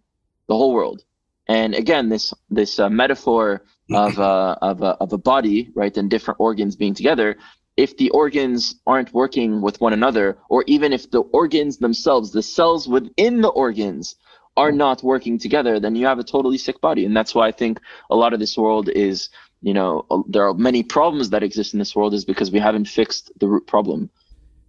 the 0.47 0.55
whole 0.55 0.73
world. 0.73 1.03
And 1.47 1.73
again, 1.73 2.09
this 2.09 2.33
this 2.49 2.79
uh, 2.79 2.89
metaphor 2.89 3.63
of 3.91 4.19
uh, 4.19 4.55
of 4.61 4.81
a, 4.81 4.91
of 5.03 5.13
a 5.13 5.17
body, 5.17 5.71
right, 5.75 5.95
and 5.97 6.09
different 6.09 6.39
organs 6.39 6.75
being 6.75 6.93
together. 6.93 7.37
If 7.75 7.97
the 7.97 8.09
organs 8.11 8.75
aren't 8.85 9.13
working 9.13 9.61
with 9.61 9.79
one 9.81 9.93
another, 9.93 10.37
or 10.49 10.63
even 10.67 10.93
if 10.93 11.09
the 11.09 11.21
organs 11.21 11.77
themselves, 11.77 12.31
the 12.31 12.43
cells 12.43 12.87
within 12.87 13.41
the 13.41 13.47
organs, 13.49 14.15
are 14.57 14.71
not 14.71 15.01
working 15.01 15.39
together, 15.39 15.79
then 15.79 15.95
you 15.95 16.05
have 16.05 16.19
a 16.19 16.23
totally 16.23 16.57
sick 16.57 16.81
body. 16.81 17.05
And 17.05 17.15
that's 17.15 17.33
why 17.33 17.47
I 17.47 17.51
think 17.51 17.79
a 18.09 18.15
lot 18.15 18.33
of 18.33 18.39
this 18.39 18.57
world 18.57 18.89
is, 18.89 19.29
you 19.61 19.73
know, 19.73 20.05
there 20.27 20.47
are 20.47 20.53
many 20.53 20.83
problems 20.83 21.29
that 21.29 21.43
exist 21.43 21.73
in 21.73 21.79
this 21.79 21.95
world 21.95 22.13
is 22.13 22.25
because 22.25 22.51
we 22.51 22.59
haven't 22.59 22.87
fixed 22.87 23.31
the 23.39 23.47
root 23.47 23.65
problem. 23.65 24.09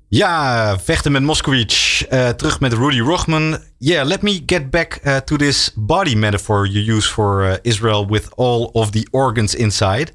Ja, 0.09 0.77
vechten 0.77 1.13
met 1.13 1.23
Moskowitz. 1.23 2.05
Uh, 2.09 2.29
terug 2.29 2.61
met 2.61 2.73
Rudy 2.73 3.01
Rochman. 3.01 3.63
Yeah, 3.79 4.03
let 4.03 4.23
me 4.23 4.45
get 4.45 4.71
back 4.71 5.01
uh, 5.05 5.21
to 5.21 5.37
this 5.37 5.73
body 5.77 6.17
metaphor 6.17 6.67
you 6.67 6.81
use 6.81 7.07
for 7.07 7.45
uh, 7.45 7.59
Israel 7.63 8.07
with 8.07 8.29
all 8.37 8.71
of 8.75 8.91
the 8.91 9.07
organs 9.13 9.55
inside. 9.55 10.13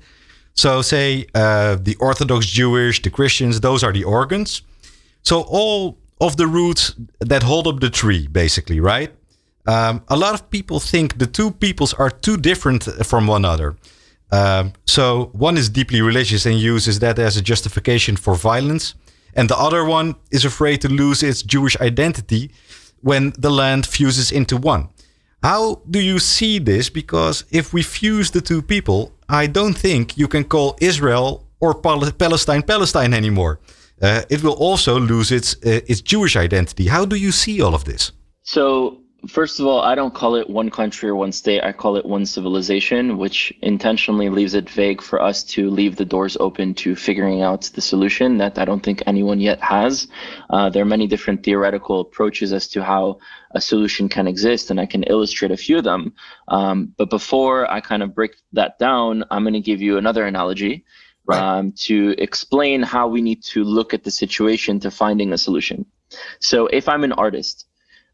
So, 0.54 0.82
say 0.82 1.26
the 1.34 1.96
Orthodox 2.00 2.46
Jewish, 2.46 3.02
the 3.02 3.10
Christians, 3.10 3.60
those 3.60 3.86
are 3.86 3.94
the 3.94 4.04
organs. 4.04 4.64
So, 5.22 5.46
all 5.50 5.98
of 6.20 6.36
the 6.36 6.48
roots 6.48 6.96
that 7.20 7.44
hold 7.44 7.68
up 7.68 7.80
the 7.80 7.90
tree, 7.90 8.28
basically, 8.28 8.80
right? 8.80 9.12
Um, 9.68 10.02
a 10.08 10.16
lot 10.16 10.34
of 10.34 10.50
people 10.50 10.80
think 10.80 11.18
the 11.18 11.28
two 11.28 11.52
peoples 11.52 11.94
are 11.94 12.10
too 12.10 12.38
different 12.38 12.84
from 13.06 13.28
one 13.28 13.46
another. 13.46 13.76
Um, 14.32 14.74
so, 14.86 15.30
one 15.34 15.58
is 15.58 15.70
deeply 15.70 16.02
religious 16.02 16.46
and 16.46 16.60
uses 16.60 17.00
that 17.00 17.20
as 17.20 17.38
a 17.38 17.42
justification 17.42 18.18
for 18.18 18.36
violence 18.36 18.96
and 19.36 19.50
the 19.50 19.58
other 19.58 19.84
one 19.84 20.16
is 20.32 20.46
afraid 20.46 20.82
to 20.82 20.90
lose 20.90 21.22
its 21.22 21.44
Jewish 21.44 21.78
identity 21.80 22.52
when 23.02 23.34
the 23.38 23.52
land 23.52 23.86
fuses 23.86 24.32
into 24.32 24.58
one. 24.58 24.90
How 25.44 25.82
do 25.90 26.00
you 26.00 26.18
see 26.20 26.58
this? 26.58 26.90
Because 26.90 27.46
if 27.52 27.74
we 27.74 27.84
fuse 27.84 28.32
the 28.32 28.42
two 28.42 28.62
people, 28.62 29.12
I 29.30 29.48
don't 29.48 29.78
think 29.78 30.18
you 30.18 30.28
can 30.28 30.46
call 30.46 30.78
Israel 30.80 31.46
or 31.60 31.74
Palestine 31.74 32.64
Palestine 32.64 33.14
anymore. 33.14 33.60
Uh, 34.02 34.22
it 34.30 34.44
will 34.44 34.54
also 34.54 35.00
lose 35.00 35.32
its 35.32 35.56
uh, 35.66 35.82
its 35.88 36.02
Jewish 36.02 36.36
identity. 36.36 36.88
How 36.88 37.06
do 37.06 37.16
you 37.16 37.32
see 37.32 37.62
all 37.62 37.76
of 37.76 37.84
this? 37.84 38.12
So 38.44 39.02
First 39.28 39.60
of 39.60 39.66
all, 39.66 39.82
I 39.82 39.96
don't 39.96 40.14
call 40.14 40.36
it 40.36 40.50
one 40.50 40.70
country 40.70 41.10
or 41.10 41.16
one 41.16 41.32
state. 41.32 41.64
I 41.64 41.72
call 41.72 41.96
it 41.96 42.06
one 42.06 42.26
civilization, 42.26 43.18
which 43.18 43.52
intentionally 43.62 44.30
leaves 44.30 44.54
it 44.54 44.70
vague 44.70 45.02
for 45.02 45.22
us 45.22 45.44
to 45.56 45.70
leave 45.70 45.96
the 45.96 46.06
doors 46.06 46.38
open 46.40 46.74
to 46.76 46.96
figuring 46.96 47.42
out 47.42 47.64
the 47.74 47.82
solution 47.82 48.38
that 48.38 48.60
I 48.60 48.66
don't 48.66 48.84
think 48.84 49.02
anyone 49.08 49.40
yet 49.40 49.60
has. 49.62 50.08
Uh, 50.50 50.70
there 50.70 50.84
are 50.84 50.94
many 50.94 51.08
different 51.08 51.44
theoretical 51.44 52.02
approaches 52.02 52.54
as 52.54 52.68
to 52.70 52.84
how 52.84 53.20
a 53.52 53.62
solution 53.62 54.10
can 54.10 54.28
exist, 54.28 54.70
and 54.70 54.80
I 54.80 54.86
can 54.86 55.04
illustrate 55.04 55.52
a 55.52 55.58
few 55.58 55.78
of 55.78 55.84
them. 55.84 56.14
Um, 56.50 56.94
but 56.98 57.10
before 57.10 57.72
I 57.72 57.82
kind 57.82 58.04
of 58.04 58.14
break 58.14 58.36
that 58.54 58.78
down, 58.80 59.24
I'm 59.32 59.44
going 59.44 59.54
to 59.54 59.60
give 59.60 59.82
you 59.82 59.98
another 59.98 60.26
analogy. 60.26 60.86
Right. 61.28 61.42
Um, 61.42 61.72
to 61.88 62.14
explain 62.20 62.84
how 62.84 63.08
we 63.08 63.20
need 63.20 63.42
to 63.46 63.64
look 63.64 63.96
at 63.96 64.04
the 64.04 64.12
situation 64.12 64.80
to 64.82 64.92
finding 64.92 65.34
a 65.34 65.40
solution. 65.40 65.88
So, 66.40 66.68
if 66.68 66.88
I'm 66.88 67.04
an 67.04 67.14
artist, 67.14 67.66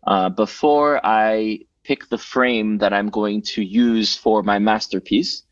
uh, 0.05 0.29
before 0.29 0.99
I 1.03 1.59
pick 1.83 2.09
the 2.09 2.17
frame 2.17 2.77
that 2.79 2.93
I'm 2.93 3.09
going 3.09 3.41
to 3.41 3.63
use 3.63 4.15
for 4.15 4.43
my 4.43 4.59
masterpiece, 4.59 5.43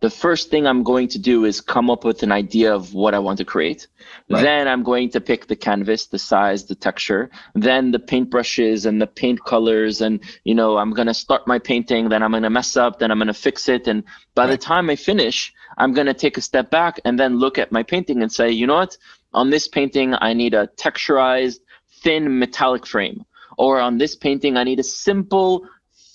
the 0.00 0.10
first 0.10 0.50
thing 0.50 0.66
I'm 0.66 0.82
going 0.82 1.06
to 1.08 1.18
do 1.20 1.44
is 1.44 1.60
come 1.60 1.88
up 1.88 2.04
with 2.04 2.24
an 2.24 2.32
idea 2.32 2.74
of 2.74 2.92
what 2.92 3.14
I 3.14 3.20
want 3.20 3.38
to 3.38 3.44
create. 3.44 3.86
Right. 4.28 4.42
Then 4.42 4.66
I'm 4.66 4.82
going 4.82 5.10
to 5.10 5.20
pick 5.20 5.46
the 5.46 5.54
canvas, 5.54 6.06
the 6.06 6.18
size, 6.18 6.64
the 6.64 6.74
texture, 6.74 7.30
then 7.54 7.92
the 7.92 8.00
paintbrushes 8.00 8.84
and 8.84 9.00
the 9.00 9.06
paint 9.06 9.44
colors. 9.44 10.00
And, 10.00 10.20
you 10.42 10.56
know, 10.56 10.76
I'm 10.76 10.90
going 10.90 11.06
to 11.06 11.14
start 11.14 11.46
my 11.46 11.60
painting, 11.60 12.08
then 12.08 12.24
I'm 12.24 12.32
going 12.32 12.42
to 12.42 12.50
mess 12.50 12.76
up, 12.76 12.98
then 12.98 13.12
I'm 13.12 13.18
going 13.18 13.28
to 13.28 13.34
fix 13.34 13.68
it. 13.68 13.86
And 13.86 14.02
by 14.34 14.42
right. 14.42 14.50
the 14.50 14.58
time 14.58 14.90
I 14.90 14.96
finish, 14.96 15.52
I'm 15.78 15.92
going 15.92 16.08
to 16.08 16.14
take 16.14 16.36
a 16.36 16.42
step 16.42 16.68
back 16.68 16.98
and 17.04 17.16
then 17.16 17.38
look 17.38 17.56
at 17.56 17.70
my 17.70 17.84
painting 17.84 18.22
and 18.22 18.32
say, 18.32 18.50
you 18.50 18.66
know 18.66 18.74
what? 18.74 18.96
On 19.32 19.50
this 19.50 19.68
painting, 19.68 20.14
I 20.20 20.32
need 20.34 20.52
a 20.52 20.66
texturized, 20.66 21.60
thin 22.02 22.40
metallic 22.40 22.86
frame 22.86 23.24
or 23.58 23.80
on 23.80 23.98
this 23.98 24.14
painting, 24.16 24.56
I 24.56 24.64
need 24.64 24.80
a 24.80 24.84
simple, 24.84 25.66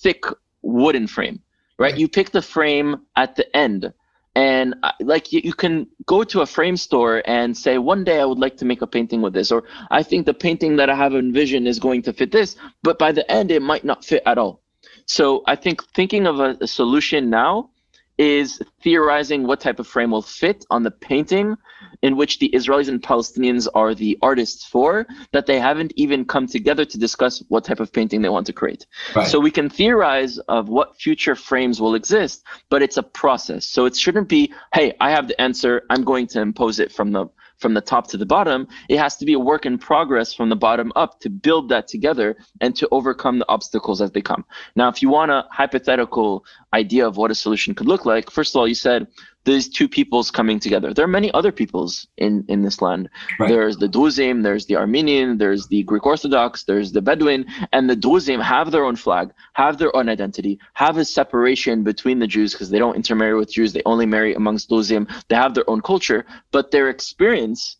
thick 0.01 0.23
wooden 0.61 1.07
frame, 1.07 1.41
right? 1.77 1.91
right. 1.91 1.99
You 1.99 2.07
pick 2.07 2.31
the 2.31 2.41
frame 2.41 3.01
at 3.15 3.35
the 3.35 3.55
end. 3.55 3.93
And 4.35 4.75
uh, 4.83 4.91
like 4.99 5.33
you, 5.33 5.41
you 5.43 5.53
can 5.53 5.87
go 6.05 6.23
to 6.23 6.41
a 6.41 6.45
frame 6.45 6.77
store 6.77 7.23
and 7.25 7.57
say, 7.57 7.79
one 7.79 8.03
day 8.03 8.19
I 8.19 8.25
would 8.25 8.37
like 8.37 8.57
to 8.57 8.65
make 8.65 8.83
a 8.83 8.87
painting 8.87 9.23
with 9.23 9.33
this, 9.33 9.51
or 9.51 9.63
I 9.89 10.03
think 10.03 10.27
the 10.27 10.33
painting 10.33 10.75
that 10.75 10.91
I 10.91 10.95
have 10.95 11.15
envisioned 11.15 11.67
is 11.67 11.79
going 11.79 12.03
to 12.03 12.13
fit 12.13 12.31
this, 12.31 12.55
but 12.83 12.99
by 12.99 13.11
the 13.11 13.29
end 13.31 13.49
it 13.49 13.63
might 13.63 13.83
not 13.83 14.05
fit 14.05 14.21
at 14.27 14.37
all. 14.37 14.61
So 15.07 15.41
I 15.47 15.55
think 15.55 15.83
thinking 15.95 16.27
of 16.27 16.39
a, 16.39 16.57
a 16.61 16.67
solution 16.67 17.31
now 17.31 17.71
is 18.17 18.61
theorizing 18.81 19.45
what 19.45 19.59
type 19.59 19.79
of 19.79 19.87
frame 19.87 20.11
will 20.11 20.21
fit 20.21 20.65
on 20.69 20.83
the 20.83 20.91
painting 20.91 21.55
in 22.01 22.15
which 22.15 22.39
the 22.39 22.49
Israelis 22.53 22.89
and 22.89 23.01
Palestinians 23.01 23.67
are 23.73 23.93
the 23.93 24.17
artists 24.21 24.65
for, 24.65 25.05
that 25.31 25.45
they 25.45 25.59
haven't 25.59 25.93
even 25.95 26.25
come 26.25 26.47
together 26.47 26.85
to 26.85 26.97
discuss 26.97 27.43
what 27.49 27.63
type 27.63 27.79
of 27.79 27.91
painting 27.91 28.21
they 28.21 28.29
want 28.29 28.45
to 28.47 28.53
create. 28.53 28.85
Right. 29.15 29.27
So 29.27 29.39
we 29.39 29.51
can 29.51 29.69
theorize 29.69 30.37
of 30.47 30.69
what 30.69 30.99
future 30.99 31.35
frames 31.35 31.81
will 31.81 31.95
exist, 31.95 32.43
but 32.69 32.81
it's 32.81 32.97
a 32.97 33.03
process. 33.03 33.67
So 33.67 33.85
it 33.85 33.95
shouldn't 33.95 34.29
be, 34.29 34.53
hey, 34.73 34.95
I 34.99 35.11
have 35.11 35.27
the 35.27 35.39
answer, 35.41 35.83
I'm 35.89 36.03
going 36.03 36.27
to 36.27 36.41
impose 36.41 36.79
it 36.79 36.91
from 36.91 37.11
the 37.11 37.27
from 37.57 37.73
the 37.73 37.81
top 37.81 38.07
to 38.07 38.17
the 38.17 38.25
bottom. 38.25 38.67
It 38.89 38.97
has 38.97 39.15
to 39.17 39.25
be 39.25 39.33
a 39.33 39.39
work 39.39 39.65
in 39.65 39.77
progress 39.77 40.33
from 40.33 40.49
the 40.49 40.55
bottom 40.55 40.91
up 40.95 41.19
to 41.21 41.29
build 41.29 41.69
that 41.69 41.87
together 41.87 42.37
and 42.61 42.75
to 42.77 42.87
overcome 42.91 43.39
the 43.39 43.49
obstacles 43.49 44.01
as 44.01 44.11
they 44.11 44.21
come. 44.21 44.45
Now, 44.75 44.89
if 44.89 45.01
you 45.01 45.09
want 45.09 45.31
a 45.31 45.45
hypothetical 45.51 46.45
idea 46.73 47.07
of 47.07 47.17
what 47.17 47.31
a 47.31 47.35
solution 47.35 47.75
could 47.75 47.87
look 47.87 48.05
like, 48.05 48.29
first 48.29 48.55
of 48.55 48.59
all, 48.59 48.67
you 48.67 48.75
said 48.75 49.07
these 49.47 49.69
two 49.69 49.87
peoples 49.87 50.29
coming 50.29 50.59
together. 50.59 50.93
There 50.93 51.05
are 51.05 51.19
many 51.19 51.31
other 51.31 51.53
peoples 51.53 52.07
in, 52.17 52.43
in 52.49 52.63
this 52.63 52.81
land. 52.81 53.09
Right. 53.39 53.47
There's 53.49 53.77
the 53.77 53.87
Druzim, 53.87 54.43
there's 54.43 54.65
the 54.65 54.75
Armenian, 54.75 55.37
there's 55.37 55.67
the 55.67 55.83
Greek 55.83 56.05
Orthodox, 56.05 56.65
there's 56.65 56.91
the 56.91 57.01
Bedouin, 57.01 57.45
and 57.71 57.89
the 57.89 57.95
Druzim 57.95 58.41
have 58.43 58.71
their 58.71 58.83
own 58.83 58.97
flag, 58.97 59.31
have 59.53 59.77
their 59.77 59.95
own 59.95 60.09
identity, 60.09 60.59
have 60.73 60.97
a 60.97 61.05
separation 61.05 61.83
between 61.83 62.19
the 62.19 62.27
Jews 62.27 62.51
because 62.51 62.69
they 62.69 62.77
don't 62.77 62.97
intermarry 62.97 63.35
with 63.35 63.51
Jews, 63.51 63.71
they 63.71 63.81
only 63.85 64.05
marry 64.05 64.35
amongst 64.35 64.69
Druzim, 64.69 65.09
they 65.29 65.35
have 65.35 65.53
their 65.55 65.69
own 65.69 65.81
culture, 65.81 66.25
but 66.51 66.71
their 66.71 66.89
experience 66.89 67.77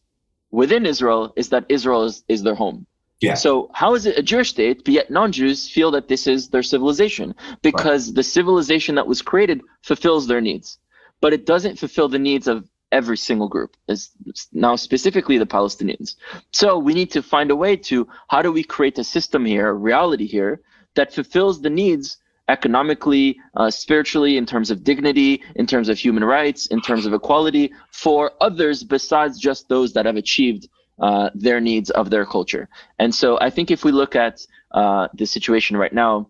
within 0.52 0.86
Israel 0.86 1.34
is 1.36 1.50
that 1.50 1.66
Israel 1.68 2.06
is, 2.06 2.24
is 2.30 2.44
their 2.44 2.56
home. 2.56 2.88
Yeah. 3.20 3.34
So 3.34 3.70
how 3.74 3.94
is 3.96 4.06
it 4.06 4.18
a 4.18 4.24
Jewish 4.24 4.52
state, 4.52 4.86
but 4.86 4.94
yet 4.94 5.12
non-Jews 5.12 5.70
feel 5.70 5.92
that 5.92 6.08
this 6.08 6.28
is 6.28 6.50
their 6.50 6.64
civilization 6.64 7.36
because 7.62 8.08
right. 8.08 8.16
the 8.16 8.24
civilization 8.24 8.96
that 8.96 9.08
was 9.08 9.22
created 9.22 9.60
fulfills 9.82 10.28
their 10.28 10.40
needs 10.40 10.78
but 11.22 11.34
it 11.34 11.46
doesn't 11.46 11.80
fulfill 11.80 12.10
the 12.10 12.20
needs 12.20 12.48
of 12.48 12.70
every 12.92 13.18
single 13.18 13.50
group 13.50 13.76
is 13.88 14.12
now 14.54 14.76
specifically 14.76 15.38
the 15.38 15.46
palestinians. 15.46 16.16
So 16.52 16.78
we 16.78 16.94
need 16.94 17.12
to 17.12 17.22
find 17.22 17.52
a 17.52 17.56
way 17.56 17.76
to 17.76 18.08
how 18.30 18.42
do 18.42 18.52
we 18.52 18.64
create 18.64 18.98
a 18.98 19.04
system 19.04 19.46
here 19.46 19.70
a 19.70 19.74
reality 19.74 20.26
here 20.26 20.62
that 20.96 21.14
fulfills 21.14 21.62
the 21.62 21.70
needs 21.70 22.18
economically 22.50 23.38
uh, 23.56 23.70
spiritually 23.70 24.38
in 24.38 24.46
terms 24.46 24.72
of 24.72 24.84
dignity 24.84 25.44
in 25.56 25.68
terms 25.68 25.90
of 25.90 26.00
human 26.00 26.24
rights 26.24 26.68
in 26.68 26.82
terms 26.82 27.06
of 27.06 27.14
equality 27.14 27.74
for 27.92 28.32
others 28.40 28.84
besides 28.84 29.38
just 29.38 29.68
those 29.68 29.92
that 29.94 30.06
have 30.06 30.16
achieved 30.16 30.70
uh, 31.00 31.30
their 31.36 31.60
needs 31.60 31.90
of 31.92 32.10
their 32.10 32.26
culture. 32.26 32.70
And 33.00 33.14
so 33.14 33.38
i 33.42 33.50
think 33.50 33.70
if 33.70 33.84
we 33.84 33.92
look 33.92 34.16
at 34.16 34.46
uh, 34.72 35.08
the 35.14 35.26
situation 35.26 35.76
right 35.76 35.94
now 35.94 36.30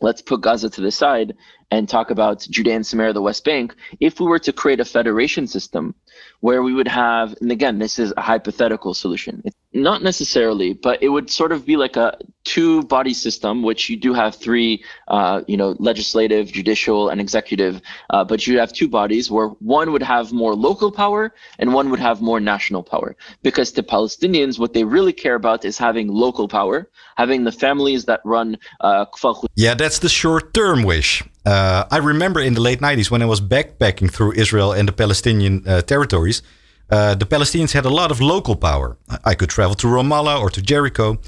let's 0.00 0.22
put 0.22 0.42
gaza 0.42 0.70
to 0.70 0.80
the 0.80 0.90
side 0.90 1.34
and 1.72 1.88
talk 1.88 2.10
about 2.10 2.46
Judea 2.50 2.76
and 2.76 2.86
Samaria, 2.86 3.14
the 3.14 3.22
West 3.22 3.44
Bank, 3.44 3.74
if 3.98 4.20
we 4.20 4.26
were 4.26 4.38
to 4.40 4.52
create 4.52 4.78
a 4.78 4.84
federation 4.84 5.46
system 5.46 5.94
where 6.40 6.62
we 6.62 6.74
would 6.74 6.86
have, 6.86 7.34
and 7.40 7.50
again, 7.50 7.78
this 7.78 7.98
is 7.98 8.12
a 8.18 8.20
hypothetical 8.20 8.92
solution, 8.92 9.40
it's 9.46 9.56
not 9.72 10.02
necessarily, 10.02 10.74
but 10.74 11.02
it 11.02 11.08
would 11.08 11.30
sort 11.30 11.50
of 11.50 11.64
be 11.64 11.78
like 11.78 11.96
a 11.96 12.18
two 12.44 12.82
body 12.82 13.14
system, 13.14 13.62
which 13.62 13.88
you 13.88 13.96
do 13.96 14.12
have 14.12 14.34
three, 14.34 14.84
uh, 15.08 15.40
you 15.48 15.56
know, 15.56 15.74
legislative, 15.78 16.52
judicial, 16.52 17.08
and 17.08 17.22
executive, 17.22 17.80
uh, 18.10 18.22
but 18.22 18.46
you 18.46 18.58
have 18.58 18.70
two 18.74 18.88
bodies 18.88 19.30
where 19.30 19.48
one 19.60 19.92
would 19.92 20.02
have 20.02 20.30
more 20.30 20.54
local 20.54 20.92
power 20.92 21.32
and 21.58 21.72
one 21.72 21.88
would 21.88 22.00
have 22.00 22.20
more 22.20 22.38
national 22.38 22.82
power. 22.82 23.16
Because 23.42 23.72
to 23.72 23.82
Palestinians, 23.82 24.58
what 24.58 24.74
they 24.74 24.84
really 24.84 25.14
care 25.14 25.36
about 25.36 25.64
is 25.64 25.78
having 25.78 26.08
local 26.08 26.48
power, 26.48 26.90
having 27.16 27.44
the 27.44 27.52
families 27.52 28.04
that 28.04 28.20
run. 28.24 28.58
Uh, 28.80 29.06
yeah, 29.54 29.74
that's 29.74 30.00
the 30.00 30.10
short 30.10 30.52
term 30.52 30.82
wish. 30.82 31.22
Uh, 31.44 31.84
I 31.90 31.98
remember 31.98 32.40
in 32.40 32.54
the 32.54 32.60
late 32.60 32.80
90s 32.80 33.10
when 33.10 33.22
I 33.22 33.26
was 33.26 33.40
backpacking 33.40 34.10
through 34.10 34.32
Israel 34.32 34.72
and 34.72 34.86
the 34.88 34.92
Palestinian 34.92 35.66
uh, 35.66 35.82
territories, 35.82 36.42
uh, 36.90 37.14
the 37.14 37.26
Palestinians 37.26 37.72
had 37.72 37.84
a 37.84 37.90
lot 37.90 38.10
of 38.10 38.20
local 38.20 38.54
power. 38.54 38.98
I 39.24 39.34
could 39.34 39.48
travel 39.48 39.74
to 39.76 39.86
Ramallah 39.86 40.40
or 40.40 40.50
to 40.50 40.62
Jericho. 40.62 41.18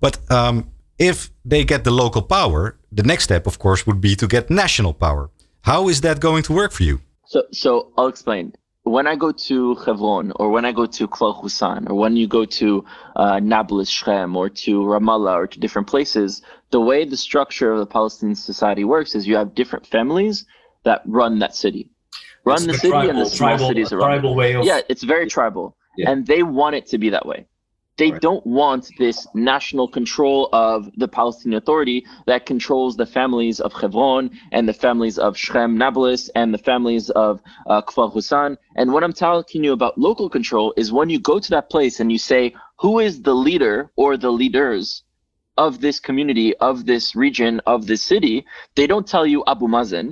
But 0.00 0.18
um, 0.30 0.70
if 0.98 1.30
they 1.44 1.64
get 1.64 1.84
the 1.84 1.90
local 1.90 2.22
power, 2.22 2.78
the 2.90 3.02
next 3.02 3.24
step, 3.24 3.46
of 3.46 3.58
course, 3.58 3.86
would 3.86 4.00
be 4.00 4.16
to 4.16 4.26
get 4.26 4.50
national 4.50 4.94
power. 4.94 5.30
How 5.62 5.88
is 5.88 6.00
that 6.00 6.20
going 6.20 6.42
to 6.44 6.52
work 6.52 6.72
for 6.72 6.82
you? 6.82 7.00
So, 7.26 7.44
so 7.52 7.92
I'll 7.96 8.08
explain 8.08 8.54
when 8.84 9.06
I 9.06 9.14
go 9.14 9.30
to 9.30 9.74
Hebron 9.76 10.32
or 10.36 10.50
when 10.50 10.64
I 10.64 10.72
go 10.72 10.86
to 10.86 11.06
Kfar 11.06 11.40
Husan 11.40 11.88
or 11.88 11.94
when 11.94 12.16
you 12.16 12.26
go 12.26 12.44
to 12.44 12.84
uh, 13.16 13.38
Nablus, 13.40 13.88
Shechem 13.88 14.36
or 14.36 14.48
to 14.48 14.80
Ramallah 14.80 15.34
or 15.34 15.46
to 15.46 15.60
different 15.60 15.86
places, 15.86 16.42
the 16.70 16.80
way 16.80 17.04
the 17.04 17.16
structure 17.16 17.72
of 17.72 17.78
the 17.78 17.86
Palestinian 17.86 18.36
society 18.36 18.84
works 18.84 19.14
is 19.14 19.26
you 19.26 19.36
have 19.36 19.54
different 19.54 19.86
families 19.86 20.46
that 20.84 21.02
run 21.04 21.38
that 21.40 21.54
city, 21.54 21.90
run 22.44 22.56
it's 22.56 22.66
the, 22.66 22.72
the 22.72 22.78
city 22.78 23.08
and 23.08 23.18
the 23.18 23.26
small 23.26 23.48
tribal, 23.48 23.68
cities 23.68 23.92
around. 23.92 24.08
Tribal 24.08 24.34
way 24.34 24.54
of, 24.54 24.64
yeah, 24.64 24.80
it's 24.88 25.02
very 25.02 25.26
tribal, 25.26 25.76
yeah. 25.96 26.10
and 26.10 26.26
they 26.26 26.42
want 26.42 26.76
it 26.76 26.86
to 26.86 26.98
be 26.98 27.10
that 27.10 27.26
way. 27.26 27.46
They 27.96 28.12
right. 28.12 28.20
don't 28.22 28.46
want 28.46 28.88
this 28.98 29.26
national 29.34 29.86
control 29.88 30.48
of 30.54 30.88
the 30.96 31.06
Palestinian 31.06 31.58
Authority 31.58 32.06
that 32.26 32.46
controls 32.46 32.96
the 32.96 33.04
families 33.04 33.60
of 33.60 33.74
Hebron 33.74 34.30
and 34.52 34.66
the 34.66 34.72
families 34.72 35.18
of 35.18 35.36
Shechem 35.36 35.76
Nablus 35.76 36.30
and 36.30 36.54
the 36.54 36.58
families 36.58 37.10
of 37.10 37.42
uh, 37.66 37.82
Kfar 37.82 38.10
Husan. 38.14 38.56
And 38.76 38.94
what 38.94 39.04
I'm 39.04 39.12
talking 39.12 39.62
you 39.62 39.74
about 39.74 39.98
local 39.98 40.30
control 40.30 40.72
is 40.78 40.90
when 40.90 41.10
you 41.10 41.20
go 41.20 41.38
to 41.38 41.50
that 41.50 41.68
place 41.68 42.00
and 42.00 42.10
you 42.10 42.16
say, 42.16 42.54
who 42.78 43.00
is 43.00 43.20
the 43.20 43.34
leader 43.34 43.90
or 43.96 44.16
the 44.16 44.32
leaders 44.32 45.02
of 45.66 45.80
this 45.86 46.00
community, 46.08 46.48
of 46.70 46.86
this 46.86 47.04
region, 47.24 47.60
of 47.66 47.86
this 47.90 48.02
city, 48.12 48.36
they 48.76 48.86
don't 48.92 49.06
tell 49.14 49.26
you 49.32 49.44
Abu 49.46 49.66
Mazen. 49.74 50.08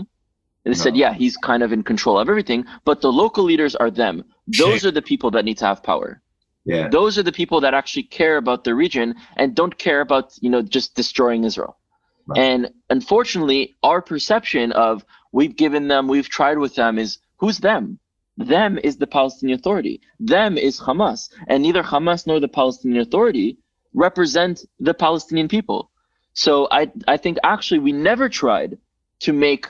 They 0.65 0.73
no. 0.73 0.85
said, 0.85 0.95
yeah, 1.03 1.13
he's 1.15 1.37
kind 1.51 1.63
of 1.63 1.71
in 1.77 1.83
control 1.93 2.19
of 2.19 2.29
everything, 2.29 2.67
but 2.85 3.01
the 3.01 3.13
local 3.23 3.45
leaders 3.45 3.75
are 3.83 3.91
them. 4.03 4.17
Those 4.63 4.85
are 4.87 4.95
the 4.99 5.07
people 5.11 5.31
that 5.35 5.45
need 5.49 5.59
to 5.63 5.67
have 5.71 5.83
power. 5.83 6.21
Yeah. 6.67 6.89
Those 6.99 7.17
are 7.19 7.27
the 7.31 7.37
people 7.41 7.59
that 7.65 7.73
actually 7.81 8.07
care 8.21 8.37
about 8.37 8.61
the 8.65 8.75
region 8.85 9.15
and 9.41 9.55
don't 9.61 9.77
care 9.87 10.01
about, 10.07 10.25
you 10.45 10.51
know, 10.51 10.61
just 10.77 10.95
destroying 10.95 11.45
Israel. 11.45 11.75
Right. 12.27 12.41
And 12.47 12.61
unfortunately, 12.91 13.77
our 13.83 14.03
perception 14.03 14.73
of 14.73 15.03
we've 15.33 15.57
given 15.65 15.89
them, 15.89 16.09
we've 16.09 16.29
tried 16.29 16.59
with 16.59 16.75
them 16.75 16.99
is 16.99 17.11
who's 17.41 17.59
them? 17.69 17.99
Them 18.37 18.79
is 18.89 18.99
the 18.99 19.07
Palestinian 19.07 19.59
Authority. 19.59 20.03
Them 20.21 20.59
is 20.69 20.79
Hamas. 20.79 21.21
And 21.51 21.63
neither 21.63 21.83
Hamas 21.83 22.27
nor 22.27 22.39
the 22.39 22.55
Palestinian 22.61 23.01
Authority 23.01 23.49
represent 23.95 24.65
the 24.81 24.95
Palestinian 24.95 25.49
people. 25.49 25.91
So 26.35 26.69
I 26.71 26.91
I 27.07 27.17
think 27.17 27.39
actually 27.43 27.81
we 27.81 27.93
never 27.93 28.29
tried 28.29 28.79
to 29.21 29.33
make 29.33 29.67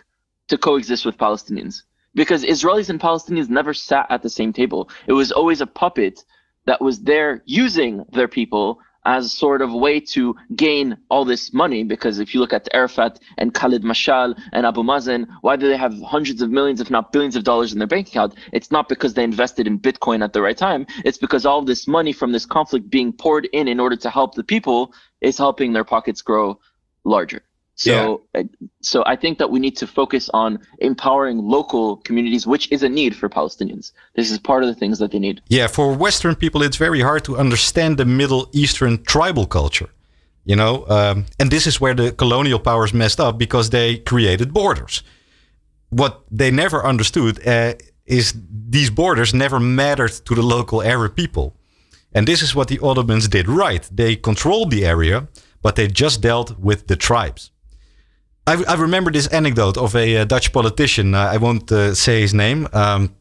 to 0.48 0.58
coexist 0.58 1.06
with 1.06 1.16
Palestinians 1.18 1.82
because 2.14 2.44
Israelis 2.44 2.90
and 2.90 3.00
Palestinians 3.00 3.48
never 3.48 3.72
sat 3.74 4.06
at 4.10 4.22
the 4.22 4.30
same 4.30 4.52
table. 4.52 4.90
It 5.06 5.12
was 5.12 5.30
always 5.32 5.60
a 5.60 5.66
puppet 5.66 6.24
that 6.66 6.80
was 6.80 7.00
there 7.00 7.42
using 7.46 8.04
their 8.12 8.28
people 8.28 8.80
as 9.08 9.32
sort 9.32 9.62
of 9.62 9.72
way 9.72 9.98
to 9.98 10.36
gain 10.54 10.94
all 11.08 11.24
this 11.24 11.54
money. 11.54 11.82
Because 11.82 12.18
if 12.18 12.34
you 12.34 12.40
look 12.40 12.52
at 12.52 12.68
Arafat 12.74 13.18
and 13.38 13.54
Khalid 13.54 13.82
Mashal 13.82 14.38
and 14.52 14.66
Abu 14.66 14.82
Mazen, 14.82 15.26
why 15.40 15.56
do 15.56 15.66
they 15.66 15.78
have 15.78 15.98
hundreds 16.02 16.42
of 16.42 16.50
millions, 16.50 16.78
if 16.78 16.90
not 16.90 17.10
billions 17.10 17.34
of 17.34 17.42
dollars 17.42 17.72
in 17.72 17.78
their 17.78 17.88
bank 17.88 18.08
account? 18.08 18.34
It's 18.52 18.70
not 18.70 18.86
because 18.86 19.14
they 19.14 19.24
invested 19.24 19.66
in 19.66 19.80
Bitcoin 19.80 20.22
at 20.22 20.34
the 20.34 20.42
right 20.42 20.58
time. 20.58 20.86
It's 21.06 21.16
because 21.16 21.46
all 21.46 21.62
this 21.62 21.88
money 21.88 22.12
from 22.12 22.32
this 22.32 22.44
conflict 22.44 22.90
being 22.90 23.14
poured 23.14 23.46
in 23.54 23.66
in 23.66 23.80
order 23.80 23.96
to 23.96 24.10
help 24.10 24.34
the 24.34 24.44
people 24.44 24.92
is 25.22 25.38
helping 25.38 25.72
their 25.72 25.84
pockets 25.84 26.20
grow 26.20 26.60
larger. 27.04 27.47
So, 27.78 28.22
yeah. 28.34 28.42
so 28.82 29.04
I 29.06 29.14
think 29.14 29.38
that 29.38 29.50
we 29.52 29.60
need 29.60 29.76
to 29.76 29.86
focus 29.86 30.28
on 30.34 30.58
empowering 30.80 31.38
local 31.38 31.98
communities, 31.98 32.44
which 32.44 32.70
is 32.72 32.82
a 32.82 32.88
need 32.88 33.14
for 33.14 33.28
Palestinians. 33.28 33.92
This 34.16 34.32
is 34.32 34.38
part 34.40 34.64
of 34.64 34.68
the 34.68 34.74
things 34.74 34.98
that 34.98 35.12
they 35.12 35.20
need. 35.20 35.40
Yeah, 35.48 35.68
for 35.68 35.94
Western 35.94 36.34
people, 36.34 36.64
it's 36.64 36.76
very 36.76 37.00
hard 37.00 37.22
to 37.26 37.38
understand 37.38 37.96
the 37.96 38.04
Middle 38.04 38.48
Eastern 38.52 39.04
tribal 39.04 39.46
culture. 39.46 39.90
You 40.44 40.56
know, 40.56 40.86
um, 40.88 41.26
and 41.38 41.52
this 41.52 41.68
is 41.68 41.80
where 41.80 41.94
the 41.94 42.10
colonial 42.10 42.58
powers 42.58 42.92
messed 42.92 43.20
up 43.20 43.38
because 43.38 43.70
they 43.70 43.98
created 43.98 44.52
borders. 44.52 45.04
What 45.90 46.24
they 46.32 46.50
never 46.50 46.84
understood 46.84 47.46
uh, 47.46 47.74
is 48.06 48.34
these 48.68 48.90
borders 48.90 49.32
never 49.32 49.60
mattered 49.60 50.12
to 50.24 50.34
the 50.34 50.42
local 50.42 50.82
Arab 50.82 51.14
people. 51.14 51.54
And 52.12 52.26
this 52.26 52.42
is 52.42 52.56
what 52.56 52.66
the 52.66 52.80
Ottomans 52.80 53.28
did 53.28 53.46
right. 53.46 53.88
They 53.92 54.16
controlled 54.16 54.72
the 54.72 54.84
area, 54.84 55.28
but 55.62 55.76
they 55.76 55.86
just 55.86 56.22
dealt 56.22 56.58
with 56.58 56.88
the 56.88 56.96
tribes. 56.96 57.52
I, 58.48 58.64
I 58.66 58.74
remember 58.76 59.10
this 59.10 59.26
anecdote 59.26 59.76
of 59.76 59.94
a 59.94 60.16
uh, 60.16 60.24
Dutch 60.24 60.54
politician. 60.54 61.14
Uh, 61.14 61.34
I 61.34 61.36
won't 61.36 61.70
uh, 61.70 61.94
say 61.94 62.22
his 62.22 62.32
name. 62.32 62.66
Um, 62.72 63.14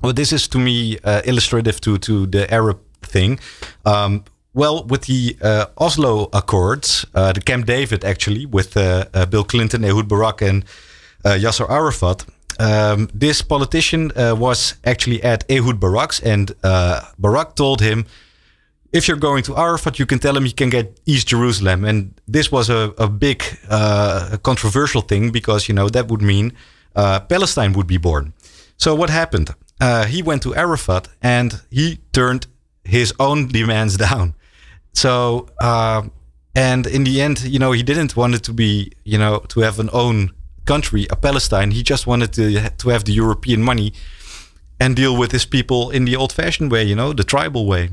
but 0.00 0.16
this 0.16 0.32
is 0.32 0.48
to 0.48 0.58
me 0.58 0.98
uh, 1.04 1.22
illustrative 1.24 1.80
to 1.82 1.96
to 1.98 2.26
the 2.26 2.52
Arab 2.52 2.78
thing. 3.02 3.38
Um, 3.84 4.24
well, 4.52 4.84
with 4.84 5.02
the 5.02 5.36
uh, 5.40 5.66
Oslo 5.78 6.28
Accords, 6.32 7.06
uh, 7.14 7.32
the 7.32 7.40
Camp 7.40 7.66
David 7.66 8.04
actually, 8.04 8.46
with 8.46 8.74
Bill 9.30 9.44
Clinton, 9.44 9.84
Ehud 9.84 10.08
Barak, 10.08 10.42
and 10.42 10.64
Yasser 11.24 11.68
Arafat, 11.68 12.24
um, 12.58 13.08
this 13.20 13.42
politician 13.42 14.12
was 14.16 14.74
actually 14.84 15.22
at 15.22 15.44
Ehud 15.48 15.80
Barak's, 15.80 16.20
and 16.20 16.52
Barak 17.18 17.54
told 17.54 17.80
him 17.80 18.04
if 18.94 19.08
you're 19.08 19.18
going 19.18 19.42
to 19.42 19.56
Arafat, 19.56 19.98
you 19.98 20.06
can 20.06 20.20
tell 20.20 20.36
him 20.36 20.46
you 20.46 20.54
can 20.54 20.70
get 20.70 21.00
East 21.04 21.26
Jerusalem. 21.26 21.84
And 21.84 22.14
this 22.28 22.52
was 22.52 22.70
a, 22.70 22.94
a 22.96 23.08
big 23.08 23.42
uh, 23.68 24.36
controversial 24.44 25.02
thing 25.02 25.32
because, 25.32 25.68
you 25.68 25.74
know, 25.74 25.88
that 25.88 26.06
would 26.08 26.22
mean 26.22 26.52
uh, 26.94 27.18
Palestine 27.20 27.72
would 27.72 27.88
be 27.88 27.98
born. 27.98 28.32
So 28.76 28.94
what 28.94 29.10
happened? 29.10 29.50
Uh, 29.80 30.04
he 30.04 30.22
went 30.22 30.42
to 30.42 30.54
Arafat 30.54 31.08
and 31.20 31.60
he 31.70 31.98
turned 32.12 32.46
his 32.84 33.12
own 33.18 33.48
demands 33.48 33.96
down. 34.06 34.34
So, 34.92 35.48
uh, 35.60 36.02
and 36.54 36.86
in 36.86 37.02
the 37.02 37.20
end, 37.20 37.42
you 37.42 37.58
know, 37.58 37.72
he 37.72 37.82
didn't 37.82 38.16
want 38.16 38.36
it 38.36 38.44
to 38.44 38.52
be, 38.52 38.92
you 39.02 39.18
know, 39.18 39.40
to 39.48 39.60
have 39.60 39.80
an 39.80 39.90
own 39.92 40.30
country, 40.66 41.08
a 41.10 41.16
Palestine. 41.16 41.72
He 41.72 41.82
just 41.82 42.06
wanted 42.06 42.32
to, 42.34 42.70
to 42.70 42.88
have 42.90 43.04
the 43.04 43.12
European 43.12 43.60
money 43.60 43.92
and 44.78 44.94
deal 44.94 45.16
with 45.16 45.32
his 45.32 45.44
people 45.44 45.90
in 45.90 46.04
the 46.04 46.14
old-fashioned 46.14 46.70
way, 46.70 46.84
you 46.84 46.94
know, 46.94 47.12
the 47.12 47.24
tribal 47.24 47.66
way. 47.66 47.90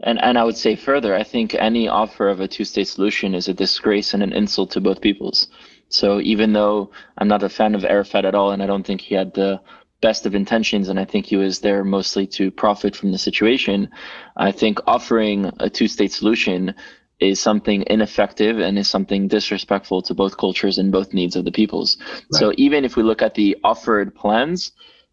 And 0.00 0.22
and 0.22 0.38
I 0.38 0.44
would 0.44 0.56
say 0.56 0.76
further, 0.76 1.14
I 1.14 1.24
think 1.24 1.54
any 1.54 1.88
offer 1.88 2.28
of 2.28 2.40
a 2.40 2.48
two-state 2.48 2.86
solution 2.86 3.34
is 3.34 3.48
a 3.48 3.54
disgrace 3.54 4.14
and 4.14 4.22
an 4.22 4.32
insult 4.32 4.70
to 4.72 4.80
both 4.80 5.00
peoples. 5.00 5.48
So 5.88 6.20
even 6.20 6.52
though 6.52 6.90
I'm 7.16 7.28
not 7.28 7.42
a 7.42 7.48
fan 7.48 7.74
of 7.74 7.84
Arafat 7.84 8.24
at 8.24 8.34
all, 8.34 8.52
and 8.52 8.62
I 8.62 8.66
don't 8.66 8.86
think 8.86 9.00
he 9.00 9.14
had 9.14 9.34
the 9.34 9.60
best 10.00 10.26
of 10.26 10.34
intentions, 10.34 10.88
and 10.88 11.00
I 11.00 11.04
think 11.04 11.26
he 11.26 11.36
was 11.36 11.58
there 11.60 11.82
mostly 11.82 12.26
to 12.28 12.50
profit 12.50 12.94
from 12.94 13.10
the 13.10 13.18
situation, 13.18 13.90
I 14.36 14.52
think 14.52 14.78
offering 14.86 15.50
a 15.58 15.68
two-state 15.68 16.12
solution 16.12 16.74
is 17.18 17.40
something 17.40 17.82
ineffective 17.88 18.60
and 18.60 18.78
is 18.78 18.88
something 18.88 19.26
disrespectful 19.26 20.02
to 20.02 20.14
both 20.14 20.36
cultures 20.36 20.78
and 20.78 20.92
both 20.92 21.12
needs 21.12 21.34
of 21.34 21.44
the 21.44 21.50
peoples. 21.50 21.96
Right. 22.00 22.22
So 22.30 22.52
even 22.56 22.84
if 22.84 22.94
we 22.94 23.02
look 23.02 23.22
at 23.22 23.34
the 23.34 23.56
offered 23.64 24.14
plans, 24.14 24.70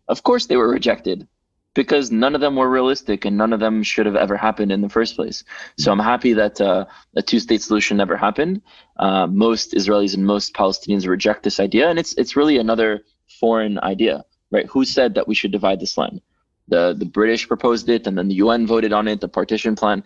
of 0.07 0.21
course 0.21 0.45
they 0.45 0.55
were 0.55 0.69
rejected 0.69 1.27
because 1.75 2.09
none 2.09 2.33
of 2.33 2.41
them 2.41 2.55
were 2.55 2.69
realistic 2.69 3.25
and 3.25 3.37
none 3.37 3.53
of 3.53 3.59
them 3.59 3.83
should 3.83 4.07
have 4.07 4.15
ever 4.15 4.35
happened 4.35 4.71
in 4.71 4.81
the 4.81 4.89
first 4.89 5.15
place. 5.15 5.43
So 5.77 5.91
I'm 5.91 5.99
happy 5.99 6.33
that 6.33 6.59
uh, 6.59 6.85
a 7.15 7.21
two-state 7.21 7.61
solution 7.61 7.97
never 7.97 8.17
happened. 8.17 8.61
Uh, 8.97 9.27
most 9.27 9.73
Israelis 9.73 10.15
and 10.15 10.25
most 10.25 10.55
Palestinians 10.55 11.07
reject 11.07 11.43
this 11.43 11.59
idea, 11.59 11.89
and 11.89 11.99
it's 11.99 12.13
it's 12.13 12.35
really 12.35 12.57
another 12.57 13.03
foreign 13.39 13.77
idea, 13.79 14.23
right? 14.49 14.65
Who 14.67 14.85
said 14.85 15.13
that 15.13 15.27
we 15.27 15.35
should 15.35 15.51
divide 15.51 15.79
this 15.79 15.97
land? 15.97 16.21
The 16.69 16.95
the 16.97 17.05
British 17.05 17.47
proposed 17.47 17.89
it, 17.89 18.07
and 18.07 18.17
then 18.17 18.29
the 18.29 18.35
UN 18.45 18.65
voted 18.65 18.93
on 18.93 19.07
it, 19.07 19.21
the 19.21 19.27
partition 19.27 19.75
plan. 19.75 20.03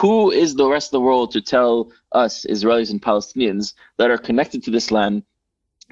Who 0.00 0.30
is 0.30 0.54
the 0.54 0.68
rest 0.68 0.88
of 0.88 0.92
the 0.98 1.06
world 1.08 1.30
to 1.32 1.40
tell 1.40 1.92
us 2.12 2.44
Israelis 2.46 2.90
and 2.90 3.00
Palestinians 3.00 3.74
that 3.98 4.10
are 4.10 4.18
connected 4.18 4.64
to 4.64 4.70
this 4.70 4.90
land 4.90 5.22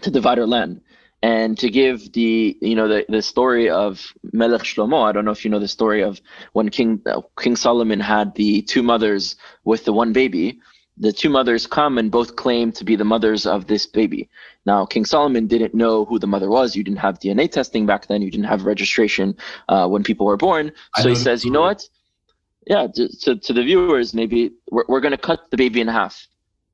to 0.03 0.11
divide 0.11 0.39
our 0.39 0.47
land? 0.47 0.81
and 1.23 1.59
to 1.59 1.71
give 1.71 2.13
the 2.13 2.57
you 2.61 2.75
know 2.75 2.89
the, 2.89 3.05
the 3.09 3.23
story 3.23 3.71
of 3.71 4.13
Melech 4.37 4.63
Shlomo. 4.63 5.09
I 5.09 5.13
don't 5.13 5.25
know 5.25 5.31
if 5.31 5.45
you 5.45 5.51
know 5.51 5.59
the 5.59 5.69
story 5.69 6.03
of 6.03 6.21
when 6.53 6.69
King 6.69 7.01
uh, 7.07 7.21
King 7.39 7.57
Solomon 7.57 8.01
had 8.01 8.35
the 8.35 8.63
two 8.63 8.83
mothers 8.83 9.37
with 9.65 9.85
the 9.85 9.93
one 9.93 10.13
baby. 10.13 10.61
The 10.99 11.13
two 11.13 11.29
mothers 11.29 11.67
come 11.67 11.99
and 11.99 12.11
both 12.11 12.37
claim 12.37 12.73
to 12.73 12.85
be 12.85 12.97
the 12.97 13.05
mothers 13.05 13.45
of 13.45 13.67
this 13.67 13.87
baby. 13.87 14.31
Now, 14.65 14.87
King 14.87 15.05
Solomon 15.05 15.47
didn't 15.47 15.75
know 15.75 16.07
who 16.07 16.19
the 16.19 16.27
mother 16.27 16.49
was. 16.49 16.75
You 16.75 16.83
didn't 16.83 17.01
have 17.01 17.19
DNA 17.19 17.51
testing 17.51 17.85
back 17.85 18.07
then. 18.07 18.23
You 18.23 18.31
didn't 18.31 18.47
have 18.47 18.65
registration 18.65 19.37
uh, 19.69 19.87
when 19.89 20.03
people 20.03 20.25
were 20.25 20.39
born. 20.39 20.73
So 20.97 21.11
he 21.11 21.15
says, 21.15 21.45
you 21.45 21.51
know 21.51 21.61
what? 21.61 21.87
Yeah, 22.67 22.87
to, 22.95 23.37
to, 23.37 23.53
the 23.53 23.63
viewers, 23.63 24.15
maybe 24.15 24.53
we're, 24.71 24.85
we're 24.89 25.01
going 25.01 25.13
to 25.13 25.19
cut 25.19 25.51
the 25.51 25.59
baby 25.59 25.83
in 25.83 25.87
half 25.87 26.27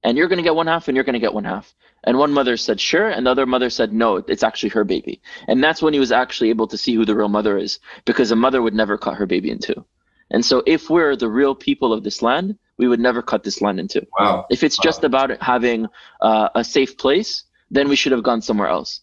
and 0.04 0.16
you're 0.16 0.28
going 0.28 0.38
to 0.38 0.42
get 0.42 0.54
one 0.54 0.66
half 0.66 0.88
and 0.88 0.96
you're 0.96 1.04
going 1.04 1.14
to 1.14 1.20
get 1.20 1.34
one 1.34 1.44
half. 1.44 1.74
And 2.04 2.18
one 2.18 2.32
mother 2.32 2.56
said, 2.56 2.80
sure. 2.80 3.08
And 3.08 3.26
the 3.26 3.30
other 3.30 3.46
mother 3.46 3.70
said, 3.70 3.92
no, 3.92 4.16
it's 4.16 4.42
actually 4.42 4.70
her 4.70 4.84
baby. 4.84 5.20
And 5.46 5.62
that's 5.62 5.82
when 5.82 5.94
he 5.94 6.00
was 6.00 6.12
actually 6.12 6.50
able 6.50 6.66
to 6.68 6.76
see 6.76 6.94
who 6.94 7.04
the 7.04 7.14
real 7.14 7.28
mother 7.28 7.56
is 7.58 7.78
because 8.04 8.30
a 8.30 8.36
mother 8.36 8.60
would 8.60 8.74
never 8.74 8.98
cut 8.98 9.16
her 9.16 9.26
baby 9.26 9.50
in 9.50 9.58
two. 9.58 9.84
And 10.30 10.44
so 10.44 10.62
if 10.66 10.90
we're 10.90 11.14
the 11.14 11.28
real 11.28 11.54
people 11.54 11.92
of 11.92 12.02
this 12.02 12.22
land, 12.22 12.58
we 12.78 12.88
would 12.88 13.00
never 13.00 13.22
cut 13.22 13.44
this 13.44 13.60
land 13.60 13.78
in 13.78 13.86
two. 13.86 14.06
Wow. 14.18 14.46
If 14.50 14.64
it's 14.64 14.78
wow. 14.78 14.82
just 14.84 15.04
about 15.04 15.40
having 15.42 15.86
uh, 16.20 16.48
a 16.54 16.64
safe 16.64 16.96
place, 16.96 17.44
then 17.70 17.88
we 17.88 17.96
should 17.96 18.12
have 18.12 18.22
gone 18.22 18.42
somewhere 18.42 18.68
else. 18.68 19.02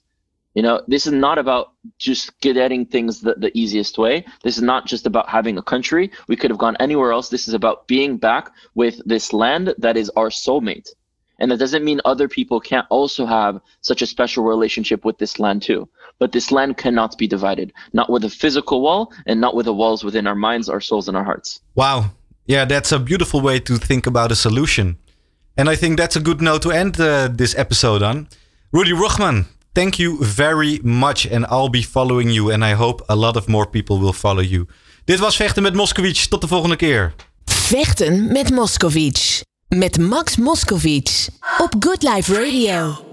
You 0.56 0.64
know, 0.64 0.82
this 0.88 1.06
is 1.06 1.14
not 1.14 1.38
about 1.38 1.74
just 2.00 2.38
getting 2.42 2.86
things 2.86 3.22
the, 3.22 3.36
the 3.36 3.52
easiest 3.58 3.98
way. 3.98 4.26
This 4.44 4.58
is 4.58 4.64
not 4.64 4.88
just 4.88 5.06
about 5.06 5.30
having 5.30 5.58
a 5.58 5.62
country. 5.62 6.12
We 6.28 6.36
could 6.36 6.50
have 6.50 6.58
gone 6.58 6.76
anywhere 6.80 7.12
else. 7.12 7.30
This 7.30 7.48
is 7.48 7.54
about 7.54 7.88
being 7.88 8.18
back 8.18 8.52
with 8.74 9.00
this 9.06 9.32
land 9.32 9.76
that 9.78 9.96
is 9.96 10.10
our 10.18 10.30
soulmate. 10.30 10.90
And 11.40 11.52
that 11.52 11.58
doesn't 11.58 11.84
mean 11.84 12.02
other 12.06 12.28
people 12.28 12.60
can't 12.60 12.86
also 12.90 13.26
have 13.26 13.62
such 13.82 14.02
a 14.02 14.06
special 14.06 14.44
relationship 14.44 15.06
with 15.06 15.18
this 15.18 15.40
land 15.40 15.62
too. 15.62 15.88
But 16.20 16.32
this 16.32 16.52
land 16.52 16.78
cannot 16.78 17.18
be 17.18 17.28
divided, 17.28 17.72
not 17.94 18.10
with 18.10 18.24
a 18.26 18.30
physical 18.30 18.82
wall 18.82 19.12
and 19.26 19.40
not 19.40 19.56
with 19.56 19.66
the 19.66 19.74
walls 19.74 20.04
within 20.04 20.28
our 20.28 20.36
minds, 20.36 20.70
our 20.70 20.82
souls, 20.82 21.08
and 21.08 21.18
our 21.18 21.24
hearts. 21.24 21.62
Wow. 21.76 22.12
Yeah, 22.46 22.66
that's 22.66 22.92
a 22.92 23.00
beautiful 23.00 23.42
way 23.42 23.60
to 23.60 23.78
think 23.78 24.08
about 24.08 24.32
a 24.32 24.36
solution. 24.36 24.98
And 25.56 25.70
I 25.70 25.76
think 25.76 25.98
that's 25.98 26.16
a 26.16 26.22
good 26.22 26.42
note 26.42 26.62
to 26.62 26.72
end 26.72 27.00
uh, 27.00 27.30
this 27.36 27.56
episode 27.56 28.02
on. 28.02 28.28
Rudy 28.72 28.94
Rochman, 28.94 29.46
thank 29.74 30.00
you 30.00 30.18
very 30.24 30.80
much. 30.84 31.26
And 31.26 31.46
I'll 31.46 31.70
be 31.70 31.84
following 31.84 32.30
you. 32.30 32.52
And 32.52 32.64
I 32.64 32.74
hope 32.74 33.04
a 33.08 33.16
lot 33.16 33.36
of 33.38 33.48
more 33.48 33.66
people 33.66 33.98
will 34.00 34.14
follow 34.14 34.42
you. 34.42 34.68
Dit 35.06 35.20
was 35.20 35.36
Vechten 35.36 35.64
met 35.64 35.74
Moskowitz. 35.74 36.28
Tot 36.28 36.42
de 36.42 36.48
volgende 36.48 36.76
keer. 36.76 37.14
Vechten 37.46 38.32
met 38.32 38.52
Moskowitz. 38.52 39.42
Met 39.76 40.00
Max 40.00 40.38
Moskowitz. 40.38 41.30
Op 41.58 41.76
Good 41.80 42.04
Life 42.04 42.34
Radio. 42.34 43.09